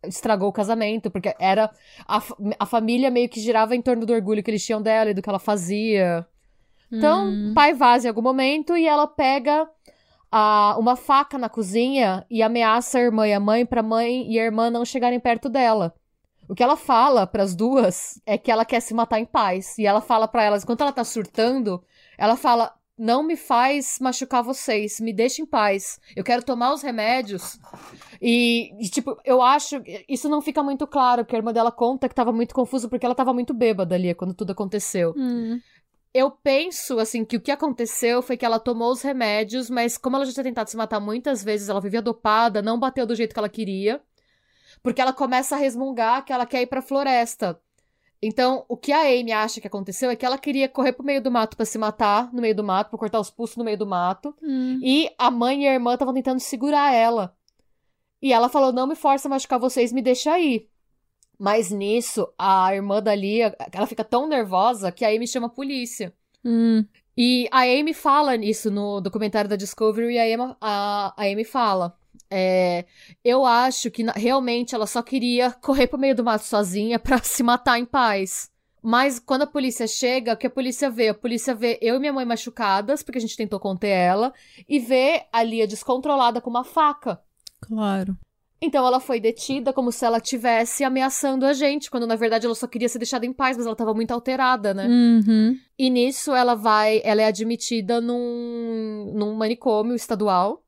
estragou 0.05 0.49
o 0.49 0.53
casamento, 0.53 1.11
porque 1.11 1.35
era 1.39 1.71
a, 2.07 2.23
a 2.59 2.67
família 2.67 3.11
meio 3.11 3.29
que 3.29 3.41
girava 3.41 3.75
em 3.75 3.83
torno 3.83 4.05
do 4.07 4.13
orgulho 4.13 4.43
que 4.43 4.51
eles 4.51 4.65
tinham 4.65 4.81
dela 4.83 5.11
e 5.11 5.15
do 5.15 5.23
que 5.23 5.29
ela 5.29 5.39
fazia. 5.39 6.27
Então, 6.91 7.29
Hum. 7.29 7.53
pai 7.55 7.73
vaza 7.73 8.07
em 8.07 8.09
algum 8.11 8.21
momento 8.23 8.77
e 8.77 8.87
ela 8.87 9.07
pega 9.07 9.67
a- 10.31 10.77
uma 10.79 10.95
faca 10.97 11.39
na 11.39 11.49
cozinha 11.49 12.25
e 12.31 12.43
ameaça 12.43 12.99
a 12.99 13.01
irmã 13.03 13.27
e 13.27 13.33
a 13.33 13.41
mãe 13.41 13.65
pra 13.67 13.83
mãe 13.83 14.31
e 14.31 14.39
a 14.39 14.45
irmã 14.45 14.71
não 14.71 14.85
chegarem 14.85 15.19
perto 15.21 15.49
dela. 15.49 15.95
O 16.49 16.55
que 16.55 16.63
ela 16.63 16.77
fala 16.77 17.27
pras 17.27 17.55
duas 17.55 18.21
é 18.27 18.37
que 18.37 18.51
ela 18.51 18.65
quer 18.65 18.81
se 18.81 18.93
matar 18.93 19.19
em 19.19 19.25
paz. 19.25 19.79
E 19.79 19.87
ela 19.87 20.01
fala 20.03 20.29
pra 20.29 20.43
elas, 20.43 20.65
enquanto 20.65 20.83
ela 20.83 20.93
tá 20.93 21.05
surtando, 21.05 21.83
ela 22.19 22.37
fala: 22.37 22.75
Não 22.98 23.22
me 23.22 23.37
faz 23.37 23.98
machucar 24.00 24.42
vocês, 24.42 25.00
me 25.00 25.12
deixa 25.12 25.40
em 25.40 25.46
paz. 25.46 25.98
Eu 26.14 26.22
quero 26.22 26.42
tomar 26.42 26.72
os 26.72 26.83
remédios. 26.83 27.59
E, 28.20 28.70
e, 28.78 28.88
tipo, 28.88 29.16
eu 29.24 29.40
acho. 29.40 29.83
Isso 30.09 30.28
não 30.28 30.42
fica 30.42 30.62
muito 30.62 30.87
claro, 30.87 31.24
porque 31.24 31.35
a 31.35 31.38
irmã 31.38 31.52
dela 31.52 31.72
conta 31.72 32.09
que 32.09 32.14
tava 32.14 32.33
muito 32.33 32.55
confuso 32.55 32.88
porque 32.88 33.05
ela 33.05 33.14
tava 33.14 33.33
muito 33.33 33.55
bêbada 33.55 33.94
ali 33.94 34.14
quando 34.14 34.35
tudo 34.35 34.52
aconteceu. 34.52 35.14
Hum. 35.16 35.59
Eu 36.14 36.31
penso, 36.31 36.98
assim, 36.98 37.24
que 37.24 37.38
o 37.38 37.40
que 37.40 37.50
aconteceu 37.50 38.20
foi 38.20 38.37
que 38.37 38.44
ela 38.44 38.61
tomou 38.61 38.92
os 38.92 39.00
remédios, 39.00 39.70
mas 39.70 39.96
como 39.96 40.16
ela 40.16 40.26
já 40.26 40.33
tinha 40.33 40.44
tentado 40.44 40.68
se 40.68 40.76
matar 40.76 41.00
muitas 41.00 41.42
vezes, 41.42 41.70
ela 41.70 41.81
vivia 41.81 42.02
dopada, 42.02 42.61
não 42.61 42.78
bateu 42.78 43.07
do 43.07 43.14
jeito 43.14 43.33
que 43.33 43.38
ela 43.38 43.48
queria. 43.48 44.00
Porque 44.83 45.00
ela 45.00 45.12
começa 45.12 45.57
a 45.57 45.59
resmungar 45.59 46.24
que 46.24 46.33
ela 46.33 46.44
quer 46.44 46.62
ir 46.62 46.66
pra 46.66 46.83
floresta. 46.83 47.59
Então, 48.23 48.65
o 48.69 48.77
que 48.77 48.93
a 48.93 49.01
Amy 49.01 49.33
acha 49.33 49.61
que 49.61 49.67
aconteceu 49.67 50.09
é 50.09 50.15
que 50.15 50.25
ela 50.25 50.39
queria 50.39 50.69
correr 50.69 50.93
pro 50.93 51.05
meio 51.05 51.21
do 51.21 51.31
mato 51.31 51.57
pra 51.57 51.67
se 51.67 51.77
matar 51.77 52.33
no 52.33 52.41
meio 52.41 52.55
do 52.55 52.63
mato, 52.63 52.91
pra 52.91 52.99
cortar 52.99 53.19
os 53.19 53.31
pulsos 53.31 53.57
no 53.57 53.65
meio 53.65 53.77
do 53.77 53.87
mato. 53.87 54.33
Hum. 54.41 54.79
E 54.81 55.11
a 55.19 55.29
mãe 55.29 55.65
e 55.65 55.69
a 55.69 55.75
irmã 55.75 55.95
estavam 55.95 56.15
tentando 56.15 56.39
segurar 56.39 56.95
ela. 56.95 57.37
E 58.23 58.33
ela 58.33 58.49
falou: 58.49 58.73
não 58.73 58.87
me 58.87 58.95
força 58.95 59.27
a 59.27 59.31
machucar 59.31 59.59
vocês, 59.59 59.93
me 59.93 60.01
deixa 60.01 60.33
aí. 60.33 60.69
Mas 61.37 61.73
nisso, 61.73 62.33
a 62.39 62.73
irmã 62.73 63.03
da 63.03 63.13
Lia, 63.13 63.57
ela 63.73 63.87
fica 63.89 64.05
tão 64.05 64.29
nervosa 64.29 64.93
que 64.93 65.05
a 65.05 65.09
Amy 65.09 65.27
chama 65.27 65.49
a 65.49 65.51
polícia. 65.51 66.15
Hum. 66.45 66.85
E 67.17 67.49
a 67.51 67.63
Amy 67.63 67.93
fala 67.93 68.37
nisso 68.37 68.71
no 68.71 69.01
documentário 69.01 69.51
da 69.51 69.57
Discovery, 69.57 70.15
e 70.15 70.19
a, 70.21 70.31
Emma- 70.31 70.57
a, 70.61 71.13
a 71.17 71.25
Amy 71.25 71.45
fala. 71.45 71.99
É, 72.35 72.87
eu 73.23 73.45
acho 73.45 73.90
que 73.90 74.03
realmente 74.16 74.75
ela 74.75 74.87
só 74.87 75.03
queria 75.03 75.51
correr 75.51 75.87
pro 75.87 75.99
meio 75.99 76.14
do 76.14 76.25
mato 76.25 76.45
sozinha 76.45 76.99
pra 76.99 77.18
se 77.23 77.42
matar 77.42 77.79
em 77.79 77.85
paz. 77.85 78.51
Mas 78.83 79.21
quando 79.21 79.42
a 79.42 79.47
polícia 79.47 79.87
chega, 79.87 80.33
o 80.33 80.37
que 80.37 80.47
a 80.47 80.51
polícia 80.51 80.90
vê? 80.90 81.11
A 81.11 81.14
polícia 81.14 81.55
vê 81.55 81.79
eu 81.81 81.97
e 81.97 81.99
minha 82.01 82.12
mãe 82.12 82.25
machucadas, 82.25 83.03
porque 83.03 83.18
a 83.18 83.21
gente 83.21 83.37
tentou 83.37 83.61
conter 83.61 83.90
ela, 83.90 84.33
e 84.68 84.81
vê 84.81 85.27
a 85.33 85.42
Lia 85.42 85.68
descontrolada 85.68 86.40
com 86.40 86.51
uma 86.51 86.64
faca. 86.64 87.21
Claro. 87.61 88.16
Então 88.62 88.87
ela 88.87 89.01
foi 89.01 89.18
detida 89.18 89.73
como 89.73 89.90
se 89.90 90.05
ela 90.05 90.18
estivesse 90.18 90.85
ameaçando 90.85 91.45
a 91.45 91.53
gente, 91.53 91.90
quando 91.90 92.07
na 92.07 92.14
verdade 92.14 92.47
ela 92.47 92.55
só 92.55 92.68
queria 92.68 92.88
ser 92.88 92.99
deixada 92.99 93.27
em 93.27 93.33
paz, 93.33 93.57
mas 93.57 93.66
ela 93.66 93.75
tava 93.75 93.92
muito 93.92 94.12
alterada, 94.12 94.73
né? 94.73 94.87
Uhum. 94.87 95.59
E 95.77 95.90
nisso 95.90 96.33
ela 96.33 96.55
vai, 96.55 97.01
ela 97.05 97.23
é 97.23 97.27
admitida 97.27 98.01
num, 98.01 99.12
num 99.14 99.35
manicômio 99.35 99.97
estadual, 99.97 100.62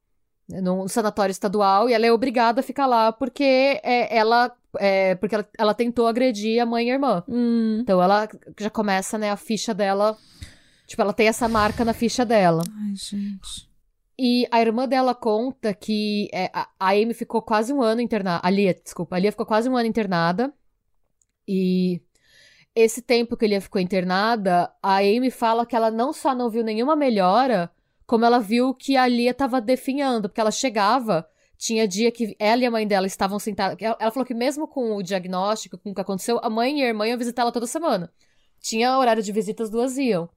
num 0.49 0.87
sanatório 0.89 1.31
estadual, 1.31 1.89
e 1.89 1.93
ela 1.93 2.07
é 2.07 2.13
obrigada 2.13 2.61
a 2.61 2.63
ficar 2.63 2.87
lá 2.87 3.13
porque 3.13 3.81
é, 3.83 4.17
ela, 4.17 4.55
é, 4.79 5.15
porque 5.15 5.35
ela, 5.35 5.49
ela 5.59 5.75
tentou 5.75 6.07
agredir 6.07 6.61
a 6.61 6.67
mãe 6.67 6.89
e 6.89 6.91
a 6.91 6.95
irmã. 6.95 7.25
Hum. 7.29 7.79
Então 7.81 8.03
ela 8.03 8.29
já 8.59 8.71
começa, 8.71 9.17
né, 9.17 9.31
a 9.31 9.37
ficha 9.37 9.73
dela, 9.73 10.17
tipo, 10.87 11.01
ela 11.01 11.13
tem 11.13 11.29
essa 11.29 11.49
marca 11.49 11.85
na 11.85 11.95
ficha 11.95 12.25
dela. 12.25 12.63
Ai, 12.87 12.95
gente. 12.95 13.73
E 14.19 14.47
a 14.51 14.61
irmã 14.61 14.87
dela 14.87 15.15
conta 15.15 15.75
que 15.75 16.29
é, 16.33 16.51
a, 16.53 16.69
a 16.79 16.91
Amy 16.91 17.15
ficou 17.15 17.43
quase 17.43 17.73
um 17.73 17.83
ano 17.83 18.01
internada. 18.01 18.41
A 18.45 18.51
Lia, 18.51 18.73
desculpa. 18.73 19.17
A 19.17 19.19
Lia 19.19 19.33
ficou 19.33 19.47
quase 19.47 19.69
um 19.69 19.77
ano 19.77 19.89
internada. 19.89 20.53
E 21.49 22.01
esse 22.75 23.03
tempo 23.03 23.37
que 23.37 23.45
a 23.45 23.49
Lia 23.49 23.61
ficou 23.61 23.81
internada, 23.81 24.73
a 24.81 24.99
Amy 24.99 25.31
fala 25.31 25.67
que 25.67 25.75
ela 25.75 25.91
não 25.91 26.13
só 26.13 26.35
não 26.35 26.49
viu 26.49 26.63
nenhuma 26.63 26.95
melhora, 26.95 27.71
como 28.07 28.25
ela 28.25 28.39
viu 28.39 28.75
que 28.75 28.97
a 28.97 29.07
Lia 29.07 29.35
tava 29.35 29.61
definhando. 29.61 30.29
Porque 30.29 30.41
ela 30.41 30.51
chegava, 30.51 31.29
tinha 31.57 31.87
dia 31.89 32.11
que 32.11 32.37
ela 32.39 32.63
e 32.63 32.67
a 32.67 32.71
mãe 32.71 32.87
dela 32.87 33.07
estavam 33.07 33.39
sentadas. 33.39 33.77
Ela, 33.81 34.11
falou 34.11 34.27
que 34.27 34.35
mesmo 34.35 34.67
com 34.69 34.97
o 34.97 35.03
diagnóstico, 35.03 35.79
com 35.79 35.91
o 35.91 35.95
que 35.95 36.01
aconteceu, 36.01 36.41
a 36.43 36.51
mãe 36.51 36.81
e 36.81 36.83
a 36.85 36.89
irmã 36.89 37.07
iam 37.07 37.19
visitar 37.19 37.43
ela 37.43 37.53
toda 37.53 37.67
semana. 37.67 38.13
Tinha 38.61 38.99
horário 38.99 39.23
de 39.23 39.33
visita, 39.33 39.63
as 39.63 39.71
duas 39.71 39.97
iam. 39.99 40.29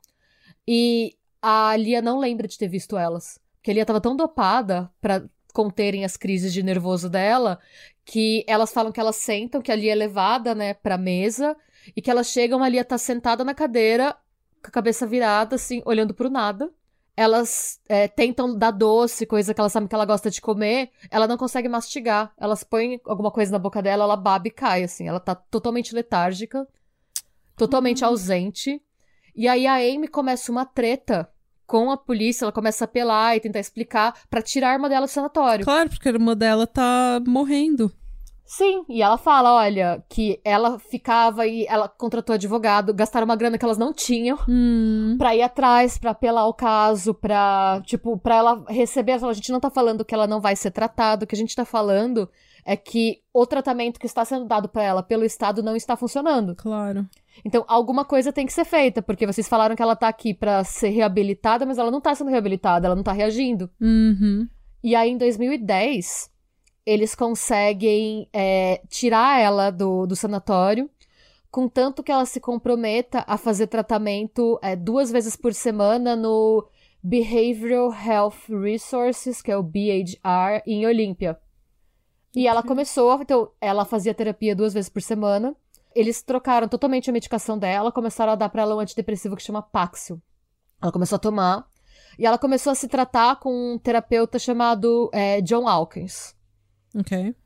E 0.68 1.16
a 1.42 1.76
Lia 1.76 2.02
não 2.02 2.20
lembra 2.20 2.48
de 2.48 2.58
ter 2.58 2.68
visto 2.68 2.98
elas. 2.98 3.40
Porque 3.56 3.72
a 3.72 3.74
Lia 3.74 3.86
tava 3.86 4.02
tão 4.02 4.16
dopada 4.16 4.92
pra 5.00 5.24
conterem 5.54 6.06
as 6.06 6.16
crises 6.16 6.54
de 6.54 6.62
nervoso 6.62 7.10
dela, 7.10 7.60
que 8.06 8.46
elas 8.48 8.72
falam 8.72 8.92
que 8.92 9.00
elas 9.00 9.16
sentam, 9.16 9.60
que 9.60 9.72
a 9.72 9.76
Lia 9.76 9.94
é 9.94 9.96
levada, 9.96 10.54
né, 10.54 10.76
pra 10.76 11.00
mesa, 11.00 11.58
e 11.96 12.02
que 12.02 12.12
elas 12.12 12.28
chegam, 12.28 12.64
a 12.64 12.70
Lia 12.70 12.86
tá 12.86 12.96
sentada 12.96 13.44
na 13.44 13.56
cadeira, 13.56 14.14
com 14.62 14.68
a 14.68 14.72
cabeça 14.72 15.08
virada, 15.08 15.56
assim, 15.56 15.82
olhando 15.84 16.14
pro 16.14 16.30
nada. 16.30 16.72
Elas 17.18 17.80
é, 17.90 18.08
tentam 18.08 18.56
dar 18.56 18.70
doce, 18.70 19.26
coisa 19.26 19.52
que 19.52 19.60
elas 19.60 19.74
sabem 19.74 19.90
que 19.90 19.96
ela 19.96 20.06
gosta 20.06 20.30
de 20.30 20.40
comer, 20.40 20.92
ela 21.10 21.28
não 21.28 21.36
consegue 21.36 21.68
mastigar. 21.68 22.32
Elas 22.38 22.64
põem 22.64 23.02
alguma 23.04 23.32
coisa 23.32 23.52
na 23.52 23.58
boca 23.58 23.82
dela, 23.82 24.04
ela 24.04 24.16
baba 24.16 24.48
e 24.48 24.52
cai, 24.52 24.84
assim. 24.84 25.08
Ela 25.08 25.20
tá 25.20 25.34
totalmente 25.34 25.96
letárgica, 25.96 26.68
totalmente 27.56 28.06
ausente. 28.06 28.80
E 29.36 29.48
aí 29.48 29.66
a 29.66 29.78
Amy 29.78 30.08
começa 30.08 30.52
uma 30.52 30.64
treta 30.64 31.28
com 31.66 31.92
a 31.92 31.98
polícia, 31.98 32.46
ela 32.46 32.52
começa 32.52 32.84
a 32.84 32.86
apelar 32.86 33.36
e 33.36 33.40
tentar 33.40 33.60
explicar 33.60 34.14
pra 34.30 34.42
tirar 34.42 34.70
a 34.70 34.74
arma 34.74 34.88
dela 34.88 35.06
do 35.06 35.10
sanatório. 35.10 35.66
Claro, 35.66 35.90
porque 35.90 36.08
a 36.08 36.12
irmã 36.12 36.38
dela 36.38 36.66
tá 36.66 37.20
morrendo. 37.28 37.92
Sim, 38.48 38.86
e 38.88 39.02
ela 39.02 39.18
fala, 39.18 39.54
olha, 39.56 40.02
que 40.10 40.40
ela 40.44 40.80
ficava 40.80 41.46
e 41.46 41.66
ela 41.68 41.90
contratou 41.90 42.34
advogado, 42.34 42.94
gastaram 42.94 43.26
uma 43.26 43.36
grana 43.36 43.58
que 43.58 43.66
elas 43.66 43.78
não 43.78 43.92
tinham 43.94 44.40
Hum. 44.48 45.16
pra 45.20 45.36
ir 45.36 45.42
atrás, 45.42 45.98
pra 45.98 46.12
apelar 46.12 46.48
o 46.48 46.54
caso, 46.54 47.14
pra, 47.14 47.82
tipo, 47.86 48.18
pra 48.18 48.36
ela 48.36 48.64
receber, 48.70 49.12
ela 49.12 49.20
falou, 49.20 49.32
a 49.32 49.36
gente 49.36 49.52
não 49.52 49.60
tá 49.60 49.70
falando 49.70 50.06
que 50.06 50.16
ela 50.16 50.26
não 50.26 50.40
vai 50.40 50.56
ser 50.56 50.72
tratada, 50.72 51.26
o 51.26 51.28
que 51.28 51.36
a 51.36 51.38
gente 51.38 51.54
tá 51.56 51.66
falando 51.66 52.30
é 52.66 52.76
que 52.78 53.22
o 53.34 53.46
tratamento 53.46 54.00
que 54.00 54.06
está 54.06 54.24
sendo 54.24 54.46
dado 54.46 54.70
pra 54.70 54.84
ela 54.84 55.04
pelo 55.04 55.24
Estado 55.26 55.62
não 55.62 55.76
está 55.76 55.96
funcionando. 55.98 56.56
Claro. 56.56 57.06
Então, 57.46 57.64
alguma 57.68 58.04
coisa 58.06 58.32
tem 58.34 58.46
que 58.46 58.52
ser 58.54 58.66
feita, 58.66 59.02
porque 59.02 59.26
vocês 59.28 59.48
falaram 59.48 59.76
que 59.76 59.82
ela 59.82 59.96
tá 59.96 60.08
aqui 60.08 60.34
pra 60.34 60.64
ser 60.64 60.90
reabilitada, 60.90 61.66
mas 61.66 61.78
ela 61.78 61.92
não 61.92 62.02
tá 62.02 62.16
sendo 62.16 62.30
reabilitada, 62.30 62.88
ela 62.88 62.96
não 62.96 63.04
tá 63.04 63.12
reagindo. 63.12 63.70
Uhum. 63.80 64.48
E 64.84 64.96
aí, 64.96 65.12
em 65.12 65.18
2010, 65.18 66.30
eles 66.88 67.14
conseguem 67.14 68.30
é, 68.32 68.82
tirar 68.88 69.42
ela 69.42 69.70
do, 69.70 70.08
do 70.08 70.16
sanatório, 70.16 70.90
contanto 71.52 72.02
que 72.02 72.10
ela 72.10 72.26
se 72.26 72.40
comprometa 72.40 73.26
a 73.28 73.38
fazer 73.38 73.68
tratamento 73.68 74.58
é, 74.64 74.74
duas 74.74 75.12
vezes 75.12 75.36
por 75.36 75.54
semana 75.54 76.16
no 76.16 76.66
Behavioral 77.04 77.94
Health 77.94 78.62
Resources, 78.64 79.42
que 79.42 79.52
é 79.52 79.58
o 79.58 79.64
BHR, 79.64 80.64
em 80.66 80.86
Olímpia. 80.86 81.38
E 82.34 82.48
ela 82.48 82.64
começou, 82.64 83.22
então, 83.22 83.52
ela 83.60 83.84
fazia 83.84 84.14
terapia 84.14 84.56
duas 84.56 84.74
vezes 84.74 84.90
por 84.90 85.02
semana. 85.02 85.54
Eles 85.94 86.22
trocaram 86.22 86.70
totalmente 86.70 87.10
a 87.10 87.14
medicação 87.14 87.58
dela, 87.58 87.92
começaram 87.92 88.32
a 88.32 88.36
dar 88.36 88.48
pra 88.48 88.62
ela 88.62 88.78
um 88.78 88.80
antidepressivo 88.80 89.36
que 89.36 89.44
chama 89.44 89.62
Paxil. 89.62 90.22
Ela 90.82 90.92
começou 90.94 91.18
a 91.18 91.20
tomar. 91.20 91.68
E 92.18 92.26
ela 92.26 92.38
começou 92.38 92.72
a 92.72 92.76
se 92.76 92.88
tratar 92.88 93.36
com 93.42 93.74
um 93.74 93.78
terapeuta 93.78 94.40
chamado 94.40 95.10
é, 95.14 95.42
John 95.42 95.68
Hawkins. 95.68 96.37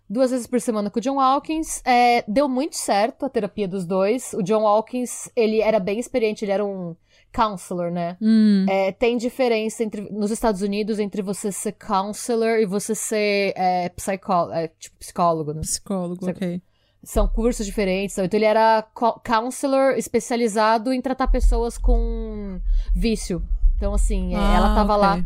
Duas 0.09 0.31
vezes 0.31 0.45
por 0.47 0.59
semana 0.59 0.89
com 0.89 0.99
o 0.99 1.01
John 1.01 1.19
Hawkins. 1.19 1.81
É, 1.85 2.23
deu 2.27 2.49
muito 2.49 2.75
certo 2.75 3.25
a 3.25 3.29
terapia 3.29 3.67
dos 3.67 3.85
dois. 3.85 4.33
O 4.33 4.43
John 4.43 4.67
Hawkins, 4.67 5.29
ele 5.35 5.61
era 5.61 5.79
bem 5.79 5.99
experiente, 5.99 6.43
ele 6.43 6.51
era 6.51 6.65
um 6.65 6.95
counselor, 7.33 7.89
né? 7.91 8.17
Hum. 8.21 8.65
É, 8.67 8.91
tem 8.91 9.15
diferença 9.15 9.83
entre, 9.83 10.01
nos 10.11 10.29
Estados 10.29 10.61
Unidos 10.61 10.99
entre 10.99 11.21
você 11.21 11.49
ser 11.49 11.71
counselor 11.73 12.59
e 12.59 12.65
você 12.65 12.93
ser 12.93 13.53
é, 13.55 13.87
psicó- 13.89 14.51
é, 14.51 14.67
tipo, 14.67 14.97
psicólogo, 14.97 15.53
né? 15.53 15.61
Psicólogo, 15.61 16.29
ok. 16.29 16.61
São 17.03 17.27
cursos 17.27 17.65
diferentes. 17.65 18.17
Então, 18.17 18.37
ele 18.37 18.45
era 18.45 18.83
co- 18.93 19.19
counselor 19.25 19.93
especializado 19.97 20.91
em 20.91 21.01
tratar 21.01 21.27
pessoas 21.29 21.77
com 21.77 22.59
vício. 22.93 23.41
Então, 23.77 23.93
assim, 23.93 24.35
é, 24.35 24.53
ela 24.53 24.67
Ah, 24.67 24.75
tava 24.75 24.93
ok. 24.95 25.01
lá. 25.01 25.25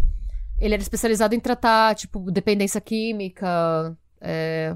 Ele 0.60 0.74
era 0.76 0.82
especializado 0.82 1.34
em 1.36 1.40
tratar, 1.40 1.96
tipo, 1.96 2.32
dependência 2.32 2.80
química, 2.80 3.98
é, 4.26 4.76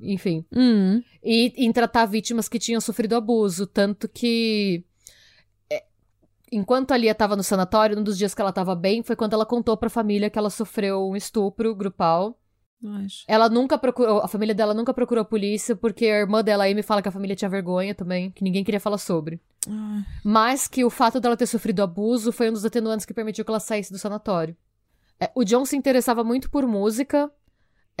enfim. 0.00 0.44
Hum. 0.54 1.02
E 1.22 1.52
em 1.56 1.70
tratar 1.72 2.06
vítimas 2.06 2.48
que 2.48 2.58
tinham 2.58 2.80
sofrido 2.80 3.14
abuso. 3.14 3.66
Tanto 3.66 4.08
que. 4.08 4.84
é, 5.70 5.84
enquanto 6.50 6.92
a 6.92 6.96
Lia 6.96 7.14
tava 7.14 7.36
no 7.36 7.42
sanatório, 7.42 7.98
um 7.98 8.02
dos 8.02 8.16
dias 8.16 8.34
que 8.34 8.40
ela 8.40 8.52
tava 8.52 8.74
bem 8.74 9.02
foi 9.02 9.14
quando 9.14 9.34
ela 9.34 9.44
contou 9.44 9.76
pra 9.76 9.90
família 9.90 10.30
que 10.30 10.38
ela 10.38 10.50
sofreu 10.50 11.08
um 11.08 11.16
estupro 11.16 11.74
grupal. 11.74 12.38
Ela 13.26 13.48
nunca 13.48 13.76
procurou, 13.76 14.20
a 14.20 14.28
família 14.28 14.54
dela 14.54 14.72
nunca 14.72 14.94
procurou 14.94 15.22
a 15.22 15.24
polícia, 15.24 15.74
porque 15.74 16.06
a 16.06 16.20
irmã 16.20 16.44
dela, 16.44 16.64
a 16.64 16.68
Amy, 16.68 16.82
fala 16.82 17.02
que 17.02 17.08
a 17.08 17.12
família 17.12 17.34
tinha 17.34 17.48
vergonha 17.48 17.92
também, 17.92 18.30
que 18.30 18.44
ninguém 18.44 18.62
queria 18.62 18.78
falar 18.78 18.98
sobre. 18.98 19.40
Mas 20.24 20.68
que 20.68 20.84
o 20.84 20.90
fato 20.90 21.18
dela 21.18 21.36
ter 21.36 21.46
sofrido 21.46 21.82
abuso 21.82 22.30
foi 22.30 22.48
um 22.48 22.52
dos 22.52 22.64
atenuantes 22.64 23.04
que 23.04 23.12
permitiu 23.12 23.44
que 23.44 23.50
ela 23.50 23.58
saísse 23.58 23.90
do 23.92 23.98
sanatório. 23.98 24.56
É, 25.20 25.28
o 25.34 25.42
John 25.42 25.64
se 25.64 25.76
interessava 25.76 26.22
muito 26.22 26.48
por 26.48 26.64
música, 26.68 27.28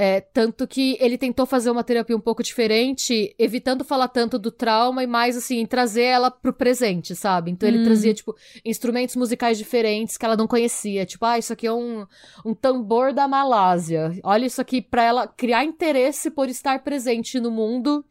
é, 0.00 0.20
tanto 0.20 0.64
que 0.66 0.96
ele 1.00 1.18
tentou 1.18 1.44
fazer 1.44 1.70
uma 1.70 1.82
terapia 1.82 2.16
um 2.16 2.20
pouco 2.20 2.40
diferente, 2.42 3.34
evitando 3.36 3.84
falar 3.84 4.06
tanto 4.06 4.38
do 4.38 4.52
trauma 4.52 5.02
e 5.02 5.06
mais, 5.08 5.36
assim, 5.36 5.66
trazer 5.66 6.04
ela 6.04 6.30
pro 6.30 6.52
presente, 6.52 7.16
sabe? 7.16 7.50
Então 7.50 7.68
ele 7.68 7.78
Hum. 7.80 7.82
trazia, 7.84 8.14
tipo, 8.14 8.34
instrumentos 8.64 9.16
musicais 9.16 9.58
diferentes 9.58 10.16
que 10.16 10.24
ela 10.24 10.36
não 10.36 10.46
conhecia. 10.46 11.04
Tipo, 11.04 11.24
ah, 11.26 11.36
isso 11.38 11.52
aqui 11.52 11.66
é 11.66 11.72
um, 11.72 12.06
um 12.46 12.54
tambor 12.54 13.12
da 13.12 13.26
Malásia. 13.26 14.12
Olha 14.22 14.46
isso 14.46 14.60
aqui 14.60 14.80
pra 14.80 15.02
ela 15.02 15.26
criar 15.26 15.64
interesse 15.64 16.30
por 16.30 16.48
estar 16.48 16.78
presente 16.84 17.40
no 17.40 17.50
mundo 17.50 18.04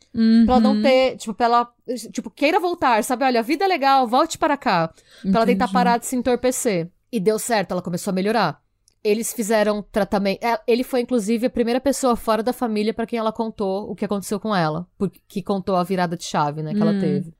Pra 0.46 0.56
ela 0.56 0.60
não 0.60 0.72
Uhum. 0.76 0.82
ter, 0.82 1.16
tipo, 1.18 1.34
pra 1.34 1.46
ela, 1.46 1.74
tipo, 2.12 2.30
queira 2.32 2.60
voltar, 2.60 3.04
sabe? 3.04 3.24
Olha, 3.24 3.40
a 3.40 3.44
vida 3.44 3.66
é 3.66 3.68
legal, 3.68 4.08
volte 4.08 4.36
para 4.38 4.58
cá. 4.58 4.88
Pra 5.22 5.30
ela 5.32 5.46
tentar 5.46 5.66
Entendi. 5.66 5.74
parar 5.74 5.98
de 6.00 6.08
se 6.08 6.16
entorpecer. 6.16 6.90
E 7.12 7.20
deu 7.20 7.38
certo, 7.38 7.72
ela 7.72 7.82
começou 7.84 8.12
a 8.12 8.16
melhorar. 8.16 8.60
Eles 9.08 9.32
fizeram 9.34 9.82
tratamento. 9.82 10.44
é, 10.44 10.60
Ele 10.68 10.84
foi, 10.84 11.02
inclusive, 11.02 11.48
a 11.48 11.50
primeira 11.50 11.80
pessoa 11.80 12.16
fora 12.16 12.42
da 12.44 12.52
família 12.54 12.94
pra 12.94 13.06
quem 13.06 13.18
ela 13.20 13.32
contou 13.32 13.90
o 13.90 13.96
que 13.96 14.06
aconteceu 14.06 14.40
com 14.40 14.56
ela. 14.56 14.88
Porque, 14.98 15.20
que 15.28 15.42
contou 15.42 15.76
a 15.76 15.84
virada 15.84 16.18
de 16.18 16.24
chave, 16.26 16.62
né, 16.62 16.74
que 16.74 16.82
ela 16.82 16.92
Hum. 16.94 17.00
teve. 17.00 17.34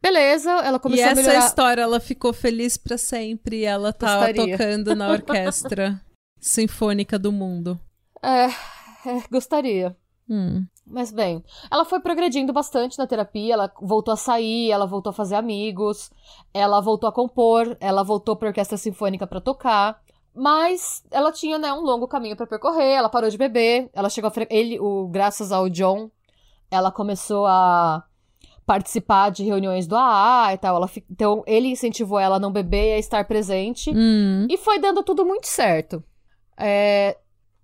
Beleza, 0.00 0.50
ela 0.50 0.78
E 0.78 0.80
começou 0.80 1.06
a 1.06 1.10
essa 1.10 1.20
melhorar. 1.22 1.46
história, 1.46 1.82
ela 1.82 2.00
ficou 2.00 2.32
feliz 2.32 2.76
pra 2.76 2.98
sempre 2.98 3.58
e 3.60 3.64
ela 3.64 3.92
tá 3.92 4.26
Gostaria. 4.26 4.58
tocando 4.58 4.96
na 4.96 5.08
orquestra 5.12 6.00
sinfônica 6.40 7.18
do 7.18 7.30
mundo. 7.30 7.78
É, 8.22 8.46
é, 8.46 9.22
gostaria. 9.30 9.96
Hum. 10.28 10.66
Mas 10.84 11.12
bem, 11.12 11.44
ela 11.70 11.84
foi 11.84 12.00
progredindo 12.00 12.52
bastante 12.52 12.98
na 12.98 13.06
terapia, 13.06 13.54
ela 13.54 13.72
voltou 13.80 14.12
a 14.12 14.16
sair, 14.16 14.70
ela 14.72 14.86
voltou 14.86 15.10
a 15.10 15.14
fazer 15.14 15.36
amigos, 15.36 16.10
ela 16.52 16.80
voltou 16.80 17.08
a 17.08 17.12
compor, 17.12 17.76
ela 17.80 18.02
voltou 18.02 18.34
pra 18.34 18.48
orquestra 18.48 18.76
sinfônica 18.76 19.24
pra 19.26 19.40
tocar. 19.40 20.01
Mas 20.34 21.04
ela 21.10 21.30
tinha, 21.30 21.58
né, 21.58 21.72
um 21.72 21.82
longo 21.82 22.08
caminho 22.08 22.36
pra 22.36 22.46
percorrer, 22.46 22.92
ela 22.92 23.08
parou 23.08 23.28
de 23.28 23.36
beber, 23.36 23.90
ela 23.92 24.08
chegou 24.08 24.30
a 24.30 24.46
ele, 24.48 24.80
o 24.80 25.06
graças 25.08 25.52
ao 25.52 25.68
John, 25.68 26.10
ela 26.70 26.90
começou 26.90 27.44
a 27.46 28.02
participar 28.64 29.30
de 29.30 29.44
reuniões 29.44 29.86
do 29.86 29.96
AA 29.96 30.54
e 30.54 30.58
tal, 30.58 30.76
ela 30.76 30.90
então 31.10 31.42
ele 31.46 31.68
incentivou 31.68 32.18
ela 32.18 32.36
a 32.36 32.40
não 32.40 32.50
beber 32.50 32.92
e 32.92 32.94
a 32.94 32.98
estar 32.98 33.26
presente. 33.26 33.90
Hum. 33.94 34.46
E 34.48 34.56
foi 34.56 34.78
dando 34.78 35.02
tudo 35.02 35.24
muito 35.26 35.46
certo. 35.46 36.02
É, 36.56 37.18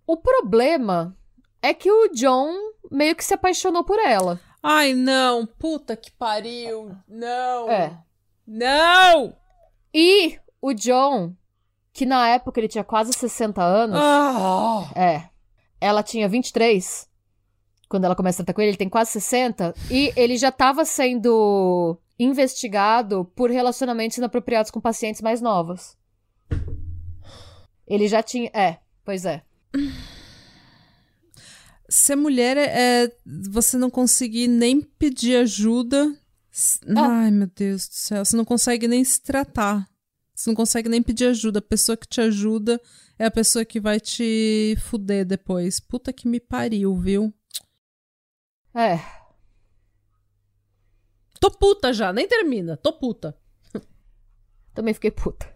O 0.07 0.16
problema 0.16 1.16
é 1.62 1.72
que 1.72 1.90
o 1.90 2.09
John 2.09 2.52
meio 2.90 3.14
que 3.14 3.24
se 3.24 3.35
apaixonou 3.35 3.85
por 3.85 3.98
ela. 3.98 4.40
Ai, 4.62 4.92
não, 4.92 5.46
puta 5.46 5.96
que 5.96 6.11
pariu. 6.11 6.90
Não. 7.07 7.70
É. 7.70 7.96
Não! 8.46 9.35
E 9.94 10.38
o 10.61 10.72
John, 10.72 11.35
que 11.98 12.06
na 12.06 12.28
época 12.28 12.61
ele 12.61 12.68
tinha 12.68 12.84
quase 12.84 13.12
60 13.12 13.61
anos. 13.61 13.98
Ah. 14.00 14.88
É. 14.94 15.24
Ela 15.80 16.00
tinha 16.00 16.28
23. 16.28 17.08
Quando 17.88 18.04
ela 18.04 18.14
começa 18.14 18.40
a 18.40 18.44
tratar 18.44 18.54
com 18.54 18.61
ele, 18.61 18.70
ele 18.70 18.78
tem 18.78 18.88
quase 18.88 19.11
60. 19.11 19.74
E 19.90 20.12
ele 20.14 20.37
já 20.37 20.52
tava 20.52 20.84
sendo 20.84 21.98
investigado 22.16 23.24
por 23.34 23.50
relacionamentos 23.50 24.16
inapropriados 24.16 24.70
com 24.70 24.80
pacientes 24.80 25.20
mais 25.20 25.40
novos. 25.40 25.96
Ele 27.84 28.06
já 28.06 28.22
tinha. 28.22 28.48
É, 28.54 28.78
pois 29.04 29.24
é. 29.24 29.42
Ser 31.88 32.14
mulher 32.14 32.56
é, 32.56 33.06
é 33.06 33.12
você 33.50 33.76
não 33.76 33.90
conseguir 33.90 34.46
nem 34.46 34.80
pedir 34.80 35.34
ajuda. 35.38 36.16
Ah. 36.96 37.22
Ai, 37.22 37.32
meu 37.32 37.48
Deus 37.48 37.88
do 37.88 37.94
céu. 37.94 38.24
Você 38.24 38.37
não 38.37 38.44
consegue 38.44 38.87
nem 38.87 39.02
se 39.02 39.20
tratar. 39.20 39.88
Você 40.38 40.51
não 40.51 40.55
consegue 40.55 40.88
nem 40.88 41.03
pedir 41.03 41.27
ajuda. 41.27 41.59
A 41.59 41.62
pessoa 41.62 41.96
que 41.96 42.07
te 42.07 42.20
ajuda 42.20 42.81
é 43.18 43.24
a 43.24 43.31
pessoa 43.31 43.64
que 43.64 43.81
vai 43.81 43.98
te 43.98 44.77
fuder 44.87 45.24
depois. 45.24 45.81
Puta 45.81 46.12
que 46.12 46.29
me 46.29 46.38
pariu, 46.38 46.94
viu? 46.94 47.35
É. 48.72 49.01
Tô 51.40 51.51
puta 51.51 51.92
já, 51.92 52.12
nem 52.12 52.29
termina. 52.29 52.77
Tô 52.77 52.92
puta. 52.92 53.37
Também 54.72 54.94
fiquei 54.94 55.11
puta. 55.11 55.53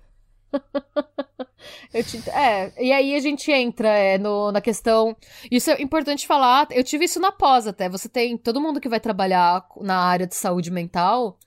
Eu 1.95 2.03
te- 2.03 2.29
É, 2.31 2.73
e 2.83 2.93
aí 2.93 3.15
a 3.15 3.21
gente 3.21 3.53
entra 3.53 3.89
é, 3.89 4.19
no, 4.19 4.51
na 4.51 4.61
questão. 4.61 5.17
Isso 5.49 5.71
é 5.71 5.81
importante 5.81 6.27
falar. 6.27 6.67
Eu 6.73 6.83
tive 6.83 7.05
isso 7.05 7.21
na 7.21 7.31
pós 7.31 7.69
até. 7.69 7.89
Você 7.89 8.09
tem 8.09 8.37
todo 8.37 8.61
mundo 8.61 8.81
que 8.81 8.89
vai 8.89 8.99
trabalhar 8.99 9.65
na 9.81 9.97
área 9.99 10.27
de 10.27 10.35
saúde 10.35 10.73
mental. 10.73 11.39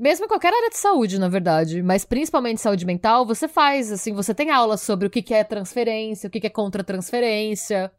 Mesmo 0.00 0.24
em 0.24 0.28
qualquer 0.28 0.54
área 0.54 0.70
de 0.70 0.78
saúde, 0.78 1.18
na 1.18 1.28
verdade, 1.28 1.82
mas 1.82 2.06
principalmente 2.06 2.58
saúde 2.58 2.86
mental, 2.86 3.26
você 3.26 3.46
faz, 3.46 3.92
assim, 3.92 4.14
você 4.14 4.32
tem 4.32 4.50
aulas 4.50 4.80
sobre 4.80 5.06
o 5.06 5.10
que 5.10 5.20
que 5.20 5.34
é 5.34 5.44
transferência, 5.44 6.26
o 6.26 6.30
que 6.30 6.40
que 6.40 6.46
é 6.46 6.50
contra-transferência. 6.50 7.92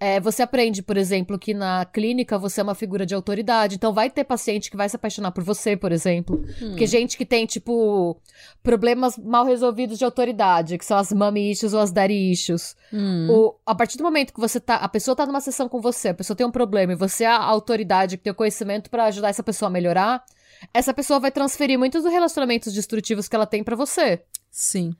É, 0.00 0.18
você 0.18 0.42
aprende, 0.42 0.82
por 0.82 0.96
exemplo, 0.96 1.38
que 1.38 1.54
na 1.54 1.84
clínica 1.84 2.36
você 2.36 2.60
é 2.60 2.64
uma 2.64 2.74
figura 2.74 3.06
de 3.06 3.14
autoridade, 3.14 3.76
então 3.76 3.92
vai 3.92 4.10
ter 4.10 4.24
paciente 4.24 4.68
que 4.68 4.76
vai 4.76 4.88
se 4.88 4.96
apaixonar 4.96 5.30
por 5.30 5.44
você, 5.44 5.76
por 5.76 5.92
exemplo. 5.92 6.44
Porque 6.58 6.84
gente 6.84 7.16
que 7.16 7.24
tem, 7.24 7.46
tipo, 7.46 8.20
problemas 8.60 9.16
mal 9.16 9.44
resolvidos 9.46 9.98
de 9.98 10.04
autoridade, 10.04 10.76
que 10.76 10.84
são 10.84 10.98
as 10.98 11.12
mommy 11.12 11.52
issues 11.52 11.72
ou 11.72 11.78
as 11.78 11.92
daddy 11.92 12.32
issues. 12.32 12.74
Hum. 12.92 13.28
O, 13.30 13.54
a 13.64 13.74
partir 13.74 13.96
do 13.96 14.02
momento 14.02 14.34
que 14.34 14.40
você 14.40 14.58
tá. 14.58 14.74
A 14.74 14.88
pessoa 14.88 15.14
tá 15.14 15.24
numa 15.24 15.40
sessão 15.40 15.68
com 15.68 15.80
você, 15.80 16.08
a 16.08 16.14
pessoa 16.14 16.36
tem 16.36 16.44
um 16.44 16.50
problema 16.50 16.92
e 16.92 16.96
você 16.96 17.22
é 17.22 17.28
a 17.28 17.38
autoridade 17.38 18.16
que 18.16 18.24
tem 18.24 18.32
o 18.32 18.36
conhecimento 18.36 18.90
pra 18.90 19.04
ajudar 19.04 19.28
essa 19.28 19.44
pessoa 19.44 19.68
a 19.68 19.72
melhorar, 19.72 20.24
essa 20.72 20.92
pessoa 20.94 21.20
vai 21.20 21.30
transferir 21.30 21.78
muitos 21.78 22.02
dos 22.02 22.12
relacionamentos 22.12 22.72
destrutivos 22.72 23.28
que 23.28 23.36
ela 23.36 23.46
tem 23.46 23.62
pra 23.64 23.76
você. 23.76 24.22
Sim. 24.50 24.92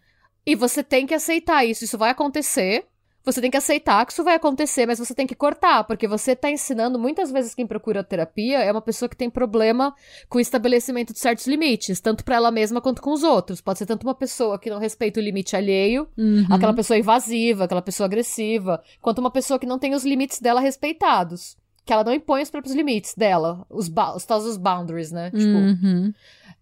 E 0.44 0.54
você 0.54 0.82
tem 0.82 1.06
que 1.06 1.14
aceitar 1.14 1.64
isso. 1.64 1.84
Isso 1.84 1.98
vai 1.98 2.10
acontecer. 2.10 2.86
Você 3.24 3.40
tem 3.40 3.50
que 3.50 3.56
aceitar 3.56 4.06
que 4.06 4.12
isso 4.12 4.22
vai 4.22 4.36
acontecer, 4.36 4.86
mas 4.86 5.00
você 5.00 5.12
tem 5.12 5.26
que 5.26 5.34
cortar, 5.34 5.82
porque 5.82 6.06
você 6.06 6.36
tá 6.36 6.48
ensinando 6.48 6.96
muitas 6.96 7.32
vezes 7.32 7.56
quem 7.56 7.66
procura 7.66 8.04
terapia 8.04 8.60
é 8.62 8.70
uma 8.70 8.80
pessoa 8.80 9.08
que 9.08 9.16
tem 9.16 9.28
problema 9.28 9.92
com 10.28 10.38
o 10.38 10.40
estabelecimento 10.40 11.12
de 11.12 11.18
certos 11.18 11.44
limites, 11.48 12.00
tanto 12.00 12.24
pra 12.24 12.36
ela 12.36 12.52
mesma 12.52 12.80
quanto 12.80 13.02
com 13.02 13.10
os 13.12 13.24
outros. 13.24 13.60
Pode 13.60 13.80
ser 13.80 13.86
tanto 13.86 14.04
uma 14.04 14.14
pessoa 14.14 14.60
que 14.60 14.70
não 14.70 14.78
respeita 14.78 15.18
o 15.18 15.22
limite 15.24 15.56
alheio, 15.56 16.08
Uhum. 16.16 16.46
aquela 16.48 16.72
pessoa 16.72 16.96
invasiva, 16.96 17.64
aquela 17.64 17.82
pessoa 17.82 18.04
agressiva, 18.06 18.80
quanto 19.02 19.18
uma 19.18 19.30
pessoa 19.32 19.58
que 19.58 19.66
não 19.66 19.76
tem 19.80 19.92
os 19.92 20.04
limites 20.04 20.38
dela 20.40 20.60
respeitados. 20.60 21.56
Que 21.86 21.92
ela 21.92 22.02
não 22.04 22.12
impõe 22.12 22.42
os 22.42 22.50
próprios 22.50 22.74
limites 22.74 23.14
dela, 23.14 23.64
os, 23.70 23.88
os 24.16 24.24
tais 24.26 24.56
boundaries, 24.56 25.12
né? 25.12 25.30
Tipo, 25.30 25.56
Uhum. 25.56 26.12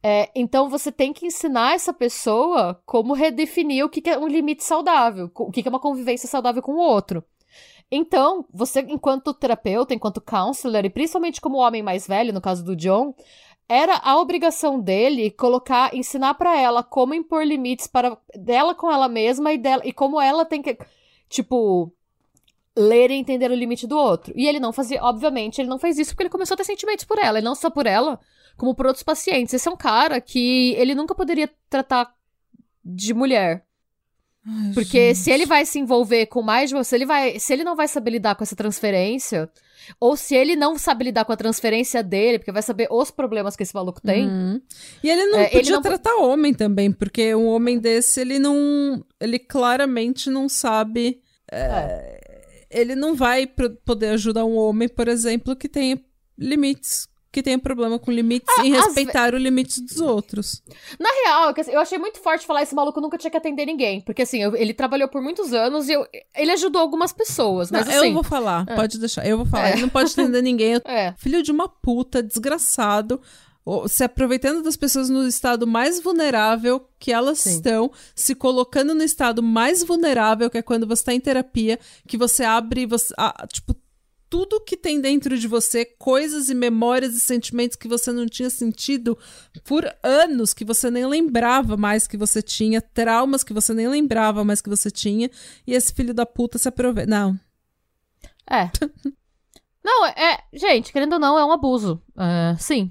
é, 0.02 0.30
então 0.34 0.68
você 0.68 0.92
tem 0.92 1.14
que 1.14 1.26
ensinar 1.26 1.74
essa 1.74 1.94
pessoa 1.94 2.80
como 2.84 3.14
redefinir 3.14 3.84
o 3.84 3.88
que, 3.88 4.02
que 4.02 4.10
é 4.10 4.18
um 4.18 4.28
limite 4.28 4.62
saudável, 4.62 5.30
o 5.34 5.50
que, 5.50 5.62
que 5.62 5.68
é 5.68 5.70
uma 5.70 5.80
convivência 5.80 6.28
saudável 6.28 6.60
com 6.62 6.72
o 6.72 6.78
outro. 6.78 7.24
Então, 7.90 8.44
você, 8.52 8.80
enquanto 8.80 9.32
terapeuta, 9.32 9.94
enquanto 9.94 10.20
counselor, 10.20 10.84
e 10.84 10.90
principalmente 10.90 11.40
como 11.40 11.58
homem 11.58 11.82
mais 11.82 12.06
velho, 12.06 12.32
no 12.32 12.40
caso 12.40 12.64
do 12.64 12.76
John, 12.76 13.14
era 13.68 13.96
a 14.02 14.18
obrigação 14.18 14.78
dele 14.80 15.30
colocar, 15.30 15.94
ensinar 15.94 16.34
pra 16.34 16.58
ela 16.60 16.82
como 16.82 17.14
impor 17.14 17.44
limites 17.44 17.86
para 17.86 18.18
dela 18.34 18.74
com 18.74 18.90
ela 18.92 19.08
mesma 19.08 19.52
e 19.52 19.58
dela 19.58 19.82
e 19.86 19.92
como 19.92 20.20
ela 20.20 20.44
tem 20.44 20.60
que, 20.60 20.76
tipo, 21.30 21.93
ler 22.76 23.10
e 23.10 23.14
entender 23.14 23.50
o 23.50 23.54
limite 23.54 23.86
do 23.86 23.96
outro. 23.96 24.32
E 24.36 24.46
ele 24.48 24.58
não 24.60 24.72
fazia, 24.72 25.02
obviamente, 25.02 25.60
ele 25.60 25.68
não 25.68 25.78
fez 25.78 25.98
isso 25.98 26.10
porque 26.10 26.24
ele 26.24 26.30
começou 26.30 26.54
a 26.54 26.58
ter 26.58 26.64
sentimentos 26.64 27.04
por 27.04 27.18
ela, 27.18 27.38
e 27.38 27.42
não 27.42 27.54
só 27.54 27.70
por 27.70 27.86
ela, 27.86 28.18
como 28.56 28.74
por 28.74 28.86
outros 28.86 29.02
pacientes. 29.04 29.54
Esse 29.54 29.68
é 29.68 29.70
um 29.72 29.76
cara 29.76 30.20
que 30.20 30.74
ele 30.76 30.94
nunca 30.94 31.14
poderia 31.14 31.48
tratar 31.70 32.12
de 32.84 33.14
mulher. 33.14 33.64
Ai, 34.46 34.72
Porque 34.74 35.14
gente. 35.14 35.18
se 35.18 35.30
ele 35.30 35.46
vai 35.46 35.64
se 35.64 35.78
envolver 35.78 36.26
com 36.26 36.42
mais 36.42 36.68
de 36.68 36.76
você, 36.76 36.96
ele 36.96 37.06
vai, 37.06 37.38
se 37.38 37.52
ele 37.52 37.64
não 37.64 37.74
vai 37.74 37.88
saber 37.88 38.10
lidar 38.10 38.34
com 38.34 38.42
essa 38.44 38.54
transferência, 38.54 39.48
ou 39.98 40.16
se 40.16 40.34
ele 40.34 40.54
não 40.54 40.76
sabe 40.76 41.04
lidar 41.04 41.24
com 41.24 41.32
a 41.32 41.36
transferência 41.36 42.02
dele, 42.02 42.38
porque 42.38 42.52
vai 42.52 42.60
saber 42.60 42.88
os 42.90 43.10
problemas 43.10 43.56
que 43.56 43.62
esse 43.62 43.74
maluco 43.74 44.02
tem. 44.02 44.26
Uhum. 44.28 44.60
E 45.02 45.08
ele 45.08 45.26
não 45.26 45.38
É, 45.38 45.44
ele 45.44 45.50
podia 45.60 45.74
não- 45.76 45.82
tratar 45.82 46.16
homem 46.16 46.52
também, 46.52 46.92
porque 46.92 47.34
um 47.34 47.46
homem 47.46 47.78
desse, 47.78 48.20
ele 48.20 48.38
não. 48.38 49.02
Ele 49.18 49.38
claramente 49.38 50.28
não 50.28 50.46
sabe. 50.48 51.22
é, 51.50 52.23
Ele 52.74 52.94
não 52.94 53.14
vai 53.14 53.46
poder 53.84 54.08
ajudar 54.08 54.44
um 54.44 54.56
homem, 54.56 54.88
por 54.88 55.06
exemplo, 55.08 55.54
que 55.54 55.68
tenha 55.68 55.98
limites. 56.38 57.08
Que 57.30 57.42
tenha 57.42 57.58
problema 57.58 57.98
com 57.98 58.12
limites 58.12 58.46
em 58.62 58.74
Ah, 58.76 58.78
às 58.78 58.84
respeitar 58.86 59.34
o 59.34 59.36
limite 59.38 59.80
dos 59.80 60.00
outros. 60.00 60.62
Na 61.00 61.08
real, 61.24 61.50
é 61.56 61.60
assim, 61.60 61.72
eu 61.72 61.80
achei 61.80 61.98
muito 61.98 62.20
forte 62.20 62.46
falar 62.46 62.62
esse 62.62 62.72
maluco 62.76 63.00
nunca 63.00 63.18
tinha 63.18 63.28
que 63.30 63.36
atender 63.36 63.66
ninguém. 63.66 64.00
Porque 64.02 64.22
assim, 64.22 64.40
eu- 64.40 64.54
ele 64.54 64.72
trabalhou 64.72 65.08
por 65.08 65.20
muitos 65.20 65.52
anos 65.52 65.88
e 65.88 65.94
eu- 65.94 66.06
ele 66.36 66.52
ajudou 66.52 66.80
algumas 66.80 67.12
pessoas. 67.12 67.72
Mas 67.72 67.86
Não, 67.88 67.92
assim. 67.96 68.06
eu 68.06 68.14
vou 68.14 68.22
falar, 68.22 68.64
é. 68.68 68.76
pode 68.76 69.00
deixar. 69.00 69.26
Eu 69.26 69.36
vou 69.38 69.46
falar. 69.46 69.70
É. 69.70 69.72
Ele 69.72 69.82
não 69.82 69.88
pode 69.88 70.12
atender 70.12 70.42
ninguém. 70.42 70.74
É. 70.86 71.12
Filho 71.16 71.42
de 71.42 71.50
uma 71.50 71.68
puta, 71.68 72.22
desgraçado. 72.22 73.20
Se 73.88 74.04
aproveitando 74.04 74.62
das 74.62 74.76
pessoas 74.76 75.08
no 75.08 75.26
estado 75.26 75.66
mais 75.66 76.00
vulnerável 76.00 76.86
que 76.98 77.12
elas 77.12 77.38
Sim. 77.38 77.56
estão, 77.56 77.90
se 78.14 78.34
colocando 78.34 78.94
no 78.94 79.02
estado 79.02 79.42
mais 79.42 79.82
vulnerável, 79.82 80.50
que 80.50 80.58
é 80.58 80.62
quando 80.62 80.86
você 80.86 81.00
está 81.00 81.14
em 81.14 81.20
terapia, 81.20 81.78
que 82.06 82.18
você 82.18 82.44
abre, 82.44 82.84
você, 82.84 83.14
ah, 83.16 83.46
tipo, 83.50 83.74
tudo 84.28 84.60
que 84.60 84.76
tem 84.76 85.00
dentro 85.00 85.38
de 85.38 85.46
você, 85.46 85.84
coisas 85.84 86.50
e 86.50 86.54
memórias 86.54 87.14
e 87.14 87.20
sentimentos 87.20 87.76
que 87.76 87.86
você 87.86 88.10
não 88.10 88.26
tinha 88.26 88.50
sentido 88.50 89.16
por 89.62 89.88
anos, 90.02 90.52
que 90.52 90.64
você 90.64 90.90
nem 90.90 91.06
lembrava 91.06 91.76
mais 91.76 92.06
que 92.06 92.16
você 92.16 92.42
tinha, 92.42 92.82
traumas 92.82 93.44
que 93.44 93.54
você 93.54 93.72
nem 93.72 93.88
lembrava 93.88 94.44
mais 94.44 94.60
que 94.60 94.68
você 94.68 94.90
tinha, 94.90 95.30
e 95.64 95.72
esse 95.72 95.94
filho 95.94 96.12
da 96.12 96.26
puta 96.26 96.58
se 96.58 96.68
aproveita. 96.68 97.08
Não. 97.08 97.38
É. 98.50 98.70
Não, 99.84 100.06
é. 100.06 100.42
Gente, 100.52 100.90
querendo 100.90 101.12
ou 101.12 101.18
não, 101.18 101.38
é 101.38 101.44
um 101.44 101.52
abuso. 101.52 102.02
É, 102.16 102.56
sim. 102.58 102.90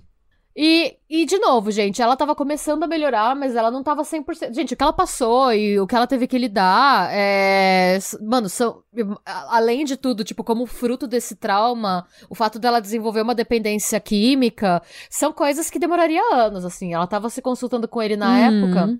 E, 0.55 0.97
e, 1.09 1.25
de 1.25 1.39
novo, 1.39 1.71
gente, 1.71 1.99
ela 1.99 2.15
tava 2.15 2.35
começando 2.35 2.83
a 2.83 2.87
melhorar, 2.87 3.35
mas 3.35 3.55
ela 3.55 3.71
não 3.71 3.81
tava 3.81 4.03
100%. 4.03 4.53
Gente, 4.53 4.75
o 4.75 4.77
que 4.77 4.83
ela 4.83 4.93
passou 4.93 5.51
e 5.51 5.79
o 5.79 5.87
que 5.87 5.95
ela 5.95 6.05
teve 6.05 6.27
que 6.27 6.37
lidar, 6.37 7.09
é... 7.11 7.97
Mano, 8.21 8.47
são... 8.47 8.83
além 9.25 9.83
de 9.83 9.97
tudo, 9.97 10.23
tipo, 10.23 10.43
como 10.43 10.67
fruto 10.67 11.07
desse 11.07 11.35
trauma, 11.35 12.05
o 12.29 12.35
fato 12.35 12.59
dela 12.59 12.79
desenvolver 12.79 13.21
uma 13.21 13.33
dependência 13.33 13.99
química, 13.99 14.79
são 15.09 15.33
coisas 15.33 15.71
que 15.71 15.79
demoraria 15.79 16.21
anos, 16.35 16.63
assim. 16.65 16.93
Ela 16.93 17.07
tava 17.07 17.31
se 17.31 17.41
consultando 17.41 17.87
com 17.87 17.99
ele 17.99 18.15
na 18.15 18.29
Uhum. 18.29 18.65
época, 18.65 18.99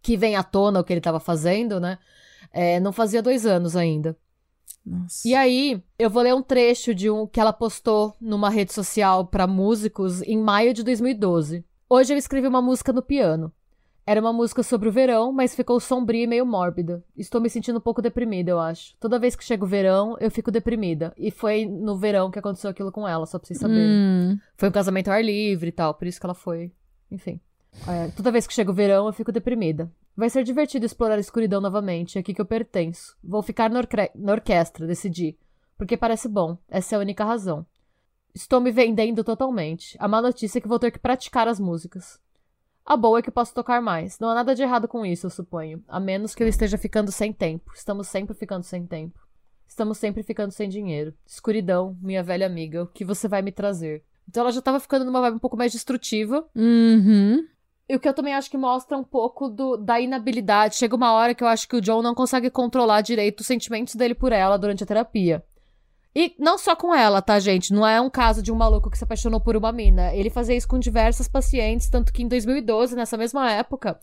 que 0.00 0.16
vem 0.16 0.36
à 0.36 0.44
tona 0.44 0.78
o 0.78 0.84
que 0.84 0.92
ele 0.92 1.00
tava 1.00 1.18
fazendo, 1.18 1.80
né? 1.80 1.98
É, 2.52 2.78
não 2.78 2.92
fazia 2.92 3.20
dois 3.22 3.46
anos 3.46 3.74
ainda. 3.74 4.16
Nossa. 4.84 5.26
E 5.26 5.34
aí, 5.34 5.82
eu 5.98 6.10
vou 6.10 6.22
ler 6.22 6.34
um 6.34 6.42
trecho 6.42 6.94
de 6.94 7.08
um 7.10 7.26
que 7.26 7.40
ela 7.40 7.52
postou 7.52 8.14
numa 8.20 8.50
rede 8.50 8.72
social 8.72 9.26
pra 9.26 9.46
músicos 9.46 10.22
em 10.22 10.38
maio 10.38 10.74
de 10.74 10.82
2012. 10.82 11.64
Hoje 11.88 12.12
eu 12.12 12.18
escrevi 12.18 12.48
uma 12.48 12.62
música 12.62 12.92
no 12.92 13.02
piano. 13.02 13.52
Era 14.04 14.20
uma 14.20 14.32
música 14.32 14.64
sobre 14.64 14.88
o 14.88 14.92
verão, 14.92 15.32
mas 15.32 15.54
ficou 15.54 15.78
sombria 15.78 16.24
e 16.24 16.26
meio 16.26 16.44
mórbida. 16.44 17.04
Estou 17.16 17.40
me 17.40 17.48
sentindo 17.48 17.78
um 17.78 17.80
pouco 17.80 18.02
deprimida, 18.02 18.50
eu 18.50 18.58
acho. 18.58 18.94
Toda 18.98 19.18
vez 19.18 19.36
que 19.36 19.44
chega 19.44 19.64
o 19.64 19.68
verão, 19.68 20.16
eu 20.18 20.30
fico 20.30 20.50
deprimida. 20.50 21.12
E 21.16 21.30
foi 21.30 21.64
no 21.64 21.96
verão 21.96 22.30
que 22.30 22.38
aconteceu 22.38 22.68
aquilo 22.68 22.90
com 22.90 23.06
ela, 23.06 23.26
só 23.26 23.38
pra 23.38 23.46
vocês 23.46 23.60
saberem. 23.60 23.86
Hum. 23.86 24.38
Foi 24.56 24.68
um 24.68 24.72
casamento 24.72 25.08
ao 25.08 25.14
ar 25.14 25.24
livre 25.24 25.68
e 25.68 25.72
tal, 25.72 25.94
por 25.94 26.08
isso 26.08 26.18
que 26.18 26.26
ela 26.26 26.34
foi. 26.34 26.72
Enfim. 27.10 27.40
É, 27.88 28.08
toda 28.16 28.30
vez 28.30 28.46
que 28.46 28.54
chega 28.54 28.70
o 28.70 28.74
verão, 28.74 29.06
eu 29.06 29.12
fico 29.12 29.32
deprimida. 29.32 29.90
Vai 30.16 30.28
ser 30.28 30.44
divertido 30.44 30.84
explorar 30.86 31.16
a 31.16 31.20
escuridão 31.20 31.60
novamente, 31.60 32.18
é 32.18 32.20
aqui 32.20 32.34
que 32.34 32.40
eu 32.40 32.46
pertenço. 32.46 33.16
Vou 33.24 33.42
ficar 33.42 33.70
na, 33.70 33.78
orcre- 33.78 34.10
na 34.14 34.32
orquestra, 34.32 34.86
decidi. 34.86 35.38
Porque 35.76 35.96
parece 35.96 36.28
bom, 36.28 36.58
essa 36.68 36.94
é 36.94 36.98
a 36.98 37.00
única 37.00 37.24
razão. 37.24 37.66
Estou 38.34 38.60
me 38.60 38.70
vendendo 38.70 39.24
totalmente. 39.24 39.96
A 39.98 40.06
má 40.06 40.20
notícia 40.22 40.58
é 40.58 40.60
que 40.60 40.68
vou 40.68 40.78
ter 40.78 40.90
que 40.90 40.98
praticar 40.98 41.48
as 41.48 41.58
músicas. 41.58 42.20
A 42.84 42.96
boa 42.96 43.18
é 43.18 43.22
que 43.22 43.30
posso 43.30 43.54
tocar 43.54 43.80
mais. 43.80 44.18
Não 44.18 44.28
há 44.28 44.34
nada 44.34 44.54
de 44.54 44.62
errado 44.62 44.88
com 44.88 45.04
isso, 45.04 45.26
eu 45.26 45.30
suponho. 45.30 45.82
A 45.88 45.98
menos 46.00 46.34
que 46.34 46.42
eu 46.42 46.48
esteja 46.48 46.76
ficando 46.78 47.10
sem 47.12 47.32
tempo. 47.32 47.72
Estamos 47.74 48.08
sempre 48.08 48.34
ficando 48.34 48.64
sem 48.64 48.86
tempo. 48.86 49.18
Estamos 49.66 49.98
sempre 49.98 50.22
ficando 50.22 50.50
sem 50.50 50.68
dinheiro. 50.68 51.14
Escuridão, 51.26 51.96
minha 52.00 52.22
velha 52.22 52.46
amiga, 52.46 52.82
o 52.82 52.86
que 52.86 53.04
você 53.04 53.28
vai 53.28 53.40
me 53.40 53.52
trazer? 53.52 54.02
Então 54.28 54.42
ela 54.42 54.52
já 54.52 54.60
tava 54.60 54.80
ficando 54.80 55.04
numa 55.04 55.20
vibe 55.20 55.36
um 55.36 55.40
pouco 55.40 55.56
mais 55.56 55.72
destrutiva. 55.72 56.46
Uhum. 56.54 57.46
E 57.88 57.96
o 57.96 58.00
que 58.00 58.08
eu 58.08 58.14
também 58.14 58.34
acho 58.34 58.50
que 58.50 58.56
mostra 58.56 58.96
um 58.96 59.04
pouco 59.04 59.48
do, 59.48 59.76
da 59.76 60.00
inabilidade. 60.00 60.76
Chega 60.76 60.96
uma 60.96 61.12
hora 61.12 61.34
que 61.34 61.42
eu 61.42 61.48
acho 61.48 61.68
que 61.68 61.76
o 61.76 61.80
John 61.80 62.00
não 62.00 62.14
consegue 62.14 62.50
controlar 62.50 63.00
direito 63.00 63.40
os 63.40 63.46
sentimentos 63.46 63.94
dele 63.94 64.14
por 64.14 64.32
ela 64.32 64.56
durante 64.56 64.82
a 64.82 64.86
terapia. 64.86 65.44
E 66.14 66.34
não 66.38 66.58
só 66.58 66.76
com 66.76 66.94
ela, 66.94 67.22
tá, 67.22 67.40
gente? 67.40 67.72
Não 67.72 67.86
é 67.86 68.00
um 68.00 68.10
caso 68.10 68.42
de 68.42 68.52
um 68.52 68.54
maluco 68.54 68.90
que 68.90 68.98
se 68.98 69.04
apaixonou 69.04 69.40
por 69.40 69.56
uma 69.56 69.72
mina. 69.72 70.14
Ele 70.14 70.28
fazia 70.28 70.54
isso 70.54 70.68
com 70.68 70.78
diversas 70.78 71.26
pacientes, 71.26 71.88
tanto 71.88 72.12
que 72.12 72.22
em 72.22 72.28
2012, 72.28 72.94
nessa 72.94 73.16
mesma 73.16 73.50
época, 73.50 73.98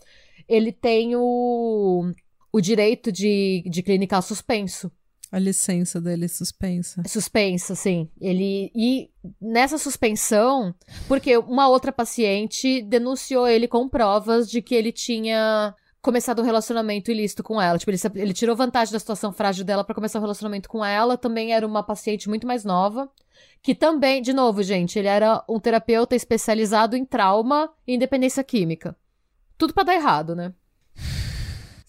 ele 0.48 0.72
tem 0.72 1.14
o, 1.14 2.12
o 2.52 2.60
direito 2.60 3.12
de, 3.12 3.62
de 3.70 3.82
clinicar 3.82 4.22
suspenso. 4.22 4.90
A 5.32 5.38
licença 5.38 6.00
dele 6.00 6.26
suspensa. 6.26 7.02
Suspensa, 7.06 7.74
sim. 7.76 8.08
Ele. 8.20 8.72
E 8.74 9.10
nessa 9.40 9.78
suspensão, 9.78 10.74
porque 11.06 11.36
uma 11.36 11.68
outra 11.68 11.92
paciente 11.92 12.82
denunciou 12.82 13.46
ele 13.46 13.68
com 13.68 13.88
provas 13.88 14.50
de 14.50 14.60
que 14.60 14.74
ele 14.74 14.90
tinha 14.90 15.74
começado 16.02 16.40
um 16.40 16.44
relacionamento 16.44 17.10
ilícito 17.10 17.42
com 17.42 17.60
ela. 17.60 17.78
Tipo, 17.78 17.90
ele, 17.92 18.00
ele 18.16 18.32
tirou 18.32 18.56
vantagem 18.56 18.92
da 18.92 18.98
situação 18.98 19.32
frágil 19.32 19.64
dela 19.64 19.84
para 19.84 19.94
começar 19.94 20.18
um 20.18 20.22
relacionamento 20.22 20.68
com 20.68 20.84
ela. 20.84 21.16
Também 21.16 21.52
era 21.52 21.66
uma 21.66 21.82
paciente 21.82 22.28
muito 22.28 22.46
mais 22.46 22.64
nova. 22.64 23.08
Que 23.62 23.74
também, 23.74 24.22
de 24.22 24.32
novo, 24.32 24.62
gente, 24.62 24.98
ele 24.98 25.08
era 25.08 25.44
um 25.48 25.60
terapeuta 25.60 26.16
especializado 26.16 26.96
em 26.96 27.04
trauma 27.04 27.70
e 27.86 27.94
independência 27.94 28.42
química. 28.42 28.96
Tudo 29.56 29.74
para 29.74 29.84
dar 29.84 29.94
errado, 29.94 30.34
né? 30.34 30.52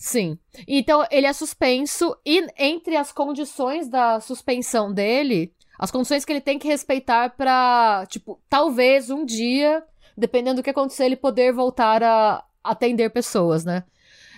Sim. 0.02 0.36
Então, 0.68 1.06
ele 1.12 1.28
é 1.28 1.32
suspenso 1.32 2.18
e 2.26 2.44
entre 2.58 2.96
as 2.98 3.12
condições 3.12 3.88
da 3.88 4.20
suspensão 4.20 4.92
dele, 4.92 5.54
as 5.78 5.92
condições 5.92 6.26
que 6.26 6.34
ele 6.34 6.42
tem 6.42 6.58
que 6.58 6.68
respeitar 6.68 7.30
para, 7.38 8.08
tipo, 8.08 8.42
talvez 8.50 9.12
um 9.12 9.24
dia, 9.24 9.84
dependendo 10.18 10.56
do 10.56 10.64
que 10.64 10.72
acontecer, 10.72 11.06
ele 11.06 11.16
poder 11.16 11.54
voltar 11.54 12.02
a 12.02 12.44
atender 12.64 13.12
pessoas, 13.12 13.64
né? 13.64 13.84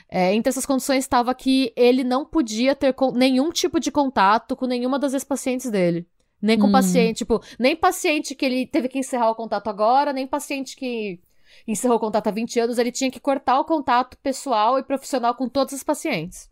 É, 0.09 0.33
entre 0.33 0.49
essas 0.49 0.65
condições 0.65 1.05
estava 1.05 1.33
que 1.33 1.71
ele 1.77 2.03
não 2.03 2.25
podia 2.25 2.75
ter 2.75 2.93
nenhum 3.13 3.49
tipo 3.49 3.79
de 3.79 3.89
contato 3.89 4.57
com 4.57 4.65
nenhuma 4.65 4.99
das 4.99 5.13
ex-pacientes 5.13 5.71
dele. 5.71 6.05
Nem 6.41 6.59
com 6.59 6.67
hum. 6.67 6.73
paciente, 6.73 7.19
tipo, 7.19 7.41
nem 7.57 7.73
paciente 7.73 8.35
que 8.35 8.45
ele 8.45 8.67
teve 8.67 8.89
que 8.89 8.99
encerrar 8.99 9.31
o 9.31 9.35
contato 9.35 9.69
agora, 9.69 10.11
nem 10.11 10.27
paciente 10.27 10.75
que 10.75 11.21
encerrou 11.67 11.97
o 11.97 11.99
contato 11.99 12.27
há 12.27 12.31
20 12.31 12.59
anos, 12.59 12.77
ele 12.77 12.91
tinha 12.91 13.11
que 13.11 13.19
cortar 13.19 13.59
o 13.59 13.65
contato 13.65 14.17
pessoal 14.17 14.79
e 14.79 14.83
profissional 14.83 15.35
com 15.35 15.47
todos 15.47 15.73
os 15.73 15.83
pacientes. 15.83 16.49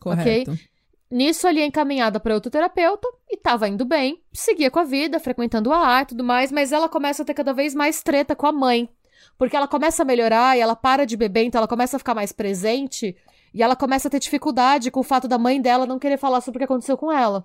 Correto. 0.00 0.52
Ok? 0.52 0.60
Nisso, 1.10 1.48
ali 1.48 1.60
é 1.60 1.66
encaminhada 1.66 2.20
para 2.20 2.34
outro 2.34 2.52
terapeuta 2.52 3.08
e 3.28 3.36
tava 3.36 3.68
indo 3.68 3.84
bem, 3.84 4.22
seguia 4.32 4.70
com 4.70 4.78
a 4.78 4.84
vida, 4.84 5.18
frequentando 5.18 5.72
a 5.72 5.78
arte 5.78 6.10
e 6.10 6.16
tudo 6.16 6.22
mais, 6.22 6.52
mas 6.52 6.70
ela 6.70 6.88
começa 6.88 7.22
a 7.22 7.26
ter 7.26 7.34
cada 7.34 7.52
vez 7.52 7.74
mais 7.74 8.00
treta 8.00 8.36
com 8.36 8.46
a 8.46 8.52
mãe. 8.52 8.88
Porque 9.36 9.56
ela 9.56 9.66
começa 9.66 10.02
a 10.02 10.06
melhorar 10.06 10.56
e 10.56 10.60
ela 10.60 10.76
para 10.76 11.04
de 11.04 11.16
beber, 11.16 11.44
então 11.44 11.58
ela 11.58 11.66
começa 11.66 11.96
a 11.96 11.98
ficar 11.98 12.14
mais 12.14 12.30
presente 12.30 13.16
e 13.52 13.62
ela 13.62 13.74
começa 13.74 14.06
a 14.06 14.10
ter 14.10 14.20
dificuldade 14.20 14.90
com 14.90 15.00
o 15.00 15.04
fato 15.04 15.26
da 15.26 15.36
mãe 15.36 15.60
dela 15.60 15.84
não 15.84 15.98
querer 15.98 16.16
falar 16.16 16.40
sobre 16.40 16.58
o 16.58 16.60
que 16.60 16.64
aconteceu 16.64 16.96
com 16.96 17.10
ela. 17.10 17.44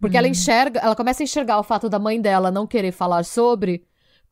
Porque 0.00 0.16
ela 0.16 0.26
uhum. 0.26 0.32
enxerga, 0.32 0.80
ela 0.80 0.96
começa 0.96 1.22
a 1.22 1.24
enxergar 1.24 1.58
o 1.58 1.62
fato 1.62 1.88
da 1.88 1.98
mãe 1.98 2.20
dela 2.20 2.50
não 2.50 2.66
querer 2.66 2.92
falar 2.92 3.24
sobre 3.24 3.84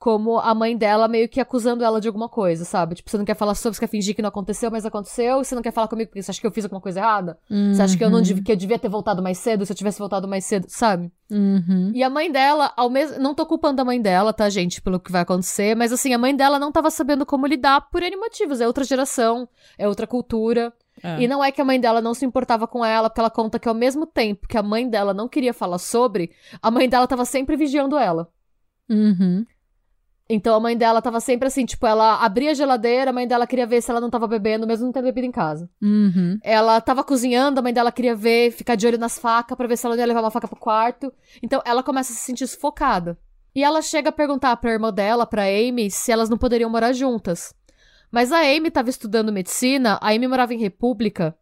como 0.03 0.41
a 0.41 0.53
mãe 0.53 0.77
dela 0.77 1.07
meio 1.07 1.29
que 1.29 1.39
acusando 1.39 1.85
ela 1.85 2.01
de 2.01 2.09
alguma 2.09 2.29
coisa, 2.29 2.65
sabe? 2.65 2.97
Tipo, 2.97 3.09
você 3.09 3.17
não 3.17 3.25
quer 3.25 3.37
falar 3.37 3.55
sobre, 3.55 3.77
você 3.77 3.83
quer 3.83 3.87
fingir 3.87 4.17
que 4.17 4.21
não 4.21 4.31
aconteceu, 4.31 4.69
mas 4.69 4.85
aconteceu, 4.85 5.45
você 5.45 5.55
não 5.55 5.63
quer 5.63 5.71
falar 5.71 5.87
comigo 5.87 6.11
porque 6.11 6.21
você 6.21 6.33
acha 6.33 6.41
que 6.41 6.47
eu 6.47 6.51
fiz 6.51 6.65
alguma 6.65 6.81
coisa 6.81 6.99
errada? 6.99 7.39
Uhum. 7.49 7.73
Você 7.73 7.83
acha 7.83 7.97
que 7.97 8.03
eu 8.03 8.11
não 8.11 8.17
uhum. 8.17 8.25
devia, 8.25 8.43
que 8.43 8.51
eu 8.51 8.57
devia 8.57 8.81
ter 8.81 8.89
voltado 8.89 9.23
mais 9.23 9.39
cedo 9.39 9.65
se 9.65 9.71
eu 9.71 9.77
tivesse 9.77 10.01
voltado 10.01 10.27
mais 10.27 10.45
cedo, 10.45 10.67
sabe? 10.69 11.13
Uhum. 11.31 11.93
E 11.95 12.03
a 12.03 12.11
mãe 12.11 12.33
dela, 12.33 12.73
ao 12.77 12.91
mesmo. 12.91 13.21
Não 13.21 13.33
tô 13.33 13.47
culpando 13.47 13.81
a 13.81 13.85
mãe 13.85 14.03
dela, 14.03 14.33
tá, 14.33 14.51
gente, 14.51 14.83
pelo 14.83 14.99
que 14.99 15.13
vai 15.13 15.23
acontecer, 15.23 15.77
mas 15.77 15.93
assim, 15.93 16.13
a 16.13 16.19
mãe 16.19 16.35
dela 16.35 16.59
não 16.59 16.73
tava 16.73 16.91
sabendo 16.91 17.25
como 17.25 17.47
lidar 17.47 17.83
por 17.83 18.03
N 18.03 18.17
motivos. 18.17 18.61
É 18.61 18.67
outra 18.67 18.83
geração, 18.83 19.49
é 19.79 19.87
outra 19.87 20.09
cultura. 20.09 20.73
É. 21.01 21.23
E 21.23 21.29
não 21.29 21.45
é 21.45 21.53
que 21.53 21.61
a 21.61 21.65
mãe 21.65 21.79
dela 21.79 22.01
não 22.01 22.13
se 22.13 22.27
importava 22.27 22.67
com 22.67 22.85
ela, 22.85 23.09
porque 23.09 23.21
ela 23.21 23.31
conta 23.31 23.57
que 23.57 23.69
ao 23.69 23.75
mesmo 23.75 24.05
tempo 24.05 24.49
que 24.49 24.59
a 24.59 24.65
mãe 24.65 24.89
dela 24.89 25.15
não 25.15 25.29
queria 25.29 25.55
falar 25.55 25.79
sobre, 25.79 26.33
a 26.61 26.73
mãe 26.73 26.89
dela 26.89 27.07
tava 27.07 27.25
sempre 27.25 27.57
vigiando 27.57 27.97
ela. 27.97 28.29
Uhum. 28.91 29.47
Então 30.29 30.55
a 30.55 30.61
mãe 30.61 30.77
dela 30.77 31.03
tava 31.03 31.21
sempre 31.21 31.49
assim, 31.49 31.67
tipo, 31.67 31.87
ela 31.87 32.25
abria 32.25 32.53
a 32.53 32.55
geladeira, 32.55 33.11
a 33.11 33.13
mãe 33.13 33.27
dela 33.27 33.47
queria 33.47 33.67
ver 33.67 33.83
se 33.83 33.91
ela 33.91 34.01
não 34.01 34.09
tava 34.09 34.27
bebendo, 34.27 34.67
mesmo 34.67 34.87
não 34.87 34.93
tendo 34.93 35.05
bebido 35.05 35.27
em 35.27 35.33
casa. 35.33 35.69
Uhum. 35.81 36.39
Ela 36.43 36.81
tava 36.81 37.05
cozinhando, 37.05 37.61
a 37.61 37.63
mãe 37.63 37.73
dela 37.73 37.93
queria 37.93 38.15
ver, 38.15 38.51
ficar 38.53 38.75
de 38.75 38.87
olho 38.87 38.99
nas 38.99 39.19
facas 39.19 39.57
pra 39.57 39.67
ver 39.67 39.77
se 39.77 39.85
ela 39.85 39.97
ia 39.97 40.07
levar 40.07 40.21
uma 40.21 40.31
faca 40.31 40.49
pro 40.49 40.59
quarto. 40.59 41.13
Então 41.43 41.61
ela 41.65 41.83
começa 41.83 42.13
a 42.13 42.17
se 42.17 42.23
sentir 42.23 42.47
sufocada. 42.47 43.19
E 43.55 43.63
ela 43.63 43.83
chega 43.83 44.09
a 44.09 44.13
perguntar 44.13 44.57
pra 44.57 44.73
irmã 44.73 44.93
dela, 44.93 45.27
pra 45.27 45.43
Amy, 45.45 45.91
se 45.91 46.11
elas 46.11 46.31
não 46.31 46.39
poderiam 46.39 46.71
morar 46.71 46.93
juntas. 46.93 47.55
Mas 48.11 48.33
a 48.33 48.39
Amy 48.39 48.71
tava 48.71 48.89
estudando 48.89 49.33
medicina, 49.33 49.99
a 50.01 50.11
Amy 50.11 50.29
morava 50.29 50.55
em 50.55 50.59
República. 50.59 51.37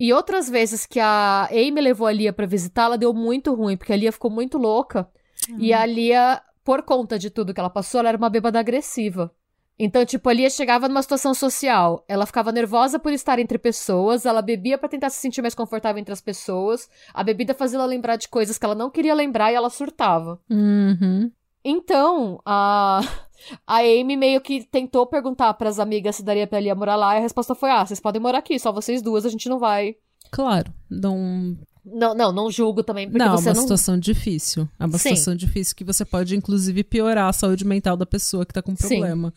E 0.00 0.12
outras 0.12 0.48
vezes 0.48 0.86
que 0.86 1.00
a 1.00 1.48
Amy 1.50 1.80
levou 1.80 2.06
a 2.06 2.12
Lia 2.12 2.32
pra 2.32 2.46
visitá-la, 2.46 2.96
deu 2.96 3.12
muito 3.12 3.54
ruim, 3.54 3.76
porque 3.76 3.92
a 3.92 3.96
Lia 3.96 4.12
ficou 4.12 4.30
muito 4.30 4.58
louca. 4.58 5.08
Uhum. 5.48 5.56
E 5.58 5.72
a 5.72 5.84
Lia 5.84 6.40
por 6.68 6.82
conta 6.82 7.18
de 7.18 7.30
tudo 7.30 7.54
que 7.54 7.60
ela 7.60 7.70
passou, 7.70 7.98
ela 7.98 8.10
era 8.10 8.18
uma 8.18 8.28
bêbada 8.28 8.60
agressiva. 8.60 9.32
Então, 9.78 10.04
tipo, 10.04 10.28
a 10.28 10.34
Lia 10.34 10.50
chegava 10.50 10.86
numa 10.86 11.00
situação 11.00 11.32
social, 11.32 12.04
ela 12.06 12.26
ficava 12.26 12.52
nervosa 12.52 12.98
por 12.98 13.10
estar 13.10 13.38
entre 13.38 13.56
pessoas, 13.56 14.26
ela 14.26 14.42
bebia 14.42 14.76
para 14.76 14.90
tentar 14.90 15.08
se 15.08 15.16
sentir 15.16 15.40
mais 15.40 15.54
confortável 15.54 15.98
entre 15.98 16.12
as 16.12 16.20
pessoas, 16.20 16.90
a 17.14 17.24
bebida 17.24 17.54
fazia 17.54 17.78
ela 17.78 17.86
lembrar 17.86 18.16
de 18.16 18.28
coisas 18.28 18.58
que 18.58 18.66
ela 18.66 18.74
não 18.74 18.90
queria 18.90 19.14
lembrar 19.14 19.50
e 19.50 19.54
ela 19.54 19.70
surtava. 19.70 20.38
Uhum. 20.50 21.32
Então, 21.64 22.38
a, 22.44 23.00
a 23.66 23.78
Amy 23.78 24.18
meio 24.18 24.42
que 24.42 24.62
tentou 24.62 25.06
perguntar 25.06 25.54
para 25.54 25.70
as 25.70 25.78
amigas 25.78 26.16
se 26.16 26.22
daria 26.22 26.46
pra 26.46 26.60
Lia 26.60 26.74
morar 26.74 26.96
lá, 26.96 27.14
e 27.14 27.16
a 27.16 27.22
resposta 27.22 27.54
foi: 27.54 27.70
ah, 27.70 27.86
vocês 27.86 27.98
podem 27.98 28.20
morar 28.20 28.40
aqui, 28.40 28.58
só 28.58 28.70
vocês 28.70 29.00
duas, 29.00 29.24
a 29.24 29.30
gente 29.30 29.48
não 29.48 29.58
vai. 29.58 29.96
Claro, 30.30 30.70
não 30.90 31.56
não, 31.84 32.14
não, 32.14 32.32
não 32.32 32.50
julgo 32.50 32.82
também, 32.82 33.06
porque 33.06 33.18
não, 33.18 33.36
você 33.36 33.48
é 33.48 33.52
uma 33.52 33.56
não... 33.56 33.62
situação 33.62 33.98
difícil. 33.98 34.68
É 34.78 34.84
uma 34.84 34.98
Sim. 34.98 35.10
situação 35.10 35.34
difícil 35.34 35.76
que 35.76 35.84
você 35.84 36.04
pode, 36.04 36.36
inclusive, 36.36 36.84
piorar 36.84 37.28
a 37.28 37.32
saúde 37.32 37.64
mental 37.64 37.96
da 37.96 38.06
pessoa 38.06 38.44
que 38.44 38.52
tá 38.52 38.62
com 38.62 38.74
problema. 38.74 39.32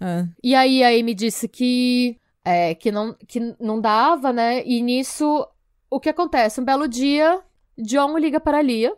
É. 0.00 0.26
E 0.42 0.54
aí 0.54 0.82
a 0.82 0.88
Amy 0.88 1.14
disse 1.14 1.46
que, 1.46 2.18
é, 2.44 2.74
que, 2.74 2.90
não, 2.90 3.14
que 3.26 3.54
não 3.60 3.80
dava, 3.80 4.32
né? 4.32 4.64
E 4.66 4.82
nisso, 4.82 5.46
o 5.88 6.00
que 6.00 6.08
acontece? 6.08 6.60
Um 6.60 6.64
belo 6.64 6.88
dia, 6.88 7.40
John 7.78 8.18
liga 8.18 8.40
para 8.40 8.58
a 8.58 8.62
Lia. 8.62 8.92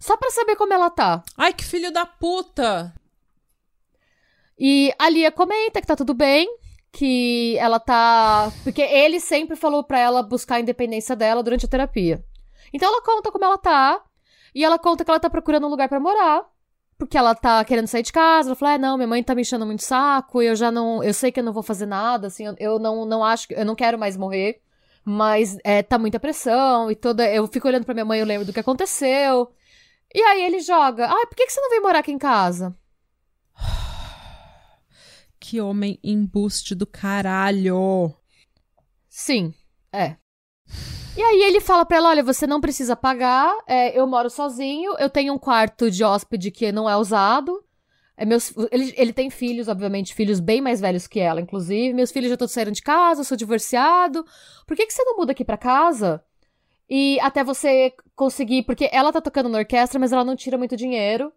Só 0.00 0.16
pra 0.16 0.30
saber 0.30 0.56
como 0.56 0.72
ela 0.72 0.90
tá. 0.90 1.22
Ai, 1.36 1.52
que 1.52 1.64
filho 1.64 1.92
da 1.92 2.06
puta! 2.06 2.94
E 4.58 4.92
a 4.98 5.08
Lia 5.08 5.30
comenta 5.30 5.80
que 5.80 5.86
tá 5.86 5.94
tudo 5.94 6.14
bem 6.14 6.57
que 6.92 7.56
ela 7.58 7.78
tá. 7.78 8.52
Porque 8.64 8.82
ele 8.82 9.20
sempre 9.20 9.56
falou 9.56 9.84
pra 9.84 9.98
ela 9.98 10.22
buscar 10.22 10.56
a 10.56 10.60
independência 10.60 11.14
dela 11.14 11.42
durante 11.42 11.66
a 11.66 11.68
terapia. 11.68 12.24
Então 12.72 12.88
ela 12.88 13.02
conta 13.02 13.30
como 13.30 13.44
ela 13.44 13.58
tá. 13.58 14.02
E 14.54 14.64
ela 14.64 14.78
conta 14.78 15.04
que 15.04 15.10
ela 15.10 15.20
tá 15.20 15.30
procurando 15.30 15.66
um 15.66 15.70
lugar 15.70 15.88
para 15.88 16.00
morar. 16.00 16.44
Porque 16.96 17.16
ela 17.16 17.34
tá 17.34 17.64
querendo 17.64 17.86
sair 17.86 18.02
de 18.02 18.12
casa. 18.12 18.48
Ela 18.48 18.56
fala: 18.56 18.74
é, 18.74 18.78
não, 18.78 18.96
minha 18.96 19.06
mãe 19.06 19.22
tá 19.22 19.34
me 19.34 19.42
enchendo 19.42 19.66
muito 19.66 19.84
saco. 19.84 20.42
Eu 20.42 20.56
já 20.56 20.70
não. 20.70 21.02
Eu 21.02 21.14
sei 21.14 21.30
que 21.30 21.40
eu 21.40 21.44
não 21.44 21.52
vou 21.52 21.62
fazer 21.62 21.86
nada. 21.86 22.26
Assim, 22.26 22.44
eu, 22.58 22.78
não, 22.78 23.04
não 23.04 23.24
acho. 23.24 23.46
Eu 23.50 23.64
não 23.64 23.74
quero 23.74 23.98
mais 23.98 24.16
morrer. 24.16 24.60
Mas 25.04 25.56
é, 25.64 25.82
tá 25.82 25.98
muita 25.98 26.20
pressão 26.20 26.90
e 26.90 26.96
toda. 26.96 27.28
Eu 27.30 27.46
fico 27.46 27.68
olhando 27.68 27.84
pra 27.84 27.94
minha 27.94 28.04
mãe 28.04 28.20
eu 28.20 28.26
lembro 28.26 28.46
do 28.46 28.52
que 28.52 28.60
aconteceu. 28.60 29.50
E 30.14 30.20
aí 30.20 30.42
ele 30.42 30.60
joga: 30.60 31.06
ah, 31.06 31.26
por 31.26 31.36
que, 31.36 31.46
que 31.46 31.52
você 31.52 31.60
não 31.60 31.70
vem 31.70 31.80
morar 31.80 32.00
aqui 32.00 32.12
em 32.12 32.18
casa? 32.18 32.76
Que 35.48 35.62
homem 35.62 35.98
embuste 36.04 36.74
do 36.74 36.86
caralho. 36.86 38.14
Sim, 39.08 39.54
é. 39.90 40.16
E 41.16 41.22
aí 41.22 41.42
ele 41.44 41.58
fala 41.58 41.86
pra 41.86 41.96
ela: 41.96 42.10
olha, 42.10 42.22
você 42.22 42.46
não 42.46 42.60
precisa 42.60 42.94
pagar, 42.94 43.56
é, 43.66 43.98
eu 43.98 44.06
moro 44.06 44.28
sozinho, 44.28 44.94
eu 44.98 45.08
tenho 45.08 45.32
um 45.32 45.38
quarto 45.38 45.90
de 45.90 46.04
hóspede 46.04 46.50
que 46.50 46.70
não 46.70 46.86
é 46.86 46.94
usado. 46.98 47.64
É, 48.14 48.26
meus, 48.26 48.52
ele, 48.70 48.92
ele 48.94 49.10
tem 49.14 49.30
filhos, 49.30 49.68
obviamente, 49.68 50.12
filhos 50.14 50.38
bem 50.38 50.60
mais 50.60 50.82
velhos 50.82 51.06
que 51.06 51.18
ela, 51.18 51.40
inclusive. 51.40 51.94
Meus 51.94 52.12
filhos 52.12 52.28
já 52.28 52.36
todos 52.36 52.52
saíram 52.52 52.70
de 52.70 52.82
casa, 52.82 53.22
eu 53.22 53.24
sou 53.24 53.34
divorciado. 53.34 54.26
Por 54.66 54.76
que, 54.76 54.84
que 54.84 54.92
você 54.92 55.02
não 55.02 55.16
muda 55.16 55.32
aqui 55.32 55.46
pra 55.46 55.56
casa? 55.56 56.22
E 56.90 57.18
até 57.20 57.42
você 57.42 57.94
conseguir. 58.14 58.64
Porque 58.64 58.90
ela 58.92 59.10
tá 59.10 59.20
tocando 59.22 59.48
na 59.48 59.56
orquestra, 59.56 59.98
mas 59.98 60.12
ela 60.12 60.24
não 60.24 60.36
tira 60.36 60.58
muito 60.58 60.76
dinheiro. 60.76 61.32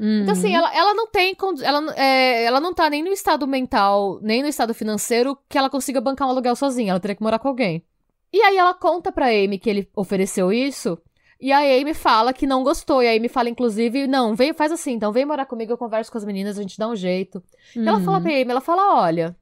Uhum. 0.00 0.22
Então, 0.22 0.32
assim, 0.32 0.48
uhum. 0.48 0.56
ela, 0.56 0.74
ela 0.74 0.94
não 0.94 1.06
tem. 1.06 1.36
Ela, 1.62 1.94
é, 1.94 2.44
ela 2.44 2.58
não 2.58 2.72
tá 2.72 2.88
nem 2.88 3.02
no 3.02 3.10
estado 3.10 3.46
mental, 3.46 4.18
nem 4.22 4.40
no 4.40 4.48
estado 4.48 4.72
financeiro 4.72 5.36
que 5.46 5.58
ela 5.58 5.68
consiga 5.68 6.00
bancar 6.00 6.26
um 6.26 6.30
aluguel 6.30 6.56
sozinha. 6.56 6.92
Ela 6.92 7.00
teria 7.00 7.14
que 7.14 7.22
morar 7.22 7.38
com 7.38 7.48
alguém. 7.48 7.84
E 8.32 8.40
aí 8.40 8.56
ela 8.56 8.72
conta 8.72 9.12
pra 9.12 9.26
Amy 9.26 9.58
que 9.58 9.68
ele 9.68 9.90
ofereceu 9.94 10.50
isso. 10.50 10.98
E 11.38 11.52
a 11.52 11.58
Amy 11.58 11.92
fala 11.92 12.32
que 12.32 12.46
não 12.46 12.64
gostou. 12.64 13.02
E 13.02 13.08
a 13.08 13.12
Amy 13.12 13.28
fala, 13.28 13.50
inclusive, 13.50 14.06
não, 14.06 14.34
vem, 14.34 14.54
faz 14.54 14.72
assim, 14.72 14.92
então 14.92 15.12
vem 15.12 15.26
morar 15.26 15.44
comigo, 15.44 15.72
eu 15.72 15.78
converso 15.78 16.10
com 16.10 16.16
as 16.16 16.24
meninas, 16.24 16.58
a 16.58 16.62
gente 16.62 16.78
dá 16.78 16.88
um 16.88 16.96
jeito. 16.96 17.42
Uhum. 17.76 17.86
Ela 17.86 18.00
fala 18.00 18.16
uhum. 18.16 18.22
pra 18.22 18.32
Amy, 18.32 18.50
ela 18.50 18.60
fala, 18.60 19.02
olha, 19.02 19.36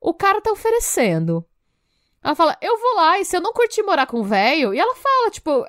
o 0.00 0.12
cara 0.12 0.42
tá 0.42 0.52
oferecendo. 0.52 1.44
Ela 2.24 2.34
fala, 2.36 2.56
eu 2.62 2.78
vou 2.78 2.94
lá, 2.94 3.18
e 3.18 3.24
se 3.24 3.36
eu 3.36 3.40
não 3.40 3.52
curtir 3.52 3.82
morar 3.82 4.06
com 4.06 4.20
o 4.20 4.24
velho, 4.24 4.72
e 4.72 4.78
ela 4.78 4.94
fala, 4.94 5.30
tipo, 5.30 5.66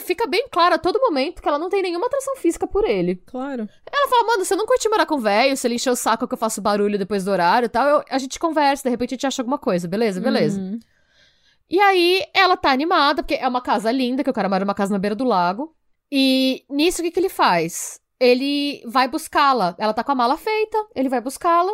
fica 0.00 0.26
bem 0.26 0.48
claro 0.50 0.74
a 0.76 0.78
todo 0.78 0.98
momento 0.98 1.42
que 1.42 1.48
ela 1.48 1.58
não 1.58 1.68
tem 1.68 1.82
nenhuma 1.82 2.06
atração 2.06 2.36
física 2.36 2.66
por 2.66 2.84
ele. 2.88 3.16
Claro. 3.26 3.68
Ela 3.92 4.08
fala, 4.08 4.24
mano, 4.28 4.44
se 4.44 4.54
eu 4.54 4.56
não 4.58 4.64
curtir 4.64 4.88
morar 4.88 5.04
com 5.04 5.16
o 5.16 5.20
velho, 5.20 5.54
se 5.56 5.66
ele 5.66 5.74
encher 5.74 5.90
o 5.90 5.96
saco 5.96 6.26
que 6.26 6.32
eu 6.32 6.38
faço 6.38 6.62
barulho 6.62 6.98
depois 6.98 7.22
do 7.24 7.30
horário 7.30 7.66
e 7.66 7.68
tal, 7.68 7.86
eu- 7.86 8.04
a 8.08 8.16
gente 8.18 8.38
conversa, 8.38 8.82
de 8.84 8.88
repente 8.90 9.10
a 9.10 9.16
gente 9.16 9.26
acha 9.26 9.42
alguma 9.42 9.58
coisa, 9.58 9.86
beleza? 9.86 10.20
Beleza. 10.22 10.58
Uhum. 10.58 10.80
E 11.68 11.78
aí, 11.78 12.24
ela 12.34 12.56
tá 12.56 12.70
animada, 12.70 13.22
porque 13.22 13.34
é 13.34 13.46
uma 13.46 13.60
casa 13.60 13.92
linda, 13.92 14.24
que 14.24 14.30
o 14.30 14.34
cara 14.34 14.48
mora 14.48 14.64
numa 14.64 14.74
casa 14.74 14.92
na 14.92 14.98
beira 14.98 15.14
do 15.14 15.24
lago. 15.24 15.74
E 16.10 16.64
nisso, 16.68 17.00
o 17.00 17.04
que, 17.04 17.10
que 17.10 17.20
ele 17.20 17.28
faz? 17.28 18.00
Ele 18.18 18.82
vai 18.86 19.06
buscá-la. 19.06 19.76
Ela 19.78 19.92
tá 19.92 20.02
com 20.02 20.12
a 20.12 20.14
mala 20.16 20.36
feita, 20.36 20.78
ele 20.94 21.08
vai 21.08 21.20
buscá-la. 21.20 21.72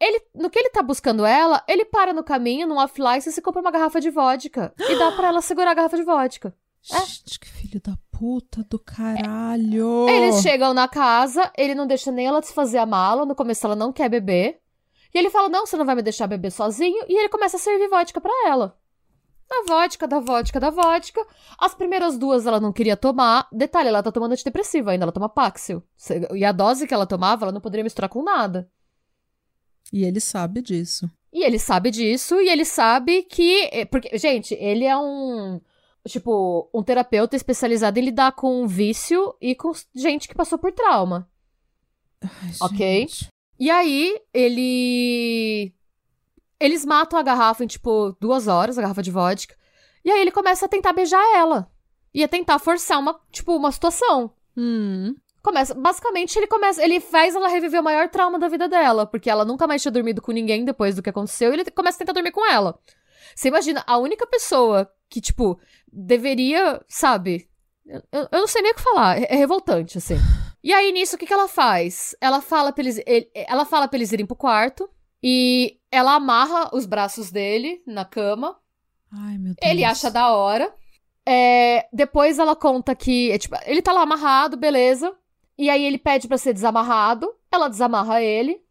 Ele, 0.00 0.20
no 0.34 0.48
que 0.48 0.58
ele 0.58 0.70
tá 0.70 0.82
buscando 0.82 1.26
ela, 1.26 1.62
ele 1.66 1.84
para 1.84 2.12
no 2.12 2.22
caminho, 2.22 2.66
num 2.66 2.78
off-license, 2.78 3.38
e 3.38 3.42
compra 3.42 3.60
uma 3.60 3.70
garrafa 3.70 4.00
de 4.00 4.10
vodka. 4.10 4.72
E 4.78 4.98
dá 4.98 5.12
pra 5.12 5.28
ela 5.28 5.40
segurar 5.42 5.72
a 5.72 5.74
garrafa 5.74 5.96
de 5.96 6.04
vodka. 6.04 6.54
É. 6.92 7.00
Gente, 7.04 7.40
que 7.40 7.48
filho 7.48 7.80
da 7.80 7.98
puta 8.12 8.64
do 8.64 8.78
caralho. 8.78 10.08
Eles 10.08 10.40
chegam 10.40 10.72
na 10.72 10.86
casa, 10.86 11.50
ele 11.56 11.74
não 11.74 11.86
deixa 11.86 12.12
nem 12.12 12.26
ela 12.26 12.40
desfazer 12.40 12.78
a 12.78 12.86
mala. 12.86 13.26
No 13.26 13.34
começo 13.34 13.66
ela 13.66 13.76
não 13.76 13.92
quer 13.92 14.08
beber. 14.08 14.60
E 15.12 15.18
ele 15.18 15.30
fala: 15.30 15.48
Não, 15.48 15.66
você 15.66 15.76
não 15.76 15.84
vai 15.84 15.94
me 15.94 16.02
deixar 16.02 16.26
beber 16.26 16.50
sozinho. 16.50 17.04
E 17.08 17.18
ele 17.18 17.28
começa 17.28 17.56
a 17.56 17.60
servir 17.60 17.88
vodka 17.88 18.20
pra 18.20 18.32
ela. 18.46 18.76
Da 19.48 19.74
vodka, 19.74 20.06
da 20.06 20.20
vodka, 20.20 20.60
da 20.60 20.70
vodka. 20.70 21.26
As 21.58 21.74
primeiras 21.74 22.18
duas 22.18 22.46
ela 22.46 22.60
não 22.60 22.72
queria 22.72 22.96
tomar. 22.96 23.48
Detalhe, 23.50 23.88
ela 23.88 24.02
tá 24.02 24.12
tomando 24.12 24.32
antidepressiva 24.32 24.90
ainda, 24.90 25.04
ela 25.04 25.12
toma 25.12 25.28
Paxil. 25.28 25.82
E 26.34 26.44
a 26.44 26.52
dose 26.52 26.86
que 26.86 26.92
ela 26.92 27.06
tomava, 27.06 27.46
ela 27.46 27.52
não 27.52 27.60
poderia 27.60 27.82
misturar 27.82 28.10
com 28.10 28.22
nada. 28.22 28.70
E 29.92 30.04
ele 30.04 30.20
sabe 30.20 30.60
disso. 30.62 31.10
E 31.32 31.42
ele 31.44 31.58
sabe 31.58 31.90
disso, 31.90 32.40
e 32.40 32.48
ele 32.48 32.64
sabe 32.64 33.22
que. 33.22 33.68
é, 33.72 33.84
Porque, 33.84 34.16
gente, 34.18 34.54
ele 34.54 34.84
é 34.84 34.96
um. 34.96 35.60
Tipo, 36.06 36.70
um 36.72 36.82
terapeuta 36.82 37.36
especializado 37.36 37.98
em 37.98 38.04
lidar 38.04 38.32
com 38.32 38.66
vício 38.66 39.34
e 39.40 39.54
com 39.54 39.72
gente 39.94 40.26
que 40.26 40.34
passou 40.34 40.58
por 40.58 40.72
trauma. 40.72 41.28
Ai, 42.22 42.30
Ok. 42.62 43.00
gente. 43.00 43.28
E 43.58 43.70
aí, 43.70 44.18
ele. 44.32 45.72
Eles 46.60 46.84
matam 46.84 47.18
a 47.18 47.22
garrafa 47.22 47.62
em, 47.62 47.66
tipo, 47.66 48.16
duas 48.20 48.46
horas, 48.48 48.78
a 48.78 48.82
garrafa 48.82 49.02
de 49.02 49.10
vodka. 49.10 49.54
E 50.04 50.10
aí 50.10 50.20
ele 50.20 50.30
começa 50.30 50.64
a 50.66 50.68
tentar 50.68 50.92
beijar 50.92 51.22
ela. 51.36 51.70
E 52.14 52.24
a 52.24 52.28
tentar 52.28 52.58
forçar 52.58 52.98
uma, 52.98 53.20
tipo, 53.30 53.54
uma 53.54 53.70
situação. 53.70 54.32
Hum. 54.56 55.14
Começa, 55.48 55.74
basicamente, 55.74 56.36
ele 56.38 56.46
começa. 56.46 56.82
Ele 56.84 57.00
faz 57.00 57.34
ela 57.34 57.48
reviver 57.48 57.80
o 57.80 57.84
maior 57.84 58.08
trauma 58.08 58.38
da 58.38 58.48
vida 58.48 58.68
dela. 58.68 59.06
Porque 59.06 59.30
ela 59.30 59.44
nunca 59.46 59.66
mais 59.66 59.80
tinha 59.80 59.90
dormido 59.92 60.20
com 60.20 60.30
ninguém 60.30 60.62
depois 60.64 60.94
do 60.94 61.02
que 61.02 61.08
aconteceu. 61.08 61.50
E 61.50 61.54
ele 61.54 61.70
começa 61.70 61.96
a 61.96 62.00
tentar 62.00 62.12
dormir 62.12 62.32
com 62.32 62.44
ela. 62.46 62.78
Você 63.34 63.48
imagina, 63.48 63.82
a 63.86 63.96
única 63.96 64.26
pessoa 64.26 64.90
que, 65.08 65.20
tipo, 65.22 65.58
deveria, 65.90 66.82
sabe? 66.88 67.48
Eu, 67.86 68.02
eu- 68.12 68.28
não 68.32 68.46
sei 68.46 68.60
nem 68.60 68.72
o 68.72 68.74
que 68.74 68.82
falar. 68.82 69.18
É, 69.22 69.26
é 69.30 69.36
revoltante, 69.36 69.96
assim. 69.96 70.16
E 70.62 70.72
aí, 70.72 70.92
nisso, 70.92 71.16
o 71.16 71.18
que, 71.18 71.24
que 71.26 71.32
ela 71.32 71.48
faz? 71.48 72.14
Ela 72.20 72.40
fala 72.42 72.72
pra 72.72 72.82
eles. 72.84 73.00
ele- 73.06 73.30
ela 73.34 73.64
fala 73.64 73.88
pra 73.88 73.96
eles 73.96 74.12
irem 74.12 74.26
pro 74.26 74.36
quarto. 74.36 74.88
E 75.22 75.78
ela 75.90 76.14
amarra 76.14 76.70
os 76.74 76.84
braços 76.84 77.30
dele 77.30 77.82
na 77.86 78.04
cama. 78.04 78.56
Ai, 79.10 79.38
meu 79.38 79.54
Deus. 79.54 79.58
Ele 79.62 79.82
acha 79.84 80.10
da 80.10 80.30
hora. 80.32 80.72
É, 81.26 81.86
depois 81.92 82.38
ela 82.38 82.54
conta 82.54 82.94
que. 82.94 83.30
é, 83.32 83.38
tipo, 83.38 83.56
ele 83.66 83.82
tá 83.82 83.92
lá 83.92 84.02
amarrado, 84.02 84.56
beleza. 84.56 85.14
E 85.58 85.68
aí 85.68 85.84
ele 85.84 85.98
pede 85.98 86.28
pra 86.28 86.38
ser 86.38 86.54
desamarrado. 86.54 87.34
Ela 87.50 87.68
desamarra 87.68 88.22
ele. 88.22 88.62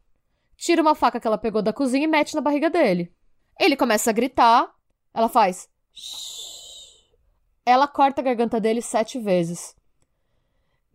Tira 0.55 0.81
uma 0.81 0.95
faca 0.95 1.19
que 1.19 1.27
ela 1.27 1.37
pegou 1.37 1.61
da 1.61 1.73
cozinha 1.73 2.05
e 2.05 2.07
mete 2.07 2.33
na 2.33 2.41
barriga 2.41 2.69
dele. 2.69 3.13
Ele 3.59 3.75
começa 3.75 4.09
a 4.09 4.13
gritar. 4.13 4.73
Ela 5.13 5.27
faz. 5.27 5.69
Ela 7.65 7.87
corta 7.87 8.21
a 8.21 8.23
garganta 8.23 8.59
dele 8.59 8.81
sete 8.81 9.19
vezes. 9.19 9.75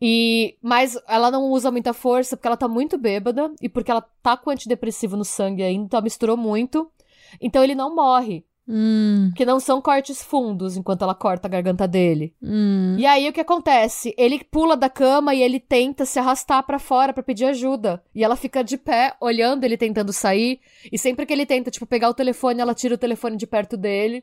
E. 0.00 0.56
Mas 0.62 0.98
ela 1.06 1.30
não 1.30 1.50
usa 1.50 1.70
muita 1.70 1.92
força 1.92 2.36
porque 2.36 2.46
ela 2.46 2.56
tá 2.56 2.66
muito 2.66 2.96
bêbada. 2.96 3.52
E 3.60 3.68
porque 3.68 3.90
ela 3.90 4.00
tá 4.22 4.34
com 4.34 4.50
antidepressivo 4.50 5.16
no 5.16 5.24
sangue 5.24 5.62
ainda. 5.62 5.84
Então 5.84 6.02
misturou 6.02 6.38
muito. 6.38 6.90
Então 7.38 7.62
ele 7.62 7.74
não 7.74 7.94
morre. 7.94 8.46
Hum, 8.68 9.32
Que 9.34 9.44
não 9.44 9.58
são 9.58 9.82
cortes 9.82 10.22
fundos 10.22 10.76
enquanto 10.76 11.02
ela 11.02 11.14
corta 11.16 11.48
a 11.48 11.50
garganta 11.50 11.88
dele. 11.88 12.32
hum. 12.40 12.94
E 12.96 13.04
aí 13.04 13.28
o 13.28 13.32
que 13.32 13.40
acontece? 13.40 14.14
Ele 14.16 14.42
pula 14.44 14.76
da 14.76 14.88
cama 14.88 15.34
e 15.34 15.42
ele 15.42 15.58
tenta 15.58 16.04
se 16.06 16.18
arrastar 16.18 16.62
pra 16.64 16.78
fora 16.78 17.12
pra 17.12 17.24
pedir 17.24 17.44
ajuda. 17.46 18.02
E 18.14 18.22
ela 18.22 18.36
fica 18.36 18.62
de 18.62 18.76
pé, 18.78 19.16
olhando 19.20 19.64
ele 19.64 19.76
tentando 19.76 20.12
sair. 20.12 20.60
E 20.92 20.96
sempre 20.98 21.26
que 21.26 21.32
ele 21.32 21.44
tenta, 21.44 21.70
tipo, 21.72 21.86
pegar 21.86 22.08
o 22.08 22.14
telefone, 22.14 22.60
ela 22.60 22.74
tira 22.74 22.94
o 22.94 22.98
telefone 22.98 23.36
de 23.36 23.46
perto 23.48 23.76
dele. 23.76 24.22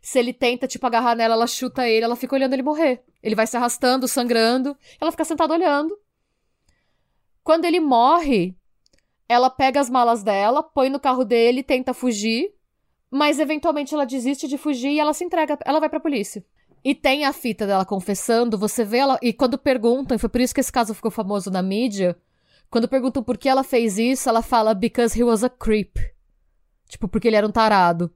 Se 0.00 0.18
ele 0.18 0.32
tenta, 0.32 0.66
tipo, 0.66 0.86
agarrar 0.86 1.14
nela, 1.14 1.34
ela 1.34 1.46
chuta 1.46 1.86
ele, 1.88 2.04
ela 2.04 2.16
fica 2.16 2.34
olhando 2.34 2.52
ele 2.54 2.62
morrer. 2.62 3.02
Ele 3.22 3.34
vai 3.34 3.46
se 3.46 3.56
arrastando, 3.56 4.08
sangrando. 4.08 4.76
Ela 5.00 5.10
fica 5.10 5.24
sentada 5.24 5.52
olhando. 5.54 5.94
Quando 7.42 7.64
ele 7.66 7.80
morre, 7.80 8.56
ela 9.28 9.50
pega 9.50 9.78
as 9.80 9.90
malas 9.90 10.22
dela, 10.22 10.62
põe 10.62 10.88
no 10.88 10.98
carro 11.00 11.24
dele, 11.24 11.62
tenta 11.62 11.92
fugir. 11.92 12.50
Mas 13.14 13.38
eventualmente 13.38 13.94
ela 13.94 14.04
desiste 14.04 14.48
de 14.48 14.58
fugir 14.58 14.90
e 14.90 14.98
ela 14.98 15.14
se 15.14 15.22
entrega, 15.22 15.56
ela 15.64 15.78
vai 15.78 15.88
pra 15.88 16.00
polícia. 16.00 16.44
E 16.82 16.96
tem 16.96 17.24
a 17.24 17.32
fita 17.32 17.64
dela 17.64 17.84
confessando, 17.84 18.58
você 18.58 18.84
vê 18.84 18.98
ela. 18.98 19.16
E 19.22 19.32
quando 19.32 19.56
perguntam, 19.56 20.16
e 20.16 20.18
foi 20.18 20.28
por 20.28 20.40
isso 20.40 20.52
que 20.52 20.58
esse 20.60 20.72
caso 20.72 20.92
ficou 20.92 21.12
famoso 21.12 21.48
na 21.48 21.62
mídia, 21.62 22.16
quando 22.68 22.88
perguntam 22.88 23.22
por 23.22 23.38
que 23.38 23.48
ela 23.48 23.62
fez 23.62 23.98
isso, 23.98 24.28
ela 24.28 24.42
fala 24.42 24.74
because 24.74 25.16
he 25.16 25.22
was 25.22 25.44
a 25.44 25.48
creep. 25.48 25.96
Tipo, 26.88 27.06
porque 27.06 27.28
ele 27.28 27.36
era 27.36 27.46
um 27.46 27.52
tarado. 27.52 28.12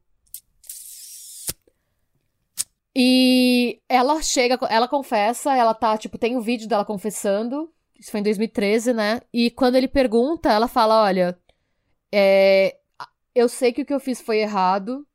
E 2.92 3.80
ela 3.88 4.20
chega, 4.20 4.58
ela 4.68 4.88
confessa, 4.88 5.54
ela 5.54 5.74
tá, 5.74 5.96
tipo, 5.96 6.18
tem 6.18 6.36
o 6.36 6.40
vídeo 6.40 6.66
dela 6.66 6.84
confessando. 6.84 7.72
Isso 7.96 8.10
foi 8.10 8.18
em 8.18 8.24
2013, 8.24 8.92
né? 8.92 9.20
E 9.32 9.48
quando 9.52 9.76
ele 9.76 9.86
pergunta, 9.86 10.50
ela 10.50 10.66
fala: 10.66 11.04
Olha, 11.04 11.38
é, 12.12 12.77
eu 13.38 13.48
sei 13.48 13.72
que 13.72 13.82
o 13.82 13.86
que 13.86 13.94
eu 13.94 14.00
fiz 14.00 14.20
foi 14.20 14.38
errado. 14.38 15.06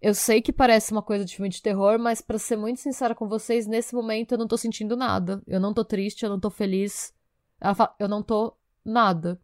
Eu 0.00 0.14
sei 0.14 0.40
que 0.40 0.52
parece 0.52 0.92
uma 0.92 1.02
coisa 1.02 1.24
de 1.24 1.36
filme 1.36 1.50
de 1.50 1.60
terror, 1.60 1.98
mas 1.98 2.22
pra 2.22 2.38
ser 2.38 2.56
muito 2.56 2.80
sincera 2.80 3.14
com 3.14 3.28
vocês, 3.28 3.66
nesse 3.66 3.94
momento 3.94 4.32
eu 4.32 4.38
não 4.38 4.48
tô 4.48 4.56
sentindo 4.56 4.96
nada. 4.96 5.42
Eu 5.46 5.60
não 5.60 5.74
tô 5.74 5.84
triste, 5.84 6.22
eu 6.22 6.30
não 6.30 6.40
tô 6.40 6.48
feliz. 6.48 7.12
Ela 7.60 7.74
fala, 7.74 7.94
eu 7.98 8.08
não 8.08 8.22
tô 8.22 8.56
nada. 8.84 9.38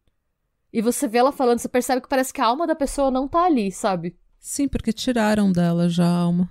E 0.73 0.81
você 0.81 1.07
vê 1.07 1.19
ela 1.19 1.33
falando, 1.33 1.59
você 1.59 1.69
percebe 1.69 2.01
que 2.01 2.09
parece 2.09 2.33
que 2.33 2.41
a 2.41 2.47
alma 2.47 2.67
da 2.67 2.75
pessoa 2.75 3.11
não 3.11 3.29
tá 3.29 3.45
ali, 3.45 3.71
sabe? 3.71 4.17
Sim, 4.39 4.67
porque 4.67 4.93
tiraram 4.93 5.53
dela 5.53 5.89
já 5.89 6.07
a 6.07 6.19
alma. 6.19 6.51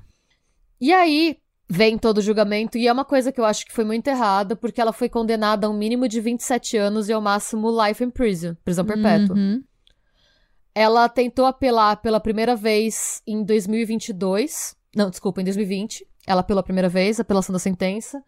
E 0.80 0.94
aí 0.94 1.40
vem 1.68 1.98
todo 1.98 2.20
o 2.20 2.22
julgamento, 2.22 2.78
e 2.78 2.88
é 2.88 2.94
uma 2.94 3.06
coisa 3.06 3.32
que 3.32 3.40
eu 3.40 3.46
acho 3.46 3.66
que 3.66 3.74
foi 3.74 3.84
muito 3.84 4.08
errada, 4.08 4.56
porque 4.56 4.80
ela 4.80 4.94
foi 4.94 5.10
condenada 5.10 5.66
a 5.66 5.70
um 5.70 5.78
mínimo 5.78 6.08
de 6.08 6.22
27 6.22 6.78
anos 6.78 7.10
e 7.10 7.14
ao 7.14 7.22
máximo 7.22 7.72
life 7.84 8.04
in 8.04 8.12
prison, 8.12 8.56
prisão 8.64 8.86
perpétua. 8.86 9.36
Uhum. 9.36 9.64
Ela 10.76 11.08
tentou 11.08 11.46
apelar 11.46 11.96
pela 11.96 12.20
primeira 12.20 12.54
vez 12.54 13.24
em 13.26 13.42
2022. 13.46 14.76
Não, 14.94 15.10
desculpa, 15.10 15.40
em 15.40 15.46
2020. 15.46 16.06
Ela 16.28 16.42
apelou 16.42 16.60
a 16.60 16.64
primeira 16.64 16.90
vez, 16.90 17.18
a 17.18 17.22
apelação 17.22 17.54
da 17.54 17.60
sentença. 17.60 18.22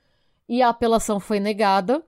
E 0.48 0.62
a 0.62 0.70
apelação 0.70 1.20
foi 1.20 1.42
negada. 1.42 2.02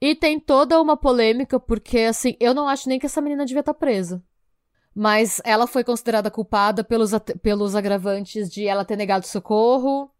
E 0.00 0.14
tem 0.14 0.40
toda 0.40 0.80
uma 0.80 0.96
polêmica, 0.96 1.60
porque, 1.60 2.00
assim, 2.00 2.34
eu 2.40 2.54
não 2.54 2.66
acho 2.66 2.88
nem 2.88 2.98
que 2.98 3.04
essa 3.04 3.20
menina 3.20 3.44
devia 3.44 3.60
estar 3.60 3.74
presa. 3.74 4.22
Mas 4.94 5.42
ela 5.44 5.66
foi 5.66 5.84
considerada 5.84 6.30
culpada 6.30 6.82
pelos, 6.82 7.10
pelos 7.42 7.74
agravantes 7.74 8.50
de 8.50 8.66
ela 8.66 8.86
ter 8.86 8.96
negado 8.96 9.26
socorro, 9.26 10.10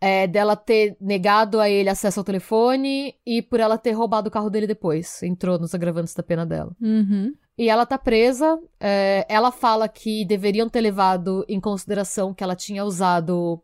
é, 0.00 0.28
dela 0.28 0.54
ter 0.54 0.96
negado 1.00 1.60
a 1.60 1.68
ele 1.68 1.88
acesso 1.88 2.20
ao 2.20 2.24
telefone 2.24 3.16
e 3.26 3.42
por 3.42 3.58
ela 3.58 3.76
ter 3.76 3.92
roubado 3.92 4.28
o 4.28 4.30
carro 4.30 4.50
dele 4.50 4.66
depois. 4.68 5.20
Entrou 5.24 5.58
nos 5.58 5.74
agravantes 5.74 6.14
da 6.14 6.22
pena 6.22 6.46
dela. 6.46 6.76
Uhum. 6.80 7.32
E 7.58 7.68
ela 7.68 7.84
tá 7.86 7.98
presa. 7.98 8.58
é, 8.80 9.26
ela 9.28 9.50
fala 9.52 9.88
que 9.88 10.24
deveriam 10.24 10.68
ter 10.68 10.80
levado 10.80 11.44
em 11.48 11.60
consideração 11.60 12.32
que 12.34 12.42
ela 12.42 12.56
tinha 12.56 12.84
usado. 12.84 13.60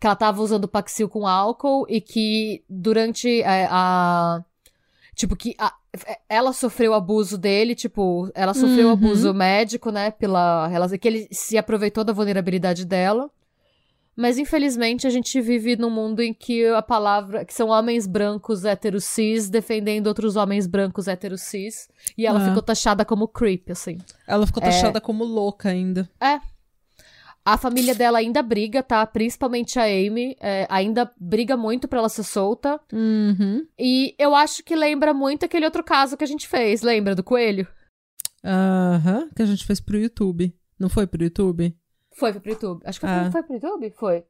que 0.00 0.06
ela 0.06 0.14
tava 0.16 0.40
usando 0.40 0.68
Paxil 0.68 1.08
com 1.08 1.26
álcool 1.26 1.84
e 1.88 2.00
que 2.00 2.62
durante 2.68 3.42
é, 3.42 3.66
a. 3.70 4.42
Tipo, 5.14 5.34
que 5.34 5.54
a- 5.58 5.74
ela 6.28 6.52
sofreu 6.52 6.94
abuso 6.94 7.36
dele, 7.36 7.74
tipo, 7.74 8.30
ela 8.34 8.54
sofreu 8.54 8.86
Uhum. 8.86 8.92
abuso 8.92 9.34
médico, 9.34 9.90
né? 9.90 10.12
Pela 10.12 10.68
relação. 10.68 10.96
Que 10.96 11.08
ele 11.08 11.28
se 11.32 11.58
aproveitou 11.58 12.04
da 12.04 12.12
vulnerabilidade 12.12 12.84
dela. 12.84 13.28
Mas 14.20 14.36
infelizmente 14.36 15.06
a 15.06 15.10
gente 15.10 15.40
vive 15.40 15.76
num 15.76 15.88
mundo 15.90 16.20
em 16.20 16.34
que 16.34 16.66
a 16.66 16.82
palavra. 16.82 17.44
que 17.44 17.54
são 17.54 17.68
homens 17.68 18.04
brancos 18.04 18.64
héteros 18.64 19.04
cis 19.04 19.48
defendendo 19.48 20.08
outros 20.08 20.34
homens 20.34 20.66
brancos 20.66 21.06
héteros 21.06 21.42
cis. 21.42 21.88
E 22.16 22.26
ela 22.26 22.42
É. 22.42 22.48
ficou 22.48 22.60
taxada 22.60 23.04
como 23.04 23.28
creep, 23.28 23.70
assim. 23.70 23.98
Ela 24.26 24.44
ficou 24.44 24.60
taxada 24.60 25.00
como 25.00 25.22
louca 25.22 25.68
ainda. 25.68 26.10
A 27.44 27.56
família 27.56 27.94
dela 27.94 28.18
ainda 28.18 28.42
briga, 28.42 28.82
tá? 28.82 29.06
Principalmente 29.06 29.78
a 29.78 29.84
Amy. 29.84 30.36
é, 30.40 30.66
ainda 30.68 31.10
briga 31.18 31.56
muito 31.56 31.86
pra 31.86 32.00
ela 32.00 32.08
ser 32.08 32.24
solta. 32.24 32.80
Uhum. 32.92 33.64
E 33.78 34.16
eu 34.18 34.34
acho 34.34 34.64
que 34.64 34.74
lembra 34.74 35.14
muito 35.14 35.44
aquele 35.46 35.64
outro 35.64 35.84
caso 35.84 36.16
que 36.16 36.24
a 36.24 36.26
gente 36.26 36.48
fez. 36.48 36.82
Lembra 36.82 37.14
do 37.14 37.22
coelho? 37.22 37.66
Aham. 38.44 39.28
Que 39.34 39.42
a 39.42 39.46
gente 39.46 39.64
fez 39.64 39.80
pro 39.80 39.96
YouTube. 39.96 40.52
Não 40.78 40.88
foi 40.88 41.06
pro 41.06 41.22
YouTube? 41.22 41.72
Foi, 42.18 42.32
foi 42.32 42.40
pro 42.40 42.50
YouTube. 42.52 42.82
Acho 42.84 43.00
que 43.00 43.06
foi, 43.06 43.14
Ah. 43.16 43.30
foi 43.30 43.42
pro 43.42 43.54
YouTube? 43.54 43.90
Foi. 43.96 44.24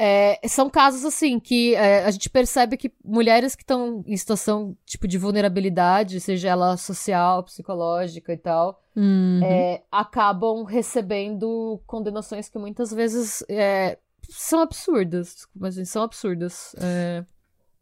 É, 0.00 0.38
são 0.46 0.70
casos 0.70 1.04
assim 1.04 1.40
que 1.40 1.74
é, 1.74 2.04
a 2.04 2.10
gente 2.12 2.30
percebe 2.30 2.76
que 2.76 2.92
mulheres 3.04 3.56
que 3.56 3.62
estão 3.64 4.04
em 4.06 4.16
situação 4.16 4.76
tipo 4.86 5.08
de 5.08 5.18
vulnerabilidade, 5.18 6.20
seja 6.20 6.48
ela 6.50 6.76
social, 6.76 7.42
psicológica 7.42 8.32
e 8.32 8.36
tal, 8.36 8.80
Uhum. 8.94 9.40
é, 9.42 9.82
acabam 9.90 10.62
recebendo 10.62 11.80
condenações 11.84 12.48
que 12.48 12.58
muitas 12.58 12.92
vezes 12.92 13.42
é, 13.48 13.98
são 14.28 14.60
absurdas. 14.60 15.48
Mas 15.54 15.74
assim, 15.76 15.84
são 15.84 16.02
absurdas. 16.04 16.74
É, 16.80 17.24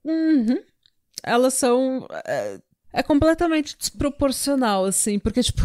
Uhum. 0.05 0.63
Elas 1.23 1.55
são. 1.55 2.07
É, 2.25 2.61
é 2.93 3.03
completamente 3.03 3.77
desproporcional, 3.77 4.85
assim, 4.85 5.19
porque, 5.19 5.43
tipo. 5.43 5.61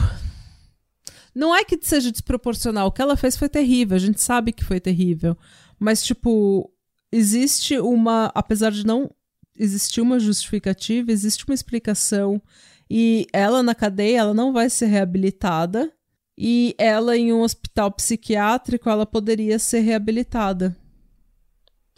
Não 1.34 1.56
é 1.56 1.64
que 1.64 1.78
seja 1.82 2.12
desproporcional. 2.12 2.88
O 2.88 2.92
que 2.92 3.02
ela 3.02 3.16
fez 3.16 3.38
foi 3.38 3.48
terrível. 3.50 3.96
A 3.96 4.00
gente 4.00 4.22
sabe 4.22 4.52
que 4.52 4.64
foi 4.66 4.80
terrível. 4.80 5.38
Mas, 5.80 6.04
tipo, 6.04 6.72
existe 7.12 7.80
uma. 7.80 8.32
Apesar 8.36 8.72
de 8.72 8.86
não 8.86 9.10
existir 9.58 10.02
uma 10.02 10.20
justificativa, 10.20 11.12
existe 11.12 11.46
uma 11.48 11.54
explicação. 11.54 12.42
E 12.90 13.26
ela 13.32 13.64
na 13.64 13.74
cadeia, 13.74 14.20
ela 14.20 14.34
não 14.34 14.52
vai 14.52 14.70
ser 14.70 14.88
reabilitada. 14.88 15.92
E 16.38 16.76
ela 16.78 17.16
em 17.16 17.32
um 17.32 17.42
hospital 17.42 17.92
psiquiátrico, 17.92 18.90
ela 18.90 19.06
poderia 19.06 19.60
ser 19.60 19.82
reabilitada. 19.82 20.76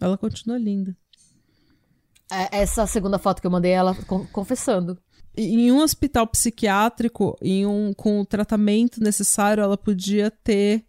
Ela 0.01 0.17
continua 0.17 0.57
linda. 0.57 0.95
é, 2.31 2.61
essa 2.61 2.85
segunda 2.87 3.17
foto 3.17 3.39
que 3.41 3.47
eu 3.47 3.51
mandei, 3.51 3.71
ela 3.71 3.95
con- 4.05 4.25
confessando. 4.27 4.97
Em 5.35 5.71
um 5.71 5.79
hospital 5.79 6.27
psiquiátrico, 6.27 7.35
em 7.41 7.65
um, 7.65 7.93
com 7.93 8.21
o 8.21 8.25
tratamento 8.25 9.01
necessário, 9.01 9.63
ela 9.63 9.77
podia 9.77 10.29
ter 10.29 10.85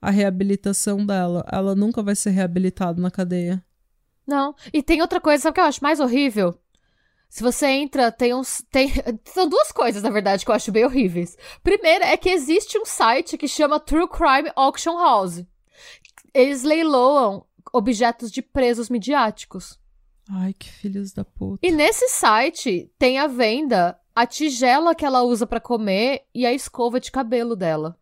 a 0.00 0.10
reabilitação 0.10 1.04
dela. 1.04 1.44
Ela 1.50 1.74
nunca 1.74 2.02
vai 2.02 2.14
ser 2.14 2.30
reabilitada 2.30 3.00
na 3.00 3.10
cadeia. 3.10 3.64
Não. 4.26 4.54
E 4.72 4.82
tem 4.82 5.00
outra 5.00 5.20
coisa, 5.20 5.42
sabe 5.42 5.52
o 5.52 5.54
que 5.54 5.60
eu 5.60 5.64
acho 5.64 5.82
mais 5.82 6.00
horrível? 6.00 6.58
Se 7.28 7.42
você 7.42 7.66
entra, 7.66 8.12
tem 8.12 8.34
uns. 8.34 8.62
Tem, 8.70 8.92
são 9.24 9.48
duas 9.48 9.72
coisas, 9.72 10.02
na 10.02 10.10
verdade, 10.10 10.44
que 10.44 10.50
eu 10.50 10.54
acho 10.54 10.70
bem 10.70 10.84
horríveis. 10.84 11.36
Primeiro 11.62 12.04
é 12.04 12.16
que 12.16 12.28
existe 12.28 12.78
um 12.78 12.84
site 12.84 13.38
que 13.38 13.48
chama 13.48 13.80
True 13.80 14.06
Crime 14.06 14.52
Auction 14.54 14.98
House. 14.98 15.42
Eles 16.34 16.62
leiloam 16.62 17.46
objetos 17.72 18.30
de 18.30 18.42
presos 18.42 18.90
midiáticos. 18.90 19.80
Ai, 20.30 20.52
que 20.54 20.68
filhos 20.70 21.12
da 21.12 21.24
puta. 21.24 21.66
E 21.66 21.70
nesse 21.70 22.08
site 22.08 22.90
tem 22.98 23.18
à 23.18 23.26
venda 23.26 23.98
a 24.14 24.26
tigela 24.26 24.94
que 24.94 25.04
ela 25.04 25.22
usa 25.22 25.46
pra 25.46 25.60
comer 25.60 26.22
e 26.34 26.46
a 26.46 26.52
escova 26.52 27.00
de 27.00 27.10
cabelo 27.10 27.56
dela. 27.56 27.96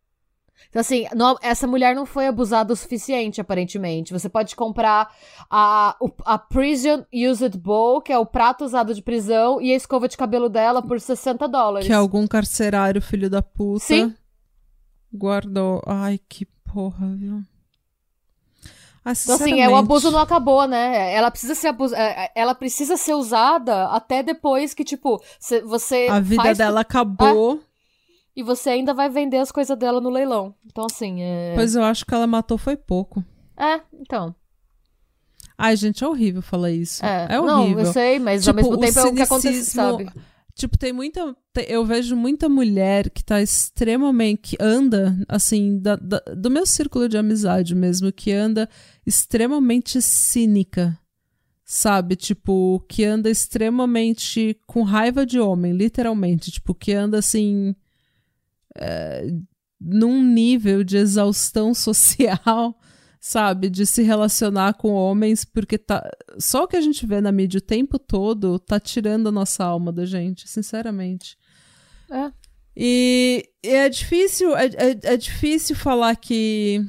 Então, 0.68 0.81
assim, 0.81 1.07
não- 1.16 1.39
essa 1.41 1.66
mulher 1.66 1.95
não 1.97 2.05
foi 2.05 2.27
abusada 2.27 2.73
o 2.73 2.77
suficiente, 2.77 3.41
aparentemente. 3.41 4.12
Você 4.12 4.29
pode 4.29 4.55
comprar 4.55 5.11
a, 5.49 5.97
a 6.25 6.39
Prison 6.39 7.05
Used 7.12 7.57
Bowl, 7.57 8.03
que 8.03 8.12
é 8.12 8.18
o 8.18 8.27
prato 8.27 8.64
usado 8.64 8.95
de 8.95 9.03
prisão, 9.03 9.61
e 9.61 9.73
a 9.73 9.77
escova 9.77 10.07
de 10.07 10.16
cabelo 10.18 10.49
dela 10.51 10.83
por 10.83 11.01
60 11.01 11.49
dólares. 11.49 11.87
Que 11.87 11.93
algum 11.93 12.27
carcerário, 12.27 13.01
filho 13.01 13.31
da 13.31 13.41
puta, 13.41 13.81
Sim. 13.87 14.14
guardou. 15.12 15.83
Ai, 15.87 16.21
que 16.29 16.45
porra, 16.73 17.09
viu? 17.16 17.43
Ah, 19.11 19.22
Então, 19.24 19.34
assim, 19.36 19.61
é, 19.61 19.68
o 19.68 19.76
abuso 19.76 20.11
não 20.11 20.18
acabou, 20.20 20.66
né? 20.66 21.12
Ela 21.14 21.30
precisa 21.30 21.54
ser 21.54 21.68
abus... 21.68 21.92
é, 21.92 22.24
é, 22.26 22.32
ela 22.34 22.54
precisa 22.54 22.96
ser 22.96 23.14
usada 23.14 23.86
até 23.88 24.22
depois 24.22 24.72
que, 24.74 24.84
tipo, 24.84 25.22
cê- 25.38 25.61
você 25.62 26.06
A 26.11 26.20
vida 26.20 26.54
dela 26.54 26.80
acabou. 26.80 27.61
e 28.36 28.42
você 28.42 28.70
ainda 28.70 28.94
vai 28.94 29.08
vender 29.08 29.38
as 29.38 29.50
coisas 29.52 29.76
dela 29.76 30.00
no 30.00 30.11
leilão. 30.11 30.54
Então, 30.66 30.84
assim, 30.90 31.22
é... 31.22 31.52
Pois 31.54 31.74
eu 31.74 31.82
acho 31.84 32.04
que 32.06 32.14
ela 32.14 32.26
matou 32.26 32.56
foi 32.58 32.76
pouco. 32.76 33.24
É, 33.56 33.80
então. 34.00 34.34
Ai, 35.58 35.76
gente, 35.76 36.02
é 36.02 36.08
horrível 36.08 36.40
falar 36.40 36.70
isso. 36.70 37.04
É, 37.04 37.26
É, 37.30 37.40
Não, 37.42 37.62
horrível. 37.64 37.84
eu 37.84 37.92
sei, 37.92 38.18
mas 38.18 38.46
ao 38.48 38.54
Tipo, 38.54 38.70
mesmo 38.70 38.72
o 38.76 38.80
tempo 38.80 38.98
é 38.98 39.02
o 39.11 39.14
que 39.14 39.22
acontece, 39.22 39.64
sabe? 39.70 40.11
Tipo, 40.61 40.76
tem 40.78 40.92
muita. 40.92 41.34
Eu 41.68 41.84
vejo 41.84 42.14
muita 42.14 42.48
mulher 42.48 43.08
que 43.11 43.24
tá 43.24 43.40
extremamente. 43.40 44.40
que 44.42 44.56
anda, 44.61 45.16
assim, 45.28 45.78
da- 45.80 45.96
da- 45.96 46.22
do 46.36 46.50
meu 46.50 46.66
círculo 46.66 47.08
de 47.08 47.16
amizade 47.18 47.74
mesmo, 47.74 48.12
que 48.12 48.30
anda 48.32 48.68
extremamente 49.06 50.00
cínica. 50.02 50.98
Sabe? 51.64 52.16
Tipo, 52.16 52.80
que 52.88 53.04
anda 53.04 53.30
extremamente 53.30 54.58
com 54.66 54.82
raiva 54.82 55.24
de 55.24 55.38
homem, 55.40 55.72
literalmente. 55.72 56.50
Tipo, 56.50 56.74
que 56.74 56.92
anda 56.92 57.18
assim. 57.18 57.74
é, 58.76 59.26
num 59.80 60.22
nível 60.22 60.84
de 60.84 60.96
exaustão 60.98 61.72
social, 61.74 62.78
sabe? 63.21 63.68
De 63.68 63.85
se 63.87 64.03
relacionar 64.03 64.75
com 64.75 64.93
homens, 64.93 65.45
porque 65.45 65.77
tá. 65.77 66.11
Só 66.39 66.64
o 66.64 66.68
que 66.68 66.77
a 66.77 66.81
gente 66.81 67.05
vê 67.07 67.21
na 67.21 67.31
mídia 67.31 67.59
o 67.59 67.61
tempo 67.61 67.99
todo 67.99 68.59
tá 68.59 68.81
tirando 68.81 69.29
a 69.29 69.33
nossa 69.33 69.62
alma 69.62 69.93
da 69.93 70.07
gente, 70.07 70.49
sinceramente. 70.49 71.37
É. 72.11 72.33
E, 72.75 73.45
e 73.62 73.68
é 73.68 73.89
difícil, 73.89 74.57
é, 74.57 74.66
é, 74.66 75.12
é 75.12 75.16
difícil 75.16 75.77
falar 75.77 76.16
que. 76.16 76.81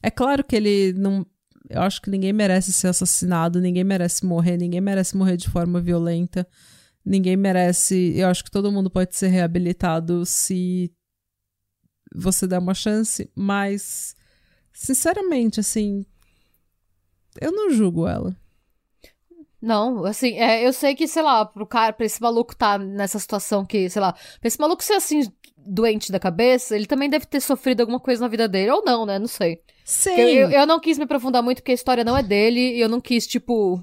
É 0.00 0.10
claro 0.10 0.44
que 0.44 0.54
ele 0.54 0.92
não. 0.92 1.26
Eu 1.68 1.82
acho 1.82 2.00
que 2.00 2.10
ninguém 2.10 2.32
merece 2.32 2.72
ser 2.72 2.88
assassinado, 2.88 3.60
ninguém 3.60 3.84
merece 3.84 4.24
morrer, 4.24 4.56
ninguém 4.56 4.80
merece 4.80 5.16
morrer 5.16 5.36
de 5.36 5.48
forma 5.48 5.80
violenta, 5.80 6.46
ninguém 7.04 7.36
merece. 7.36 8.12
Eu 8.16 8.28
acho 8.28 8.44
que 8.44 8.50
todo 8.50 8.70
mundo 8.70 8.90
pode 8.90 9.16
ser 9.16 9.28
reabilitado 9.28 10.24
se 10.24 10.92
você 12.14 12.46
der 12.46 12.60
uma 12.60 12.74
chance, 12.74 13.28
mas. 13.34 14.14
Sinceramente, 14.74 15.60
assim. 15.60 16.04
Eu 17.40 17.52
não 17.52 17.70
julgo 17.70 18.06
ela. 18.06 18.36
Não, 19.62 20.04
assim, 20.04 20.34
é, 20.34 20.66
eu 20.66 20.72
sei 20.74 20.94
que, 20.94 21.08
sei 21.08 21.22
lá, 21.22 21.46
pro 21.46 21.66
cara, 21.66 21.92
pra 21.92 22.04
esse 22.04 22.20
maluco 22.20 22.54
tá 22.54 22.76
nessa 22.76 23.18
situação 23.18 23.64
que, 23.64 23.88
sei 23.88 24.02
lá, 24.02 24.12
pra 24.12 24.48
esse 24.48 24.60
maluco 24.60 24.84
ser 24.84 24.92
assim, 24.92 25.22
doente 25.56 26.12
da 26.12 26.20
cabeça, 26.20 26.76
ele 26.76 26.86
também 26.86 27.08
deve 27.08 27.24
ter 27.24 27.40
sofrido 27.40 27.80
alguma 27.80 27.98
coisa 27.98 28.20
na 28.20 28.28
vida 28.28 28.46
dele, 28.46 28.70
ou 28.72 28.84
não, 28.84 29.06
né? 29.06 29.18
Não 29.18 29.26
sei. 29.26 29.62
Sim. 29.82 30.10
Eu, 30.10 30.28
eu, 30.28 30.50
eu 30.50 30.66
não 30.66 30.78
quis 30.78 30.98
me 30.98 31.04
aprofundar 31.04 31.42
muito 31.42 31.58
porque 31.58 31.72
a 31.72 31.74
história 31.74 32.04
não 32.04 32.16
é 32.16 32.22
dele 32.22 32.76
e 32.76 32.80
eu 32.80 32.90
não 32.90 33.00
quis, 33.00 33.26
tipo, 33.26 33.82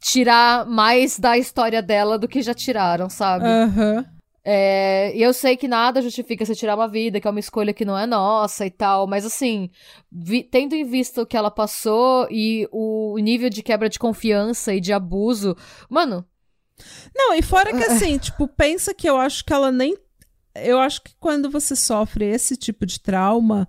tirar 0.00 0.66
mais 0.66 1.18
da 1.18 1.38
história 1.38 1.80
dela 1.80 2.18
do 2.18 2.28
que 2.28 2.42
já 2.42 2.52
tiraram, 2.52 3.08
sabe? 3.08 3.46
Aham. 3.46 4.04
É, 4.48 5.10
e 5.16 5.20
eu 5.20 5.32
sei 5.34 5.56
que 5.56 5.66
nada 5.66 6.00
justifica 6.00 6.44
você 6.46 6.54
tirar 6.54 6.76
uma 6.76 6.86
vida, 6.86 7.20
que 7.20 7.26
é 7.26 7.30
uma 7.30 7.40
escolha 7.40 7.74
que 7.74 7.84
não 7.84 7.98
é 7.98 8.06
nossa 8.06 8.64
e 8.64 8.70
tal, 8.70 9.04
mas 9.04 9.26
assim, 9.26 9.68
vi- 10.10 10.44
tendo 10.44 10.72
em 10.76 10.84
vista 10.84 11.20
o 11.22 11.26
que 11.26 11.36
ela 11.36 11.50
passou 11.50 12.28
e 12.30 12.68
o 12.70 13.18
nível 13.18 13.50
de 13.50 13.60
quebra 13.60 13.88
de 13.88 13.98
confiança 13.98 14.72
e 14.72 14.80
de 14.80 14.92
abuso, 14.92 15.56
mano, 15.90 16.24
Não, 17.14 17.34
e 17.34 17.42
fora 17.42 17.72
que 17.72 17.82
assim, 17.84 18.18
tipo, 18.18 18.46
pensa 18.46 18.94
que 18.94 19.08
eu 19.08 19.16
acho 19.16 19.44
que 19.44 19.52
ela 19.52 19.72
nem. 19.72 19.96
Eu 20.54 20.78
acho 20.78 21.02
que 21.02 21.12
quando 21.18 21.50
você 21.50 21.74
sofre 21.74 22.26
esse 22.26 22.56
tipo 22.56 22.86
de 22.86 23.00
trauma, 23.00 23.66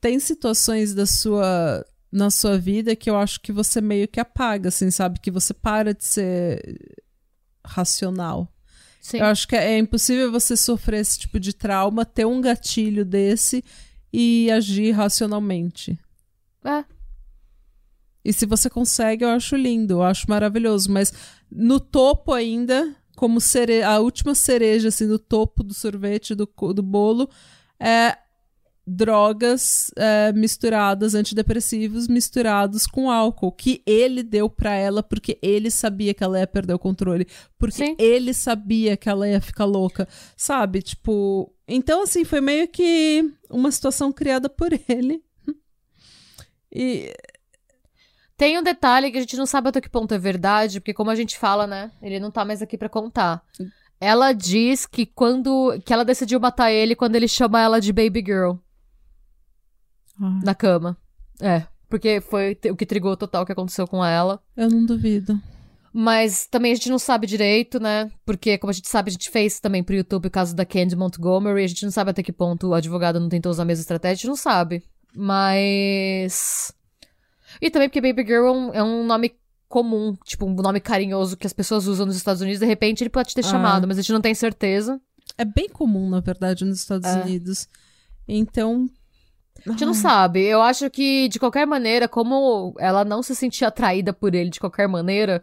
tem 0.00 0.18
situações 0.20 0.94
da 0.94 1.06
sua. 1.06 1.84
na 2.12 2.30
sua 2.30 2.56
vida 2.58 2.94
que 2.94 3.10
eu 3.10 3.16
acho 3.16 3.40
que 3.40 3.50
você 3.52 3.80
meio 3.80 4.06
que 4.06 4.20
apaga, 4.20 4.68
assim, 4.68 4.90
sabe? 4.90 5.18
Que 5.20 5.30
você 5.30 5.52
para 5.52 5.92
de 5.94 6.04
ser 6.04 6.78
racional. 7.64 8.46
Sim. 9.00 9.18
Eu 9.18 9.26
acho 9.26 9.48
que 9.48 9.56
é 9.56 9.78
impossível 9.78 10.30
você 10.30 10.56
sofrer 10.56 11.00
esse 11.00 11.18
tipo 11.18 11.40
de 11.40 11.52
trauma, 11.52 12.04
ter 12.04 12.26
um 12.26 12.40
gatilho 12.40 13.04
desse 13.04 13.64
e 14.12 14.50
agir 14.50 14.92
racionalmente. 14.92 15.98
É. 16.64 16.84
E 18.24 18.32
se 18.32 18.44
você 18.44 18.68
consegue, 18.68 19.24
eu 19.24 19.30
acho 19.30 19.56
lindo, 19.56 19.94
eu 19.94 20.02
acho 20.02 20.28
maravilhoso. 20.28 20.90
Mas 20.90 21.12
no 21.50 21.80
topo 21.80 22.32
ainda, 22.32 22.94
como 23.16 23.40
cere 23.40 23.82
a 23.82 23.98
última 23.98 24.34
cereja, 24.34 24.88
assim, 24.88 25.06
no 25.06 25.18
topo 25.18 25.62
do 25.62 25.72
sorvete, 25.72 26.34
do, 26.34 26.46
do 26.74 26.82
bolo, 26.82 27.28
é 27.78 28.16
drogas 28.86 29.90
é, 29.96 30.32
misturadas, 30.32 31.14
antidepressivos 31.14 32.08
misturados 32.08 32.86
com 32.86 33.10
álcool, 33.10 33.52
que 33.52 33.82
ele 33.86 34.22
deu 34.22 34.48
pra 34.48 34.74
ela 34.74 35.02
porque 35.02 35.38
ele 35.42 35.70
sabia 35.70 36.12
que 36.12 36.24
ela 36.24 36.40
ia 36.40 36.46
perder 36.46 36.74
o 36.74 36.78
controle, 36.78 37.26
porque 37.58 37.86
Sim. 37.86 37.96
ele 37.98 38.34
sabia 38.34 38.96
que 38.96 39.08
ela 39.08 39.28
ia 39.28 39.40
ficar 39.40 39.64
louca, 39.64 40.08
sabe? 40.36 40.82
Tipo, 40.82 41.52
então 41.68 42.02
assim, 42.02 42.24
foi 42.24 42.40
meio 42.40 42.66
que 42.66 43.24
uma 43.48 43.70
situação 43.70 44.12
criada 44.12 44.48
por 44.48 44.72
ele. 44.88 45.22
E 46.72 47.12
Tem 48.36 48.58
um 48.58 48.62
detalhe 48.62 49.10
que 49.10 49.18
a 49.18 49.20
gente 49.20 49.36
não 49.36 49.44
sabe 49.46 49.68
até 49.68 49.80
que 49.80 49.88
ponto 49.88 50.14
é 50.14 50.18
verdade, 50.18 50.80
porque 50.80 50.94
como 50.94 51.10
a 51.10 51.14
gente 51.14 51.38
fala, 51.38 51.66
né? 51.66 51.90
Ele 52.00 52.18
não 52.18 52.30
tá 52.30 52.44
mais 52.44 52.62
aqui 52.62 52.78
pra 52.78 52.88
contar. 52.88 53.44
Ela 54.00 54.32
diz 54.32 54.86
que 54.86 55.04
quando 55.04 55.78
que 55.84 55.92
ela 55.92 56.04
decidiu 56.04 56.40
matar 56.40 56.72
ele 56.72 56.96
quando 56.96 57.16
ele 57.16 57.28
chama 57.28 57.60
ela 57.60 57.80
de 57.80 57.92
baby 57.92 58.24
girl 58.24 58.54
Ai, 60.20 60.40
na 60.44 60.54
cama. 60.54 60.96
É, 61.40 61.64
porque 61.88 62.20
foi 62.20 62.58
o 62.70 62.76
que 62.76 62.84
trigou 62.86 63.16
total 63.16 63.42
o 63.42 63.46
que 63.46 63.52
aconteceu 63.52 63.86
com 63.86 64.04
ela. 64.04 64.40
eu 64.56 64.68
não 64.68 64.84
duvido. 64.84 65.40
Mas 65.92 66.46
também 66.46 66.70
a 66.70 66.74
gente 66.76 66.88
não 66.88 67.00
sabe 67.00 67.26
direito, 67.26 67.80
né? 67.80 68.08
Porque, 68.24 68.56
como 68.58 68.70
a 68.70 68.72
gente 68.74 68.88
sabe, 68.88 69.08
a 69.08 69.12
gente 69.12 69.28
fez 69.28 69.58
também 69.58 69.82
pro 69.82 69.96
YouTube 69.96 70.26
o 70.26 70.30
caso 70.30 70.54
da 70.54 70.64
Candy 70.64 70.94
Montgomery. 70.94 71.64
A 71.64 71.66
gente 71.66 71.82
não 71.84 71.90
sabe 71.90 72.10
até 72.12 72.22
que 72.22 72.30
ponto 72.32 72.68
o 72.68 72.74
advogado 72.74 73.18
não 73.18 73.28
tentou 73.28 73.50
usar 73.50 73.62
a 73.62 73.66
mesma 73.66 73.80
estratégia. 73.82 74.12
A 74.12 74.14
gente 74.16 74.26
não 74.28 74.36
sabe. 74.36 74.84
Mas. 75.16 76.72
E 77.60 77.70
também 77.70 77.88
porque 77.88 78.00
Baby 78.00 78.24
Girl 78.24 78.46
é 78.46 78.50
um, 78.52 78.74
é 78.74 78.82
um 78.82 79.04
nome 79.04 79.32
comum, 79.68 80.16
tipo, 80.24 80.46
um 80.46 80.54
nome 80.54 80.78
carinhoso 80.80 81.36
que 81.36 81.46
as 81.46 81.52
pessoas 81.52 81.86
usam 81.86 82.06
nos 82.06 82.14
Estados 82.16 82.40
Unidos. 82.40 82.60
De 82.60 82.66
repente 82.66 83.02
ele 83.02 83.10
pode 83.10 83.34
ter 83.34 83.44
Ah. 83.44 83.48
chamado, 83.50 83.88
mas 83.88 83.98
a 83.98 84.02
gente 84.02 84.12
não 84.12 84.20
tem 84.20 84.34
certeza. 84.34 85.00
É 85.36 85.44
bem 85.44 85.68
comum, 85.68 86.08
na 86.08 86.20
verdade, 86.20 86.64
nos 86.64 86.78
Estados 86.78 87.08
É. 87.08 87.22
Unidos. 87.22 87.68
Então. 88.28 88.88
A 89.66 89.70
gente 89.70 89.84
não 89.84 89.94
sabe. 89.94 90.42
Eu 90.42 90.62
acho 90.62 90.88
que, 90.90 91.28
de 91.28 91.38
qualquer 91.38 91.66
maneira, 91.66 92.08
como 92.08 92.74
ela 92.78 93.04
não 93.04 93.22
se 93.22 93.34
sentia 93.34 93.68
atraída 93.68 94.12
por 94.12 94.34
ele 94.34 94.50
de 94.50 94.60
qualquer 94.60 94.88
maneira, 94.88 95.42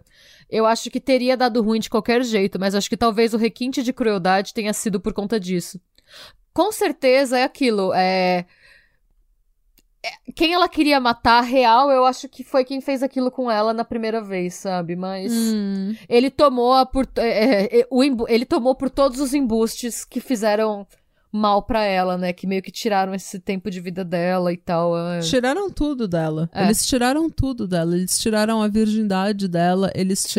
eu 0.49 0.65
acho 0.65 0.89
que 0.89 0.99
teria 0.99 1.35
dado 1.37 1.61
ruim 1.61 1.79
de 1.79 1.89
qualquer 1.89 2.23
jeito, 2.23 2.59
mas 2.59 2.73
acho 2.75 2.89
que 2.89 2.97
talvez 2.97 3.33
o 3.33 3.37
requinte 3.37 3.83
de 3.83 3.93
crueldade 3.93 4.53
tenha 4.53 4.73
sido 4.73 4.99
por 4.99 5.13
conta 5.13 5.39
disso. 5.39 5.79
Com 6.53 6.71
certeza 6.71 7.37
é 7.37 7.43
aquilo. 7.43 7.93
É. 7.93 8.45
é- 10.03 10.31
Quem 10.35 10.53
ela 10.53 10.67
queria 10.69 10.99
matar, 10.99 11.41
real, 11.41 11.91
eu 11.91 12.05
acho 12.05 12.27
que 12.29 12.43
foi 12.43 12.63
quem 12.63 12.81
fez 12.81 13.03
aquilo 13.03 13.29
com 13.29 13.51
ela 13.51 13.73
na 13.73 13.83
primeira 13.85 14.21
vez, 14.21 14.55
sabe? 14.55 14.95
Mas. 14.95 15.31
Hum, 15.31 15.95
Ele 16.09 16.29
tomou 16.31 16.73
a 16.73 16.85
por, 16.85 17.07
é, 17.17 17.79
é, 17.81 17.87
ele 18.29 18.45
tomou 18.45 18.73
por 18.73 18.89
todos 18.89 19.19
os 19.19 19.33
embustes 19.33 20.03
que 20.05 20.19
fizeram 20.19 20.87
mal 21.31 21.61
pra 21.61 21.83
ela, 21.83 22.17
né? 22.17 22.33
Que 22.33 22.47
meio 22.47 22.61
que 22.61 22.71
tiraram 22.71 23.13
esse 23.13 23.39
tempo 23.39 23.69
de 23.69 23.79
vida 23.79 24.03
dela 24.03 24.51
e 24.51 24.57
tal. 24.57 24.97
é. 24.97 25.19
Tiraram 25.19 25.69
tudo 25.69 26.07
dela. 26.07 26.49
É. 26.53 26.65
Eles 26.65 26.85
tiraram 26.85 27.29
tudo 27.29 27.67
dela. 27.67 27.95
Eles 27.95 28.17
tiraram 28.17 28.61
a 28.61 28.67
virgindade 28.67 29.47
dela, 29.47 29.91
eles 29.95 30.19
Sim. 30.19 30.29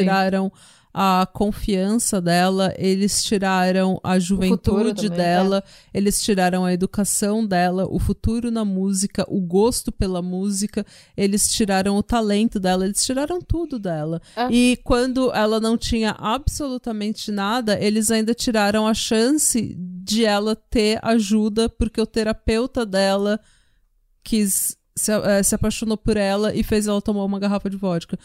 A 1.00 1.24
confiança 1.24 2.20
dela, 2.20 2.74
eles 2.76 3.22
tiraram 3.22 4.00
a 4.02 4.18
juventude 4.18 5.02
também, 5.02 5.16
dela, 5.16 5.64
eles 5.94 6.20
tiraram 6.20 6.64
a 6.64 6.72
educação 6.72 7.46
dela, 7.46 7.86
o 7.88 8.00
futuro 8.00 8.50
na 8.50 8.64
música, 8.64 9.24
o 9.28 9.40
gosto 9.40 9.92
pela 9.92 10.20
música, 10.20 10.84
eles 11.16 11.52
tiraram 11.52 11.96
o 11.96 12.02
talento 12.02 12.58
dela, 12.58 12.84
eles 12.84 13.04
tiraram 13.04 13.40
tudo 13.40 13.78
dela. 13.78 14.20
É. 14.34 14.48
E 14.50 14.76
quando 14.82 15.30
ela 15.32 15.60
não 15.60 15.78
tinha 15.78 16.16
absolutamente 16.18 17.30
nada, 17.30 17.78
eles 17.80 18.10
ainda 18.10 18.34
tiraram 18.34 18.84
a 18.84 18.92
chance 18.92 19.76
de 19.78 20.24
ela 20.24 20.56
ter 20.56 20.98
ajuda, 21.00 21.68
porque 21.68 22.00
o 22.00 22.06
terapeuta 22.06 22.84
dela 22.84 23.38
quis 24.24 24.76
se, 24.96 25.12
eh, 25.12 25.42
se 25.44 25.54
apaixonou 25.54 25.96
por 25.96 26.16
ela 26.16 26.52
e 26.52 26.64
fez 26.64 26.88
ela 26.88 27.00
tomar 27.00 27.24
uma 27.24 27.38
garrafa 27.38 27.70
de 27.70 27.76
vodka. 27.76 28.18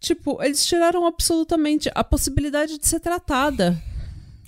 Tipo, 0.00 0.42
eles 0.42 0.64
tiraram 0.64 1.06
absolutamente 1.06 1.90
a 1.94 2.04
possibilidade 2.04 2.78
de 2.78 2.86
ser 2.86 3.00
tratada. 3.00 3.76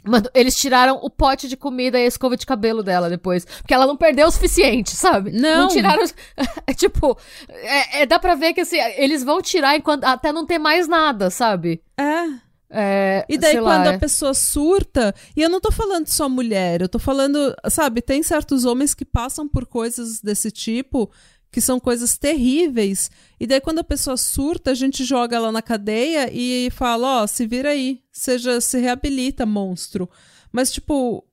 Mano, 0.04 0.28
eles 0.34 0.56
tiraram 0.56 0.98
o 1.02 1.10
pote 1.10 1.48
de 1.48 1.56
comida 1.56 1.98
e 1.98 2.04
a 2.04 2.06
escova 2.06 2.36
de 2.36 2.46
cabelo 2.46 2.82
dela 2.82 3.10
depois. 3.10 3.44
Porque 3.44 3.74
ela 3.74 3.86
não 3.86 3.96
perdeu 3.96 4.26
o 4.26 4.30
suficiente, 4.30 4.90
sabe? 4.92 5.30
Não. 5.32 5.68
tiraram. 5.68 6.04
É 6.66 6.72
tipo, 6.74 7.16
é, 7.48 8.02
é- 8.02 8.06
dá 8.06 8.18
pra 8.18 8.34
ver 8.34 8.52
que 8.54 8.60
assim, 8.60 8.76
eles 8.96 9.24
vão 9.24 9.40
tirar 9.42 9.76
enquanto 9.76 10.04
até 10.04 10.32
não 10.32 10.46
ter 10.46 10.58
mais 10.58 10.86
nada, 10.86 11.30
sabe? 11.30 11.82
É. 11.98 12.48
É, 12.70 13.24
E 13.28 13.38
daí, 13.38 13.54
quando 13.58 13.84
lá, 13.86 13.94
a 13.94 13.98
pessoa 13.98 14.34
surta, 14.34 15.14
e 15.34 15.40
eu 15.40 15.48
não 15.48 15.58
tô 15.60 15.72
falando 15.72 16.06
só 16.06 16.28
mulher, 16.28 16.82
eu 16.82 16.88
tô 16.88 16.98
falando, 16.98 17.54
sabe, 17.70 18.02
tem 18.02 18.22
certos 18.22 18.66
homens 18.66 18.92
que 18.92 19.06
passam 19.06 19.48
por 19.48 19.64
coisas 19.64 20.20
desse 20.20 20.50
tipo, 20.50 21.10
que 21.50 21.60
são 21.60 21.80
coisas 21.80 22.18
terríveis, 22.18 23.10
e 23.40 23.46
daí 23.46 23.60
quando 23.60 23.78
a 23.78 23.84
pessoa 23.84 24.16
surta, 24.16 24.70
a 24.72 24.74
gente 24.74 25.04
joga 25.04 25.36
ela 25.36 25.50
na 25.50 25.62
cadeia 25.62 26.28
e 26.32 26.70
fala, 26.70 27.22
ó, 27.22 27.26
se 27.26 27.46
vira 27.46 27.70
aí, 27.70 28.00
seja, 28.12 28.60
se 28.60 28.78
reabilita, 28.78 29.46
monstro. 29.46 30.08
Mas, 30.52 30.70
tipo, 30.70 31.24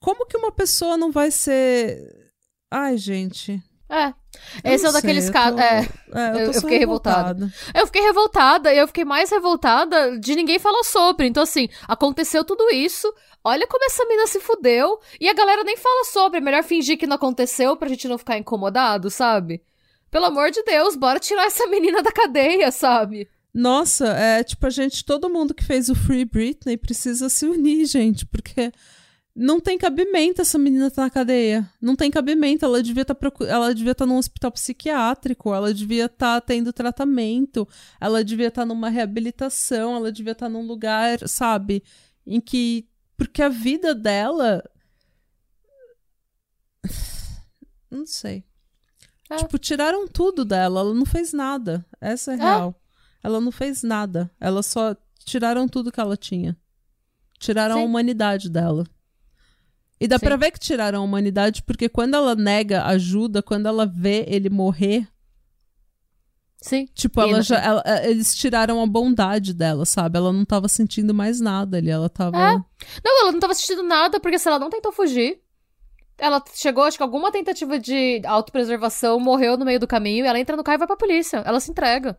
como 0.00 0.26
que 0.26 0.36
uma 0.36 0.50
pessoa 0.52 0.96
não 0.96 1.12
vai 1.12 1.30
ser... 1.30 2.30
Ai, 2.70 2.96
gente... 2.96 3.62
É. 3.90 4.06
eu 4.64 4.72
Esse 4.72 4.86
é 4.86 4.88
um 4.88 4.92
daqueles 4.94 5.28
casos. 5.28 5.56
tô- 5.60 5.62
É. 5.62 5.88
É, 6.14 6.32
eu, 6.42 6.46
eu- 6.46 6.54
fiquei 6.54 6.78
revoltada. 6.78 7.52
Eu 7.74 7.84
fiquei 7.86 8.00
revoltada, 8.00 8.72
e 8.72 8.78
eu 8.78 8.86
fiquei 8.86 9.04
mais 9.04 9.30
revoltada 9.30 10.18
de 10.18 10.34
ninguém 10.34 10.58
falar 10.58 10.82
sobre. 10.84 11.26
Então, 11.26 11.42
assim, 11.42 11.68
aconteceu 11.86 12.42
tudo 12.42 12.70
isso. 12.70 13.12
Olha 13.44 13.66
como 13.66 13.84
essa 13.84 14.04
mina 14.04 14.26
se 14.26 14.40
fudeu. 14.40 14.98
E 15.20 15.28
a 15.28 15.34
galera 15.34 15.64
nem 15.64 15.76
fala 15.76 16.04
sobre. 16.04 16.38
É 16.38 16.40
melhor 16.40 16.62
fingir 16.62 16.96
que 16.96 17.06
não 17.06 17.16
aconteceu 17.16 17.76
pra 17.76 17.88
gente 17.88 18.08
não 18.08 18.18
ficar 18.18 18.38
incomodado, 18.38 19.10
sabe? 19.10 19.62
Pelo 20.10 20.26
amor 20.26 20.50
de 20.50 20.62
Deus, 20.62 20.94
bora 20.94 21.18
tirar 21.18 21.46
essa 21.46 21.66
menina 21.66 22.02
da 22.02 22.12
cadeia, 22.12 22.70
sabe? 22.70 23.28
Nossa, 23.54 24.06
é 24.08 24.42
tipo 24.42 24.66
a 24.66 24.70
gente, 24.70 25.04
todo 25.04 25.28
mundo 25.28 25.54
que 25.54 25.64
fez 25.64 25.88
o 25.88 25.94
Free 25.94 26.24
Britney 26.24 26.76
precisa 26.76 27.28
se 27.28 27.44
unir, 27.44 27.84
gente, 27.84 28.24
porque 28.24 28.72
não 29.34 29.58
tem 29.58 29.78
cabimento 29.78 30.42
essa 30.42 30.58
menina 30.58 30.90
tá 30.90 31.02
na 31.02 31.10
cadeia. 31.10 31.68
Não 31.80 31.96
tem 31.96 32.10
cabimento, 32.10 32.64
ela 32.64 32.82
devia 32.82 33.02
estar 33.02 33.16
ela 33.48 33.74
devia 33.74 33.92
estar 33.92 34.06
num 34.06 34.18
hospital 34.18 34.52
psiquiátrico, 34.52 35.54
ela 35.54 35.72
devia 35.72 36.06
estar 36.06 36.40
tendo 36.42 36.72
tratamento, 36.72 37.66
ela 38.00 38.22
devia 38.22 38.48
estar 38.48 38.66
numa 38.66 38.90
reabilitação, 38.90 39.96
ela 39.96 40.12
devia 40.12 40.32
estar 40.32 40.48
num 40.48 40.66
lugar, 40.66 41.26
sabe, 41.26 41.82
em 42.26 42.40
que 42.40 42.86
porque 43.24 43.42
a 43.42 43.48
vida 43.48 43.94
dela 43.94 44.62
não 47.90 48.06
sei. 48.06 48.44
É. 49.30 49.36
Tipo, 49.36 49.58
tiraram 49.58 50.06
tudo 50.08 50.44
dela, 50.44 50.80
ela 50.80 50.94
não 50.94 51.06
fez 51.06 51.32
nada. 51.32 51.84
Essa 52.00 52.32
é, 52.32 52.34
É. 52.34 52.38
real. 52.38 52.74
Ela 53.22 53.40
não 53.40 53.52
fez 53.52 53.82
nada. 53.82 54.30
Ela 54.40 54.62
só 54.62 54.96
tiraram 55.24 55.68
tudo 55.68 55.92
que 55.92 56.00
ela 56.00 56.16
tinha. 56.16 56.56
Tiraram 57.38 57.76
a 57.76 57.78
Sim. 57.78 57.84
humanidade 57.84 58.50
dela. 58.50 58.84
E 60.00 60.08
dá 60.08 60.18
Sim. 60.18 60.26
pra 60.26 60.36
ver 60.36 60.50
que 60.50 60.58
tiraram 60.58 61.00
a 61.00 61.04
humanidade 61.04 61.62
porque 61.62 61.88
quando 61.88 62.14
ela 62.14 62.34
nega 62.34 62.84
ajuda, 62.86 63.42
quando 63.42 63.66
ela 63.66 63.86
vê 63.86 64.24
ele 64.28 64.50
morrer, 64.50 65.08
Sim. 66.62 66.86
tipo, 66.94 67.20
ela 67.20 67.32
não 67.32 67.42
já, 67.42 67.58
ela- 67.60 67.82
eh, 67.84 68.10
eles 68.10 68.34
tiraram 68.34 68.80
a 68.82 68.86
bondade 68.86 69.52
dela, 69.52 69.84
sabe? 69.84 70.16
Ela 70.16 70.32
não 70.32 70.44
tava 70.44 70.68
sentindo 70.68 71.12
mais 71.12 71.40
nada 71.40 71.76
ali, 71.76 71.90
ela 71.90 72.08
tava 72.08 72.36
É. 72.38 72.54
Não, 73.04 73.20
ela 73.22 73.32
não 73.32 73.40
tava 73.40 73.52
assistindo 73.52 73.82
nada, 73.82 74.18
porque 74.20 74.38
se 74.38 74.48
ela 74.48 74.58
não 74.58 74.70
tentou 74.70 74.92
fugir. 74.92 75.40
Ela 76.18 76.42
chegou, 76.54 76.84
acho 76.84 76.96
que 76.96 77.02
alguma 77.02 77.32
tentativa 77.32 77.78
de 77.78 78.22
autopreservação, 78.24 79.18
morreu 79.18 79.56
no 79.58 79.64
meio 79.64 79.80
do 79.80 79.86
caminho, 79.88 80.24
e 80.24 80.28
ela 80.28 80.38
entra 80.38 80.56
no 80.56 80.62
carro 80.62 80.76
e 80.76 80.78
vai 80.78 80.86
pra 80.86 80.96
polícia. 80.96 81.38
Ela 81.44 81.58
se 81.58 81.70
entrega. 81.70 82.16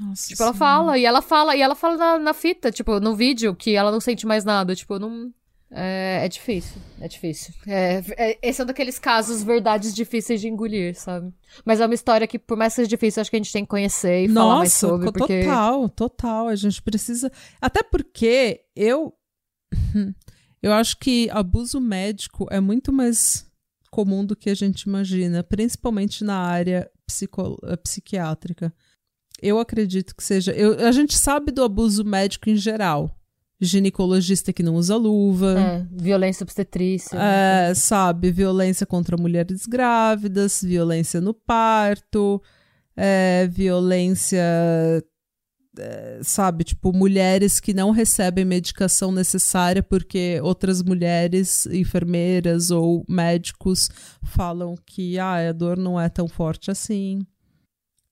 Nossa 0.00 0.28
Tipo, 0.28 0.42
ela 0.42 0.52
Senhora. 0.52 0.58
fala, 0.74 0.98
e 0.98 1.04
ela 1.04 1.22
fala, 1.22 1.54
e 1.56 1.60
ela 1.60 1.74
fala 1.74 1.96
na, 1.96 2.18
na 2.18 2.34
fita, 2.34 2.72
tipo, 2.72 2.98
no 2.98 3.14
vídeo, 3.14 3.54
que 3.54 3.76
ela 3.76 3.92
não 3.92 4.00
sente 4.00 4.26
mais 4.26 4.44
nada. 4.44 4.74
Tipo, 4.74 4.98
não. 4.98 5.30
É, 5.72 6.24
é 6.24 6.28
difícil. 6.28 6.80
É 7.00 7.06
difícil. 7.06 7.54
É, 7.66 8.02
é- 8.16 8.38
esse 8.42 8.60
é 8.60 8.64
um 8.64 8.66
daqueles 8.66 8.98
casos, 8.98 9.42
verdades 9.42 9.94
difíceis 9.94 10.40
de 10.40 10.48
engolir, 10.48 10.94
sabe? 10.98 11.32
Mas 11.64 11.80
é 11.80 11.86
uma 11.86 11.94
história 11.94 12.26
que, 12.26 12.38
por 12.38 12.56
mais 12.56 12.72
que 12.72 12.76
seja 12.76 12.88
difícil, 12.88 13.20
acho 13.20 13.30
que 13.30 13.36
a 13.36 13.38
gente 13.38 13.52
tem 13.52 13.64
que 13.64 13.70
conhecer 13.70 14.24
e 14.24 14.28
falar 14.28 14.56
mais 14.56 14.72
Nossa, 14.72 14.88
sobre. 14.88 15.12
Porque... 15.12 15.42
total, 15.42 15.88
total. 15.88 16.48
A 16.48 16.56
gente 16.56 16.82
precisa. 16.82 17.30
Até 17.60 17.82
porque 17.82 18.62
eu. 18.74 19.14
Eu 20.62 20.74
acho 20.74 20.98
que 20.98 21.26
abuso 21.30 21.80
médico 21.80 22.46
é 22.50 22.60
muito 22.60 22.92
mais 22.92 23.46
comum 23.90 24.24
do 24.24 24.36
que 24.36 24.50
a 24.50 24.54
gente 24.54 24.82
imagina, 24.82 25.42
principalmente 25.42 26.22
na 26.22 26.36
área 26.36 26.90
psico... 27.06 27.58
eh, 27.64 27.76
psiquiátrica. 27.76 28.72
Eu 29.40 29.58
acredito 29.58 30.14
que 30.14 30.22
seja. 30.22 30.52
Eu... 30.52 30.86
A 30.86 30.92
gente 30.92 31.16
sabe 31.16 31.50
do 31.50 31.64
abuso 31.64 32.04
médico 32.04 32.50
em 32.50 32.56
geral. 32.56 33.16
Ginecologista 33.60 34.52
que 34.52 34.62
não 34.62 34.74
usa 34.74 34.96
luva. 34.96 35.58
É, 35.58 35.86
violência 35.92 36.44
obstetrícia. 36.44 37.18
né? 37.18 37.70
É, 37.70 37.74
sabe, 37.74 38.30
violência 38.30 38.86
contra 38.86 39.16
mulheres 39.16 39.66
grávidas, 39.66 40.62
violência 40.62 41.20
no 41.20 41.34
parto, 41.34 42.42
é, 42.96 43.46
violência, 43.52 44.42
é, 45.78 46.20
sabe, 46.22 46.64
tipo, 46.64 46.92
mulheres 46.92 47.60
que 47.60 47.74
não 47.74 47.90
recebem 47.90 48.44
medicação 48.44 49.12
necessária 49.12 49.82
porque 49.82 50.40
outras 50.42 50.82
mulheres, 50.82 51.66
enfermeiras 51.66 52.70
ou 52.70 53.04
médicos 53.08 53.90
falam 54.22 54.74
que 54.86 55.18
ah, 55.18 55.48
a 55.48 55.52
dor 55.52 55.76
não 55.76 56.00
é 56.00 56.08
tão 56.08 56.26
forte 56.26 56.70
assim. 56.70 57.26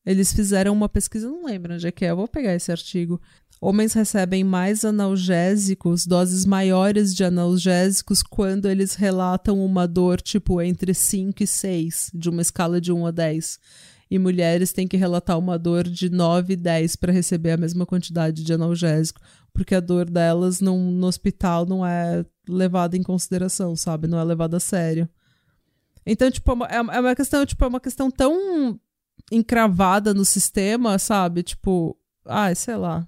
Eles 0.05 0.33
fizeram 0.33 0.73
uma 0.73 0.89
pesquisa, 0.89 1.29
não 1.29 1.45
lembro 1.45 1.75
onde 1.75 1.87
é 1.87 1.93
que 1.93 2.05
é, 2.05 2.11
eu 2.11 2.17
vou 2.17 2.27
pegar 2.27 2.55
esse 2.55 2.73
artigo. 2.73 3.21
Homens 3.61 3.93
recebem 3.93 4.45
mais 4.45 4.85
analgésicos, 4.85 6.07
doses 6.07 6.45
maiores 6.45 7.13
de 7.15 7.25
analgésicos, 7.25 8.23
quando 8.23 8.69
eles 8.69 8.95
relatam 8.95 9.65
uma 9.65 9.87
dor, 9.87 10.21
tipo, 10.21 10.63
entre 10.63 10.95
5 10.95 11.43
e 11.43 11.47
6, 11.47 12.11
de 12.15 12.31
uma 12.31 12.41
escala 12.41 12.81
de 12.81 12.93
1 12.93 13.07
a 13.07 13.11
10. 13.11 13.59
E 14.11 14.19
mulheres 14.19 14.73
têm 14.73 14.87
que 14.87 14.97
relatar 14.97 15.37
uma 15.39 15.59
dor 15.59 15.85
de 15.85 16.09
9 16.09 16.53
e 16.53 16.57
10 16.57 16.97
para 16.97 17.13
receber 17.13 17.51
a 17.51 17.57
mesma 17.57 17.85
quantidade 17.85 18.45
de 18.45 18.53
analgésico, 18.53 19.21
porque 19.53 19.75
a 19.75 19.81
dor 19.81 20.09
delas 20.09 20.61
no 20.61 21.05
hospital 21.05 21.67
não 21.67 21.85
é 21.85 22.25
levada 22.49 22.97
em 22.97 23.03
consideração, 23.03 23.75
sabe? 23.75 24.07
Não 24.07 24.19
é 24.21 24.25
levada 24.25 24.57
a 24.57 24.61
sério. 24.61 25.09
Então, 26.07 26.31
tipo, 26.31 26.51
é 26.53 26.81
uma, 26.81 26.95
é 26.95 27.01
uma 27.01 27.15
questão, 27.17 27.45
tipo, 27.45 27.65
é 27.65 27.69
uma 27.69 27.81
questão 27.81 28.09
tão 28.09 28.81
encravada 29.33 30.15
no 30.15 30.25
sistema, 30.25 30.99
sabe? 30.99 31.43
Tipo, 31.43 31.99
ai, 32.25 32.55
sei 32.55 32.77
lá. 32.77 33.07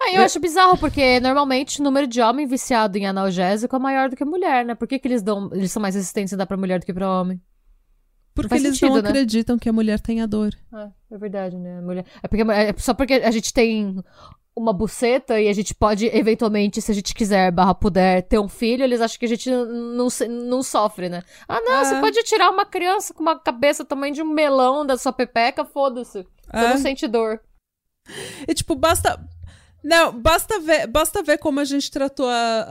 Ah, 0.00 0.12
eu 0.12 0.22
acho 0.22 0.38
bizarro, 0.38 0.78
porque 0.78 1.18
normalmente 1.20 1.80
o 1.80 1.84
número 1.84 2.06
de 2.06 2.20
homem 2.20 2.46
viciado 2.46 2.96
em 2.96 3.06
analgésico 3.06 3.74
é 3.74 3.78
maior 3.78 4.08
do 4.08 4.16
que 4.16 4.24
mulher, 4.24 4.64
né? 4.64 4.74
Por 4.74 4.86
que, 4.86 4.98
que 4.98 5.08
eles 5.08 5.22
dão. 5.22 5.50
Eles 5.52 5.72
são 5.72 5.82
mais 5.82 5.94
resistentes 5.94 6.32
a 6.32 6.36
dar 6.36 6.46
pra 6.46 6.56
mulher 6.56 6.78
do 6.80 6.86
que 6.86 6.94
pra 6.94 7.10
homem? 7.20 7.40
Porque 8.34 8.48
Faz 8.50 8.64
eles 8.64 8.78
sentido, 8.78 8.94
não 8.96 9.02
né? 9.02 9.08
acreditam 9.08 9.58
que 9.58 9.68
a 9.68 9.72
mulher 9.72 9.98
tenha 9.98 10.24
dor. 10.26 10.50
É, 10.72 11.14
é 11.14 11.18
verdade, 11.18 11.56
né? 11.58 11.78
A 11.78 11.82
mulher... 11.82 12.04
É, 12.22 12.28
porque, 12.28 12.42
é 12.52 12.72
só 12.78 12.94
porque 12.94 13.14
a 13.14 13.30
gente 13.32 13.52
tem 13.52 13.96
uma 14.54 14.72
buceta 14.72 15.40
e 15.40 15.48
a 15.48 15.52
gente 15.52 15.74
pode, 15.74 16.06
eventualmente, 16.06 16.80
se 16.80 16.92
a 16.92 16.94
gente 16.94 17.12
quiser, 17.14 17.50
barra 17.50 17.74
puder, 17.74 18.22
ter 18.22 18.38
um 18.38 18.48
filho, 18.48 18.84
eles 18.84 19.00
acham 19.00 19.18
que 19.18 19.24
a 19.24 19.28
gente 19.28 19.50
não, 19.50 20.06
não 20.28 20.62
sofre, 20.62 21.08
né? 21.08 21.22
Ah, 21.48 21.60
não, 21.60 21.80
É. 21.80 21.84
você 21.84 22.00
pode 22.00 22.22
tirar 22.22 22.50
uma 22.50 22.64
criança 22.64 23.12
com 23.12 23.22
uma 23.22 23.36
cabeça 23.38 23.84
tamanho 23.84 24.14
de 24.14 24.22
um 24.22 24.32
melão 24.32 24.86
da 24.86 24.96
sua 24.96 25.12
pepeca, 25.12 25.64
foda-se. 25.64 26.22
Você 26.22 26.26
É. 26.64 26.68
não 26.70 26.78
sente 26.78 27.08
dor. 27.08 27.40
E 28.46 28.54
tipo, 28.54 28.76
basta. 28.76 29.20
Não, 29.82 30.12
basta 30.18 30.58
ver, 30.60 30.86
basta 30.86 31.22
ver 31.22 31.38
como 31.38 31.60
a 31.60 31.64
gente 31.64 31.90
tratou 31.90 32.26
a, 32.28 32.66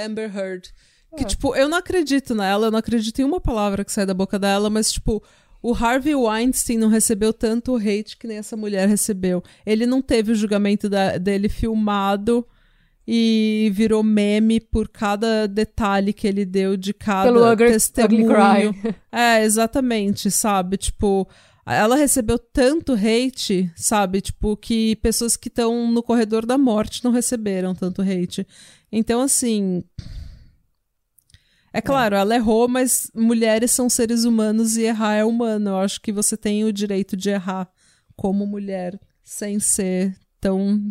a 0.00 0.04
Amber 0.06 0.34
Heard. 0.36 0.68
Que, 1.16 1.22
É. 1.22 1.26
tipo, 1.26 1.54
eu 1.56 1.68
não 1.68 1.78
acredito 1.78 2.34
nela, 2.34 2.66
eu 2.66 2.70
não 2.70 2.78
acredito 2.78 3.18
em 3.20 3.24
uma 3.24 3.40
palavra 3.40 3.84
que 3.84 3.92
sai 3.92 4.04
da 4.04 4.12
boca 4.12 4.38
dela, 4.38 4.68
mas, 4.68 4.92
tipo, 4.92 5.22
o 5.62 5.72
Harvey 5.74 6.14
Weinstein 6.14 6.76
não 6.78 6.88
recebeu 6.88 7.32
tanto 7.32 7.74
hate 7.76 8.16
que 8.18 8.26
nem 8.26 8.36
essa 8.38 8.56
mulher 8.56 8.86
recebeu. 8.88 9.42
Ele 9.64 9.86
não 9.86 10.02
teve 10.02 10.32
o 10.32 10.34
julgamento 10.34 10.88
da- 10.88 11.16
dele 11.16 11.48
filmado 11.48 12.46
e 13.06 13.70
virou 13.72 14.02
meme 14.02 14.60
por 14.60 14.86
cada 14.88 15.46
detalhe 15.48 16.12
que 16.12 16.26
ele 16.28 16.44
deu 16.44 16.76
de 16.76 16.92
cada 16.92 17.24
Pelo 17.32 17.38
ugly, 17.40 17.52
ugly 17.52 17.68
testemunho. 17.72 18.28
cry. 18.74 18.94
É, 19.10 19.42
exatamente, 19.42 20.30
sabe? 20.30 20.76
Tipo, 20.76 21.26
ela 21.74 21.96
recebeu 21.96 22.38
tanto 22.38 22.94
hate, 22.94 23.70
sabe? 23.76 24.20
Tipo, 24.20 24.56
que 24.56 24.96
pessoas 24.96 25.36
que 25.36 25.48
estão 25.48 25.90
no 25.90 26.02
corredor 26.02 26.46
da 26.46 26.56
morte 26.56 27.04
não 27.04 27.10
receberam 27.10 27.74
tanto 27.74 28.02
hate. 28.02 28.46
Então, 28.90 29.20
assim. 29.20 29.84
É 31.72 31.82
claro, 31.82 32.16
ela 32.16 32.34
errou, 32.34 32.66
mas 32.66 33.10
mulheres 33.14 33.70
são 33.70 33.90
seres 33.90 34.24
humanos 34.24 34.76
e 34.76 34.82
errar 34.82 35.14
é 35.14 35.24
humano. 35.24 35.70
Eu 35.70 35.76
acho 35.78 36.00
que 36.00 36.10
você 36.10 36.36
tem 36.36 36.64
o 36.64 36.72
direito 36.72 37.16
de 37.16 37.28
errar 37.28 37.70
como 38.16 38.46
mulher 38.46 38.98
sem 39.22 39.60
ser 39.60 40.16
tão 40.40 40.90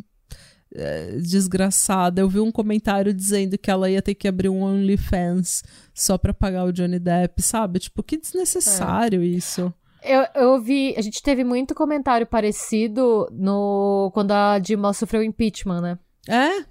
eh, 0.73 1.17
desgraçada. 1.19 2.21
Eu 2.21 2.29
vi 2.29 2.39
um 2.39 2.51
comentário 2.51 3.11
dizendo 3.11 3.57
que 3.57 3.71
ela 3.71 3.89
ia 3.89 4.01
ter 4.01 4.13
que 4.13 4.27
abrir 4.27 4.49
um 4.49 4.61
OnlyFans 4.61 5.63
só 5.93 6.17
pra 6.17 6.33
pagar 6.33 6.65
o 6.65 6.71
Johnny 6.71 6.99
Depp, 6.99 7.41
sabe? 7.41 7.79
Tipo, 7.79 8.03
que 8.03 8.15
desnecessário 8.17 9.23
isso. 9.23 9.73
Eu, 10.03 10.25
eu 10.35 10.49
ouvi, 10.51 10.93
a 10.97 11.01
gente 11.01 11.21
teve 11.21 11.43
muito 11.43 11.75
comentário 11.75 12.25
parecido 12.25 13.27
no 13.31 14.11
quando 14.13 14.31
a 14.31 14.59
Dilma 14.59 14.93
sofreu 14.93 15.23
impeachment, 15.23 15.81
né? 15.81 15.99
É? 16.27 16.65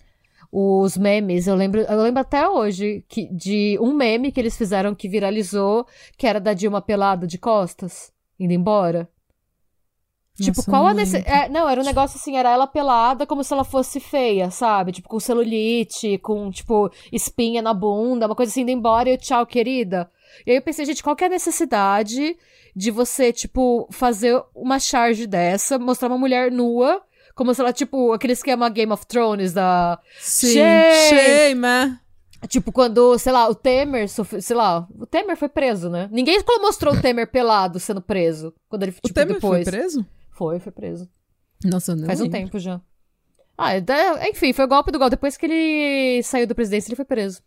Os 0.51 0.97
memes, 0.97 1.47
eu 1.47 1.55
lembro, 1.55 1.81
eu 1.81 2.03
lembro 2.03 2.21
até 2.21 2.49
hoje 2.49 3.05
que, 3.09 3.27
de 3.33 3.79
um 3.81 3.93
meme 3.93 4.31
que 4.31 4.41
eles 4.41 4.57
fizeram 4.57 4.95
que 4.95 5.09
viralizou, 5.09 5.87
que 6.17 6.27
era 6.27 6.41
da 6.41 6.55
Dilma 6.55 6.81
pelada 6.81 7.27
de 7.27 7.37
costas, 7.37 8.13
indo 8.39 8.53
embora. 8.53 9.09
Tipo, 10.37 10.59
Nossa, 10.59 10.71
qual 10.71 10.87
a 10.87 10.93
necessidade. 10.93 11.45
lembro. 11.45 11.53
não, 11.53 11.69
era 11.69 11.81
um 11.81 11.85
negócio 11.85 12.19
assim, 12.19 12.37
era 12.37 12.51
ela 12.51 12.67
pelada 12.67 13.27
como 13.27 13.43
se 13.43 13.53
ela 13.55 13.65
fosse 13.65 13.99
feia, 13.99 14.51
sabe? 14.51 14.93
Tipo, 14.93 15.09
com 15.09 15.19
celulite, 15.19 16.19
com, 16.19 16.51
tipo, 16.51 16.91
espinha 17.11 17.63
na 17.63 17.73
bunda, 17.73 18.27
uma 18.27 18.35
coisa 18.35 18.51
assim, 18.51 18.61
indo 18.61 18.71
embora 18.71 19.09
e 19.09 19.13
eu, 19.13 19.19
tchau, 19.19 19.47
querida. 19.47 20.11
E 20.47 20.51
aí 20.51 20.57
eu 20.59 20.63
pensei, 20.63 20.85
gente, 20.85 21.03
qual 21.03 21.17
que 21.17 21.25
é 21.25 21.27
a 21.27 21.31
necessidade 21.31 22.37
de 22.75 22.91
você, 22.91 23.33
tipo, 23.33 23.89
fazer 23.91 24.43
uma 24.55 24.79
charge 24.79 25.27
dessa, 25.27 25.79
mostrar 25.79 26.09
uma 26.09 26.19
mulher 26.19 26.53
nua, 26.53 27.01
como 27.35 27.55
se 27.55 27.61
ela, 27.63 27.73
tipo, 27.73 28.13
aquele 28.13 28.35
esquema 28.35 28.69
Game 28.69 28.93
of 28.93 29.07
Thrones 29.07 29.55
da. 29.55 29.99
Sim. 30.19 30.55
Shame! 30.55 31.09
Shame, 31.09 31.67
é. 31.67 32.47
Tipo, 32.47 32.71
quando, 32.71 33.19
sei 33.19 33.33
lá, 33.33 33.49
o 33.49 33.55
Temer, 33.55 34.07
sei 34.09 34.55
lá, 34.57 34.87
o 34.99 35.07
Temer 35.07 35.37
foi 35.37 35.49
preso, 35.49 35.89
né? 35.89 36.09
Ninguém 36.13 36.39
mostrou 36.61 36.95
o 36.95 37.01
Temer 37.01 37.27
pelado 37.31 37.81
sendo 37.81 38.01
preso. 38.03 38.53
Quando 38.69 38.83
ele, 38.83 38.93
O 38.93 39.09
tipo, 39.09 39.15
Temer 39.15 39.35
depois. 39.35 39.65
foi 39.65 39.73
preso? 39.73 40.07
Foi, 40.37 40.59
foi 40.61 40.71
preso. 40.73 41.09
Nossa, 41.65 41.93
eu 41.93 41.97
não 41.97 42.07
Faz 42.07 42.21
um 42.21 42.29
tempo 42.29 42.59
já. 42.59 42.81
Ah, 43.57 43.73
é 43.75 43.81
da- 43.81 44.29
enfim, 44.29 44.53
foi 44.53 44.65
o 44.67 44.69
golpe 44.69 44.91
do 44.93 44.99
golpe. 44.99 45.13
Depois 45.17 45.37
que 45.37 45.47
ele 45.47 46.23
saiu 46.23 46.47
da 46.47 46.55
presidência, 46.55 46.89
ele 46.91 46.97
foi 46.97 47.05
preso. 47.07 47.41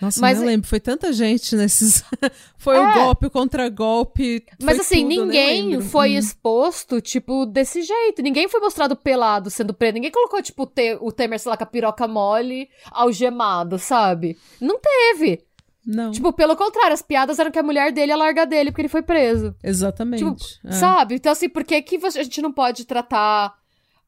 Nossa, 0.00 0.20
Mas- 0.20 0.38
eu 0.40 0.44
lembro. 0.44 0.66
Foi 0.68 0.80
tanta 0.80 1.12
gente 1.12 1.54
nesses... 1.56 2.04
foi 2.58 2.76
É. 2.76 2.80
o 2.80 2.92
golpe 2.94 3.30
contra 3.30 3.68
golpe. 3.68 4.44
Mas 4.60 4.80
assim, 4.80 5.08
tudo, 5.08 5.26
ninguém 5.26 5.80
foi 5.80 6.10
Hum. 6.14 6.18
exposto, 6.18 7.00
tipo, 7.00 7.46
desse 7.46 7.82
jeito. 7.82 8.20
Ninguém 8.20 8.48
foi 8.48 8.60
mostrado 8.60 8.96
pelado 8.96 9.48
sendo 9.48 9.72
preso. 9.72 9.94
Ninguém 9.94 10.10
colocou, 10.10 10.42
tipo, 10.42 10.64
o 10.64 11.06
o 11.06 11.12
Temer, 11.12 11.38
sei 11.38 11.50
lá, 11.50 11.56
com 11.56 11.62
a 11.64 11.66
piroca 11.66 12.06
mole, 12.08 12.68
algemado, 12.90 13.78
sabe? 13.78 14.36
Não 14.60 14.78
teve. 14.78 15.40
Não, 15.84 16.12
Tipo, 16.12 16.32
pelo 16.32 16.56
contrário, 16.56 16.94
as 16.94 17.02
piadas 17.02 17.38
eram 17.38 17.50
que 17.50 17.58
a 17.58 17.62
mulher 17.62 17.92
dele 17.92 18.12
ia 18.12 18.16
largar 18.16 18.46
dele 18.46 18.70
porque 18.70 18.82
ele 18.82 18.88
foi 18.88 19.02
preso. 19.02 19.54
exatamente. 19.62 20.24
Tipo, 20.24 20.36
é. 20.68 20.72
Sabe? 20.72 21.16
Então, 21.16 21.32
assim, 21.32 21.48
por 21.48 21.64
que, 21.64 21.82
que 21.82 21.96
a 22.04 22.10
gente 22.22 22.40
não 22.40 22.52
pode 22.52 22.84
tratar 22.84 23.54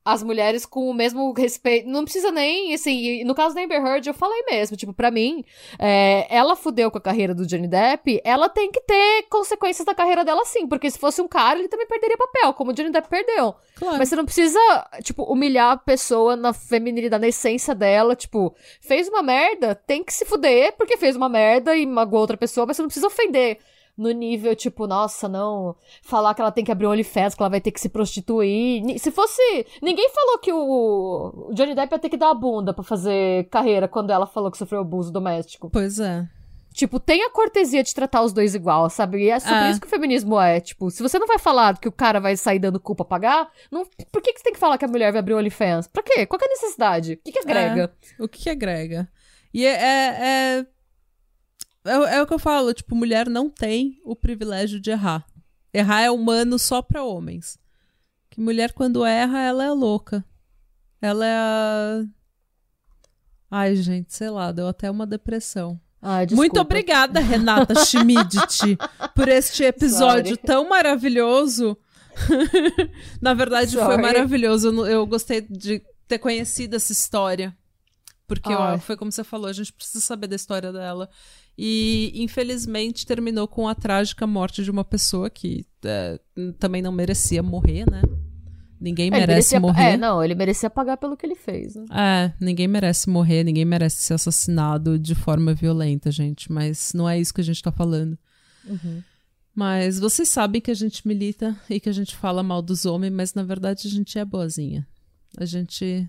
as 0.05 0.23
mulheres 0.23 0.67
com 0.67 0.91
o 0.91 0.95
mesmo 0.95 1.33
respeito? 1.33 1.89
Não 1.89 2.05
precisa 2.05 2.31
nem, 2.31 2.75
assim, 2.75 3.25
no 3.25 3.35
caso 3.35 3.55
da 3.55 3.63
Amber 3.63 3.85
Heard, 3.85 4.07
eu 4.07 4.15
falei 4.15 4.43
mesmo, 4.45 4.77
tipo, 4.77 4.93
pra 4.93 5.11
mim, 5.11 5.45
é, 5.79 6.27
ela 6.29 6.55
fudeu 6.55 6.91
com 6.91 6.99
a 6.99 7.01
carreira 7.01 7.35
do 7.35 7.47
Johnny 7.47 7.67
Depp, 7.67 8.21
ela 8.25 8.49
tem 8.49 8.71
que 8.71 8.81
ter 8.81 9.23
consequências 9.31 9.87
da 9.87 9.95
carreira 9.95 10.25
dela 10.25 10.45
sim, 10.45 10.67
porque 10.67 10.91
se 10.91 10.99
fosse 10.99 11.23
um 11.23 11.29
cara, 11.29 11.59
ele 11.59 11.69
também 11.69 11.87
perderia 11.87 12.17
papel, 12.17 12.53
como 12.53 12.71
o 12.71 12.75
Johnny 12.75 12.91
Depp 12.91 13.09
perdeu. 13.09 13.55
Claro. 13.77 13.99
Mas 13.99 14.09
você 14.09 14.17
não 14.17 14.25
precisa, 14.25 14.61
tipo, 15.03 15.23
humilhar 15.25 15.73
a 15.73 15.77
pessoa 15.77 16.37
na 16.37 16.53
feminilidade, 16.53 17.21
na 17.21 17.29
essência 17.29 17.75
dela, 17.75 18.15
tipo, 18.15 18.55
fez 18.81 19.09
uma 19.09 19.23
merda, 19.23 19.75
tem 19.75 20.05
que 20.05 20.13
se 20.13 20.25
fuder, 20.25 20.75
porque 20.77 20.97
fez 20.97 21.17
uma 21.17 21.29
merda 21.29 21.75
e 21.77 21.87
magoou 21.87 22.21
outra 22.21 22.37
pessoa, 22.37 22.67
mas 22.67 22.77
você 22.77 22.83
não 22.83 22.89
precisa 22.89 23.07
ofender 23.07 23.59
no 23.97 24.11
nível, 24.11 24.55
tipo, 24.57 24.87
nossa, 24.87 25.29
não, 25.29 25.77
falar 26.03 26.35
que 26.35 26.41
ela 26.41 26.51
tem 26.53 26.65
que 26.65 26.73
abrir 26.73 26.87
um 26.87 26.91
OnlyFans, 26.91 27.35
que 27.35 27.43
ela 27.43 27.51
vai 27.51 27.61
ter 27.61 27.71
que 27.71 27.81
se 27.81 27.89
prostituir. 27.89 28.99
Se 28.99 29.11
fosse. 29.11 29.41
Ninguém 29.83 30.09
falou 30.11 30.39
que 30.39 30.53
o, 30.53 31.49
o 31.49 31.55
Johnny 31.55 31.75
Depp 31.75 31.95
ia 31.95 31.99
ter 31.99 32.09
que 32.09 32.17
dar 32.17 32.31
a 32.31 32.35
bunda 32.35 32.73
pra 32.75 32.83
fazer 32.85 33.49
carreira 33.49 33.87
quando 33.89 34.11
ela 34.11 34.27
falou 34.27 34.51
que 34.51 34.59
sofreu 34.59 34.81
abuso 34.81 35.13
doméstico. 35.13 35.71
Pois 35.71 35.99
é. 36.01 36.27
Tipo, 36.73 36.99
tem 36.99 37.23
a 37.23 37.31
cortesia 37.31 37.85
de 37.85 37.95
tratar 37.95 38.23
os 38.23 38.33
dois 38.33 38.53
igual, 38.53 38.91
sabe? 38.91 39.23
E 39.23 39.31
é 39.31 39.39
sobre 39.39 39.55
Ah. 39.59 39.71
isso 39.71 39.81
que 39.81 39.87
o 39.87 39.91
feminismo 39.91 40.41
é. 40.41 40.59
Tipo, 40.59 40.91
se 40.91 41.05
você 41.05 41.21
não 41.21 41.27
vai 41.29 41.39
falar 41.39 41.79
que 41.79 41.87
o 41.87 41.93
cara 41.93 42.19
vai 42.19 42.37
sair 42.37 42.59
dando 42.59 42.81
culpa 42.81 43.05
a 43.05 43.07
pagar, 43.07 43.49
não, 43.71 43.87
por 44.11 44.21
que, 44.21 44.33
que 44.33 44.41
você 44.41 44.45
tem 44.45 44.53
que 44.53 44.59
falar 44.59 44.77
que 44.77 44.85
a 44.85 44.89
mulher 44.89 45.13
vai 45.13 45.21
abrir 45.21 45.35
o 45.35 45.39
OnlyFans? 45.39 45.87
Pra 45.87 46.03
quê? 46.03 46.27
Qual 46.27 46.37
que 46.37 46.45
é 46.45 46.49
a 46.49 46.51
necessidade? 46.51 47.13
O 47.13 47.19
que, 47.25 47.31
que 47.31 47.39
agrega? 47.39 47.93
O 48.19 48.27
que 48.27 48.43
que 48.43 48.51
agrega? 48.51 49.09
E 49.53 49.65
é, 49.65 49.71
é, 50.59 50.67
é, 51.85 52.17
é, 52.17 52.23
o 52.23 52.27
que 52.27 52.35
eu 52.35 52.39
falo, 52.39 52.73
tipo, 52.73 52.95
mulher 52.95 53.29
não 53.29 53.49
tem 53.51 54.01
o 54.05 54.17
privilégio 54.17 54.81
de 54.81 54.91
errar. 54.91 55.25
Errar 55.73 56.01
é 56.03 56.11
humano 56.11 56.59
só 56.59 56.81
pra 56.83 57.03
homens. 57.05 57.59
Que 58.31 58.41
mulher, 58.41 58.73
quando 58.73 59.05
erra, 59.05 59.41
ela 59.41 59.65
é 59.65 59.71
louca. 59.71 60.25
Ela 61.01 61.27
é 61.27 61.35
a... 61.37 62.05
Ai, 63.51 63.77
gente, 63.77 64.13
sei 64.15 64.31
lá, 64.31 64.51
deu 64.51 64.67
até 64.67 64.91
uma 64.91 65.07
depressão. 65.07 65.81
Ai. 66.03 66.27
Muito 66.33 66.61
obrigada, 66.61 67.21
Renata 67.21 67.75
Schmidt, 67.85 68.37
por 69.15 69.29
este 69.29 69.63
episódio 69.65 70.35
Sorry. 70.35 70.47
tão 70.47 70.69
maravilhoso. 70.69 71.77
Na 73.21 73.35
verdade, 73.35 73.73
foi 73.77 73.85
Sorry. 73.85 74.03
maravilhoso. 74.03 74.69
Eu, 74.69 74.73
não- 74.73 74.87
eu 74.87 75.07
gostei 75.07 75.41
de 75.41 75.83
ter 76.07 76.19
conhecido 76.19 76.77
essa 76.77 76.93
história. 76.93 77.57
Porque 78.27 78.53
ó, 78.53 78.79
foi 78.79 78.97
como 78.97 79.13
você 79.13 79.23
falou, 79.23 79.47
a 79.49 79.53
gente 79.53 79.73
precisa 79.73 80.01
saber 80.03 80.27
da 80.29 80.37
história 80.37 80.73
dela. 80.73 81.09
E, 81.57 82.11
infelizmente, 82.17 83.07
terminou 83.07 83.47
com 83.47 83.69
a 83.69 83.75
trágica 83.75 84.27
morte 84.27 84.65
de 84.65 84.71
uma 84.71 84.85
pessoa 84.85 85.29
que 85.31 85.67
é, 85.85 86.19
também 86.59 86.81
não 86.83 86.91
merecia 86.91 87.43
morrer, 87.43 87.85
né? 87.91 88.03
Ninguém 88.81 89.05
É, 89.05 89.09
ele 89.09 89.17
merece 89.19 89.33
merecia- 89.55 89.61
morrer. 89.61 89.93
É, 89.93 89.97
não, 89.97 90.23
ele 90.25 90.35
merecia 90.35 90.69
pagar 90.69 90.97
pelo 90.97 91.17
que 91.17 91.25
ele 91.25 91.35
fez, 91.37 91.75
né? 91.77 91.85
É, 91.93 92.33
ninguém 92.41 92.67
merece 92.67 93.09
morrer, 93.09 93.45
ninguém 93.45 93.65
merece 93.65 94.03
ser 94.03 94.15
assassinado 94.15 94.99
de 94.99 95.15
forma 95.15 95.55
violenta, 95.55 96.11
gente. 96.11 96.51
Mas 96.51 96.93
não 96.95 97.09
é 97.09 97.19
isso 97.19 97.33
que 97.33 97.41
a 97.41 97.45
gente 97.45 97.63
tá 97.63 97.71
falando. 97.71 98.19
Uhum. 98.67 99.03
Mas 99.55 100.01
vocês 100.01 100.29
sabem 100.29 100.61
que 100.61 100.71
a 100.71 100.75
gente 100.75 101.07
milita 101.07 101.57
e 101.71 101.79
que 101.79 101.89
a 101.89 101.93
gente 101.93 102.17
fala 102.17 102.43
mal 102.43 102.61
dos 102.61 102.85
homens, 102.85 103.13
mas 103.13 103.33
na 103.35 103.45
verdade 103.45 103.87
a 103.87 103.91
gente 103.91 104.19
é 104.19 104.25
boazinha. 104.25 104.87
A 105.39 105.45
gente. 105.45 106.09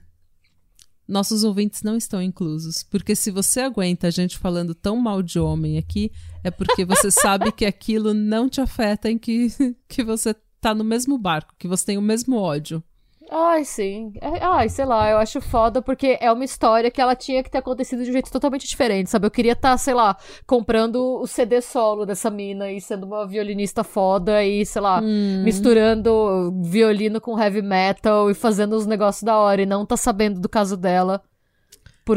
Nossos 1.08 1.43
ouvintes 1.43 1.84
não 1.84 1.95
estão 1.95 2.22
inclusos. 2.22 2.84
Porque 2.84 3.16
se 3.16 3.32
você 3.32 3.62
aguenta 3.62 4.08
a 4.08 4.12
gente 4.12 4.38
falando 4.38 4.74
tão 4.74 4.97
mal 4.97 5.22
de 5.22 5.39
homem 5.39 5.78
aqui, 5.78 6.12
é 6.43 6.49
porque 6.49 6.84
você 6.86 7.10
sabe 7.12 7.51
que 7.51 7.66
aquilo 7.66 8.14
não 8.14 8.49
te 8.49 8.62
afeta 8.62 9.10
em 9.10 9.18
que, 9.18 9.47
que 9.88 10.03
você 10.03 10.36
tá 10.60 10.74
no 10.74 10.84
mesmo 10.84 11.18
barco, 11.18 11.53
que 11.60 11.68
você 11.68 11.86
tem 11.86 11.97
o 11.97 12.01
mesmo 12.01 12.38
ódio. 12.38 12.84
Ai, 13.30 13.65
sim. 13.65 14.13
É- 14.21 14.43
ai, 14.43 14.69
sei 14.69 14.86
lá, 14.86 15.09
eu 15.09 15.17
acho 15.17 15.41
foda 15.41 15.82
porque 15.82 16.17
é 16.21 16.32
uma 16.32 16.45
história 16.45 16.91
que 16.91 17.01
ela 17.01 17.15
tinha 17.15 17.41
que 17.43 17.49
ter 17.49 17.57
acontecido 17.57 18.03
de 18.03 18.09
um 18.09 18.13
jeito 18.13 18.32
totalmente 18.32 18.67
diferente, 18.67 19.09
sabe? 19.09 19.26
Eu 19.26 19.32
queria 19.32 19.53
estar, 19.53 19.76
sei 19.78 19.93
lá, 19.95 20.15
comprando 20.45 21.19
o 21.21 21.26
CD 21.26 21.59
solo 21.59 22.05
dessa 22.05 22.30
mina 22.30 22.71
e 22.71 22.80
sendo 22.80 23.05
uma 23.05 23.26
violinista 23.28 23.84
foda 23.84 24.43
e, 24.43 24.63
sei 24.65 24.82
lá, 24.82 25.01
Hum. 25.01 25.41
misturando 25.43 26.51
violino 26.63 27.19
com 27.19 27.38
heavy 27.39 27.63
metal 27.63 28.30
e 28.30 28.36
fazendo 28.36 28.76
uns 28.76 28.86
negócios 28.86 29.23
da 29.23 29.38
hora 29.38 29.61
e 29.61 29.65
não 29.65 29.86
tá 29.86 29.97
sabendo 29.97 30.39
do 30.39 30.47
caso 30.47 30.78
dela, 30.78 31.21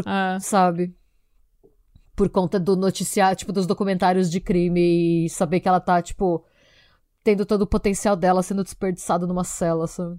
Ah, 0.05 0.39
sabe? 0.41 0.95
por 2.15 2.29
conta 2.29 2.59
do 2.59 2.77
noticiário, 2.77 3.37
tipo, 3.37 3.53
dos 3.53 3.67
documentários 3.67 4.29
de 4.31 4.41
crime 4.41 5.25
e 5.27 5.31
saber 5.31 5.61
que 5.61 5.69
ela 5.69 5.79
tá, 5.81 6.03
tipo, 6.03 6.45
tendo 7.23 7.47
todo 7.47 7.63
o 7.63 7.67
potencial 7.67 8.17
dela 8.17 8.43
sendo 8.43 8.65
desperdiçado 8.65 9.25
numa 9.27 9.45
cela, 9.45 9.87
sabe? 9.87 10.19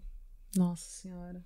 Nossa 0.56 0.84
senhora. 0.84 1.44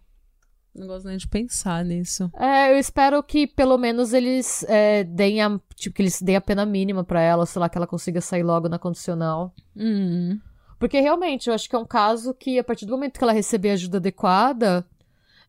Não 0.76 0.88
gosto 0.88 1.08
nem 1.08 1.18
de 1.18 1.28
pensar 1.28 1.86
nisso. 1.86 2.32
É, 2.36 2.72
eu 2.72 2.80
espero 2.80 3.22
que 3.22 3.46
pelo 3.46 3.78
menos 3.78 4.12
eles 4.12 4.64
é, 4.68 5.04
deem 5.04 5.42
a. 5.42 5.60
Tipo, 5.76 5.96
que 5.96 6.02
eles 6.02 6.20
deem 6.20 6.36
a 6.36 6.42
pena 6.42 6.66
mínima 6.66 7.04
pra 7.04 7.22
ela, 7.22 7.46
sei 7.46 7.60
lá, 7.60 7.70
que 7.70 7.78
ela 7.78 7.86
consiga 7.86 8.20
sair 8.22 8.42
logo 8.42 8.68
na 8.68 8.80
condicional. 8.80 9.54
Hum. 9.76 10.40
Porque 10.80 11.00
realmente, 11.00 11.48
eu 11.48 11.54
acho 11.54 11.70
que 11.70 11.76
é 11.76 11.80
um 11.80 11.86
caso 11.86 12.34
que, 12.34 12.58
a 12.58 12.64
partir 12.64 12.86
do 12.86 12.94
momento 12.94 13.18
que 13.18 13.24
ela 13.24 13.32
receber 13.32 13.70
ajuda 13.70 13.98
adequada, 13.98 14.86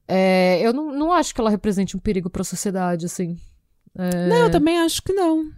é, 0.06 0.60
eu 0.60 0.72
não, 0.72 0.92
não 0.92 1.12
acho 1.12 1.34
que 1.34 1.40
ela 1.40 1.50
represente 1.50 1.96
um 1.96 2.00
perigo 2.00 2.28
pra 2.28 2.44
sociedade, 2.44 3.06
assim. 3.06 3.38
É, 3.96 4.28
Não, 4.28 4.36
eu 4.36 4.50
também 4.50 4.78
acho 4.78 5.02
que 5.02 5.12
não. 5.12 5.50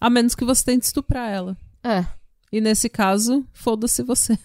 A 0.00 0.08
menos 0.08 0.34
que 0.34 0.44
você 0.44 0.64
tente 0.64 0.86
estuprar 0.86 1.30
ela. 1.30 1.56
É, 1.84 2.04
E 2.52 2.60
nesse 2.60 2.88
caso, 2.90 3.46
foda-se 3.52 4.02
você. 4.02 4.38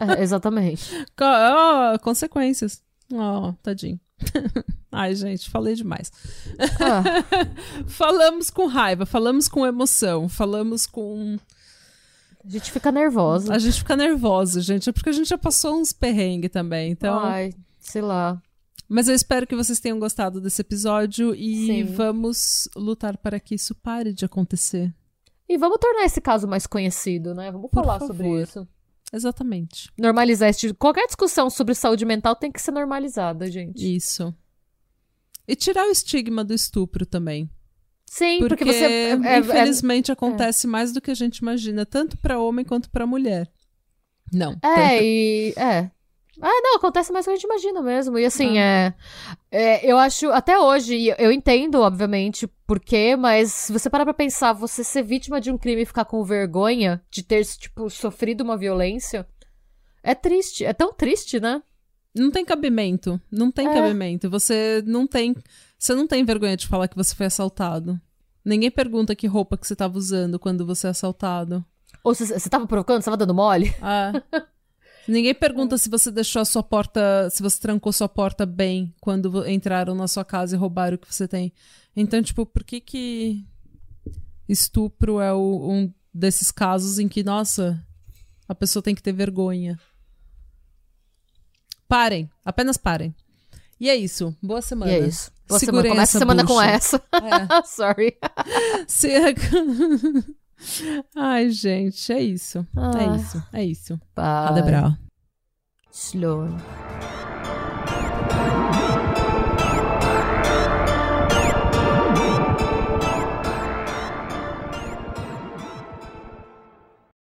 é, 0.00 0.22
exatamente. 0.22 0.90
Co- 1.16 1.24
ó, 1.24 1.98
consequências. 1.98 2.82
Ó, 3.12 3.52
tadinho. 3.62 4.00
Ai, 4.90 5.14
gente, 5.14 5.50
falei 5.50 5.74
demais. 5.74 6.10
Ah, 6.80 7.02
Falamos 7.86 8.48
com 8.48 8.66
raiva, 8.66 9.04
falamos 9.04 9.48
com 9.48 9.66
emoção, 9.66 10.28
falamos 10.28 10.86
com. 10.86 11.36
a 12.44 12.48
gente 12.48 12.70
fica 12.70 12.90
nervosa. 12.92 13.52
A 13.52 13.58
gente 13.58 13.78
fica 13.78 13.96
nervosa, 13.96 14.60
gente. 14.60 14.88
É 14.88 14.92
porque 14.92 15.10
a 15.10 15.12
gente 15.12 15.28
já 15.28 15.36
passou 15.36 15.78
uns 15.80 15.92
perrengues 15.92 16.50
também. 16.50 16.92
Então. 16.92 17.18
Ai, 17.18 17.52
sei 17.80 18.00
lá. 18.02 18.40
Mas 18.88 19.08
eu 19.08 19.14
espero 19.14 19.46
que 19.46 19.56
vocês 19.56 19.80
tenham 19.80 19.98
gostado 19.98 20.40
desse 20.40 20.60
episódio 20.60 21.34
e 21.34 21.66
Sim. 21.66 21.84
vamos 21.94 22.68
lutar 22.76 23.16
para 23.16 23.40
que 23.40 23.54
isso 23.56 23.74
pare 23.74 24.12
de 24.12 24.24
acontecer. 24.24 24.94
E 25.48 25.58
vamos 25.58 25.78
tornar 25.78 26.04
esse 26.04 26.20
caso 26.20 26.48
mais 26.48 26.66
conhecido, 26.66 27.34
né? 27.34 27.50
Vamos 27.50 27.70
Por 27.70 27.84
falar 27.84 27.98
favor. 28.00 28.14
sobre 28.14 28.42
isso. 28.42 28.66
Exatamente. 29.12 29.90
Normalizar 29.98 30.48
esse 30.48 30.60
tipo- 30.60 30.74
Qualquer 30.78 31.06
discussão 31.06 31.48
sobre 31.50 31.74
saúde 31.74 32.04
mental 32.04 32.34
tem 32.34 32.50
que 32.50 32.60
ser 32.60 32.70
normalizada, 32.72 33.50
gente. 33.50 33.94
Isso. 33.96 34.34
E 35.46 35.54
tirar 35.54 35.86
o 35.86 35.90
estigma 35.90 36.42
do 36.42 36.54
estupro 36.54 37.04
também. 37.04 37.48
Sim, 38.06 38.38
porque, 38.38 38.64
Porque, 38.64 38.72
você. 38.72 38.84
é- 38.84 39.10
é- 39.10 39.38
infelizmente, 39.38 40.10
acontece 40.12 40.66
mais 40.66 40.92
do 40.92 41.00
que 41.00 41.10
a 41.10 41.14
gente 41.14 41.38
imagina, 41.38 41.84
tanto 41.84 42.16
para 42.18 42.38
homem 42.38 42.64
quanto 42.64 42.88
para 42.90 43.06
mulher. 43.06 43.50
Não. 44.32 44.56
É, 44.62 45.02
e. 45.04 45.52
É. 45.56 45.90
Ah, 46.40 46.60
não, 46.62 46.76
acontece 46.76 47.12
mais 47.12 47.24
do 47.24 47.28
que 47.28 47.32
a 47.32 47.36
gente 47.36 47.44
imagina 47.44 47.80
mesmo. 47.82 48.18
E 48.18 48.24
assim, 48.24 48.58
é, 48.58 48.92
é, 49.50 49.84
Eu 49.88 49.96
acho, 49.98 50.30
até 50.30 50.58
hoje, 50.58 51.14
eu 51.18 51.30
entendo, 51.30 51.80
obviamente, 51.80 52.48
por 52.66 52.80
quê, 52.80 53.14
mas 53.16 53.52
se 53.52 53.72
você 53.72 53.90
parar 53.90 54.04
pra 54.04 54.14
pensar, 54.14 54.52
você 54.52 54.82
ser 54.82 55.02
vítima 55.02 55.40
de 55.40 55.50
um 55.50 55.58
crime 55.58 55.82
e 55.82 55.86
ficar 55.86 56.04
com 56.04 56.22
vergonha 56.24 57.02
de 57.10 57.22
ter, 57.22 57.44
tipo, 57.44 57.90
sofrido 57.90 58.42
uma 58.42 58.56
violência, 58.56 59.26
é 60.02 60.14
triste. 60.14 60.64
É 60.64 60.72
tão 60.72 60.92
triste, 60.92 61.38
né? 61.40 61.62
Não 62.14 62.30
tem 62.30 62.44
cabimento. 62.44 63.20
Não 63.30 63.50
tem 63.50 63.68
É. 63.68 63.74
cabimento. 63.74 64.30
Você 64.30 64.82
não 64.86 65.06
tem. 65.06 65.34
Você 65.78 65.94
não 65.94 66.06
tem 66.06 66.24
vergonha 66.24 66.56
de 66.56 66.66
falar 66.66 66.88
que 66.88 66.96
você 66.96 67.14
foi 67.14 67.26
assaltado. 67.26 68.00
Ninguém 68.44 68.70
pergunta 68.70 69.16
que 69.16 69.26
roupa 69.26 69.56
que 69.56 69.66
você 69.66 69.74
tava 69.74 69.96
usando 69.98 70.38
quando 70.38 70.64
você 70.66 70.86
é 70.86 70.90
assaltado. 70.90 71.64
Ou 72.04 72.14
você, 72.14 72.26
você 72.38 72.48
tava 72.48 72.66
provocando, 72.66 73.00
você 73.00 73.06
tava 73.06 73.16
dando 73.16 73.34
mole? 73.34 73.74
Ah. 73.80 74.12
Ninguém 75.08 75.34
pergunta 75.34 75.76
se 75.76 75.90
você 75.90 76.10
deixou 76.10 76.40
a 76.40 76.44
sua 76.46 76.62
porta, 76.62 77.28
se 77.30 77.42
você 77.42 77.60
trancou 77.60 77.92
sua 77.92 78.08
porta 78.08 78.46
bem 78.46 78.94
quando 79.00 79.46
entraram 79.48 79.94
na 79.94 80.08
sua 80.08 80.24
casa 80.24 80.54
e 80.54 80.58
roubaram 80.58 80.94
o 80.94 80.98
que 80.98 81.12
você 81.12 81.28
tem. 81.28 81.52
Então, 81.96 82.22
tipo, 82.22 82.44
por 82.44 82.64
que 82.64 82.80
que 82.80 83.44
estupro 84.48 85.20
é 85.20 85.32
o- 85.32 85.70
um 85.70 85.92
desses 86.12 86.50
casos 86.50 86.98
em 86.98 87.08
que, 87.08 87.22
nossa, 87.22 87.80
a 88.48 88.54
pessoa 88.54 88.82
tem 88.82 88.94
que 88.94 89.02
ter 89.02 89.12
vergonha? 89.12 89.78
Parem, 91.88 92.28
apenas 92.44 92.76
parem. 92.76 93.14
E 93.78 93.88
é 93.88 93.96
isso. 93.96 94.34
Boa 94.42 94.62
semana. 94.62 94.92
E 94.92 94.94
é 94.94 95.06
isso. 95.06 95.30
Boa 95.46 95.58
semana. 95.60 95.82
Segurem 95.82 95.92
Começa 95.92 96.16
a 96.16 96.20
semana 96.20 96.46
com 96.46 96.60
essa. 96.60 97.02
É. 97.12 97.62
Sorry. 97.66 98.16
Se- 98.88 99.12
Ai, 101.14 101.50
gente, 101.50 102.12
é 102.12 102.22
isso. 102.22 102.66
Ah. 102.74 102.90
É 102.98 103.16
isso. 103.16 103.44
É 103.52 103.64
isso. 103.64 104.00
Bye. 104.14 104.62
Bra. 104.62 104.98
Slow. 105.92 106.48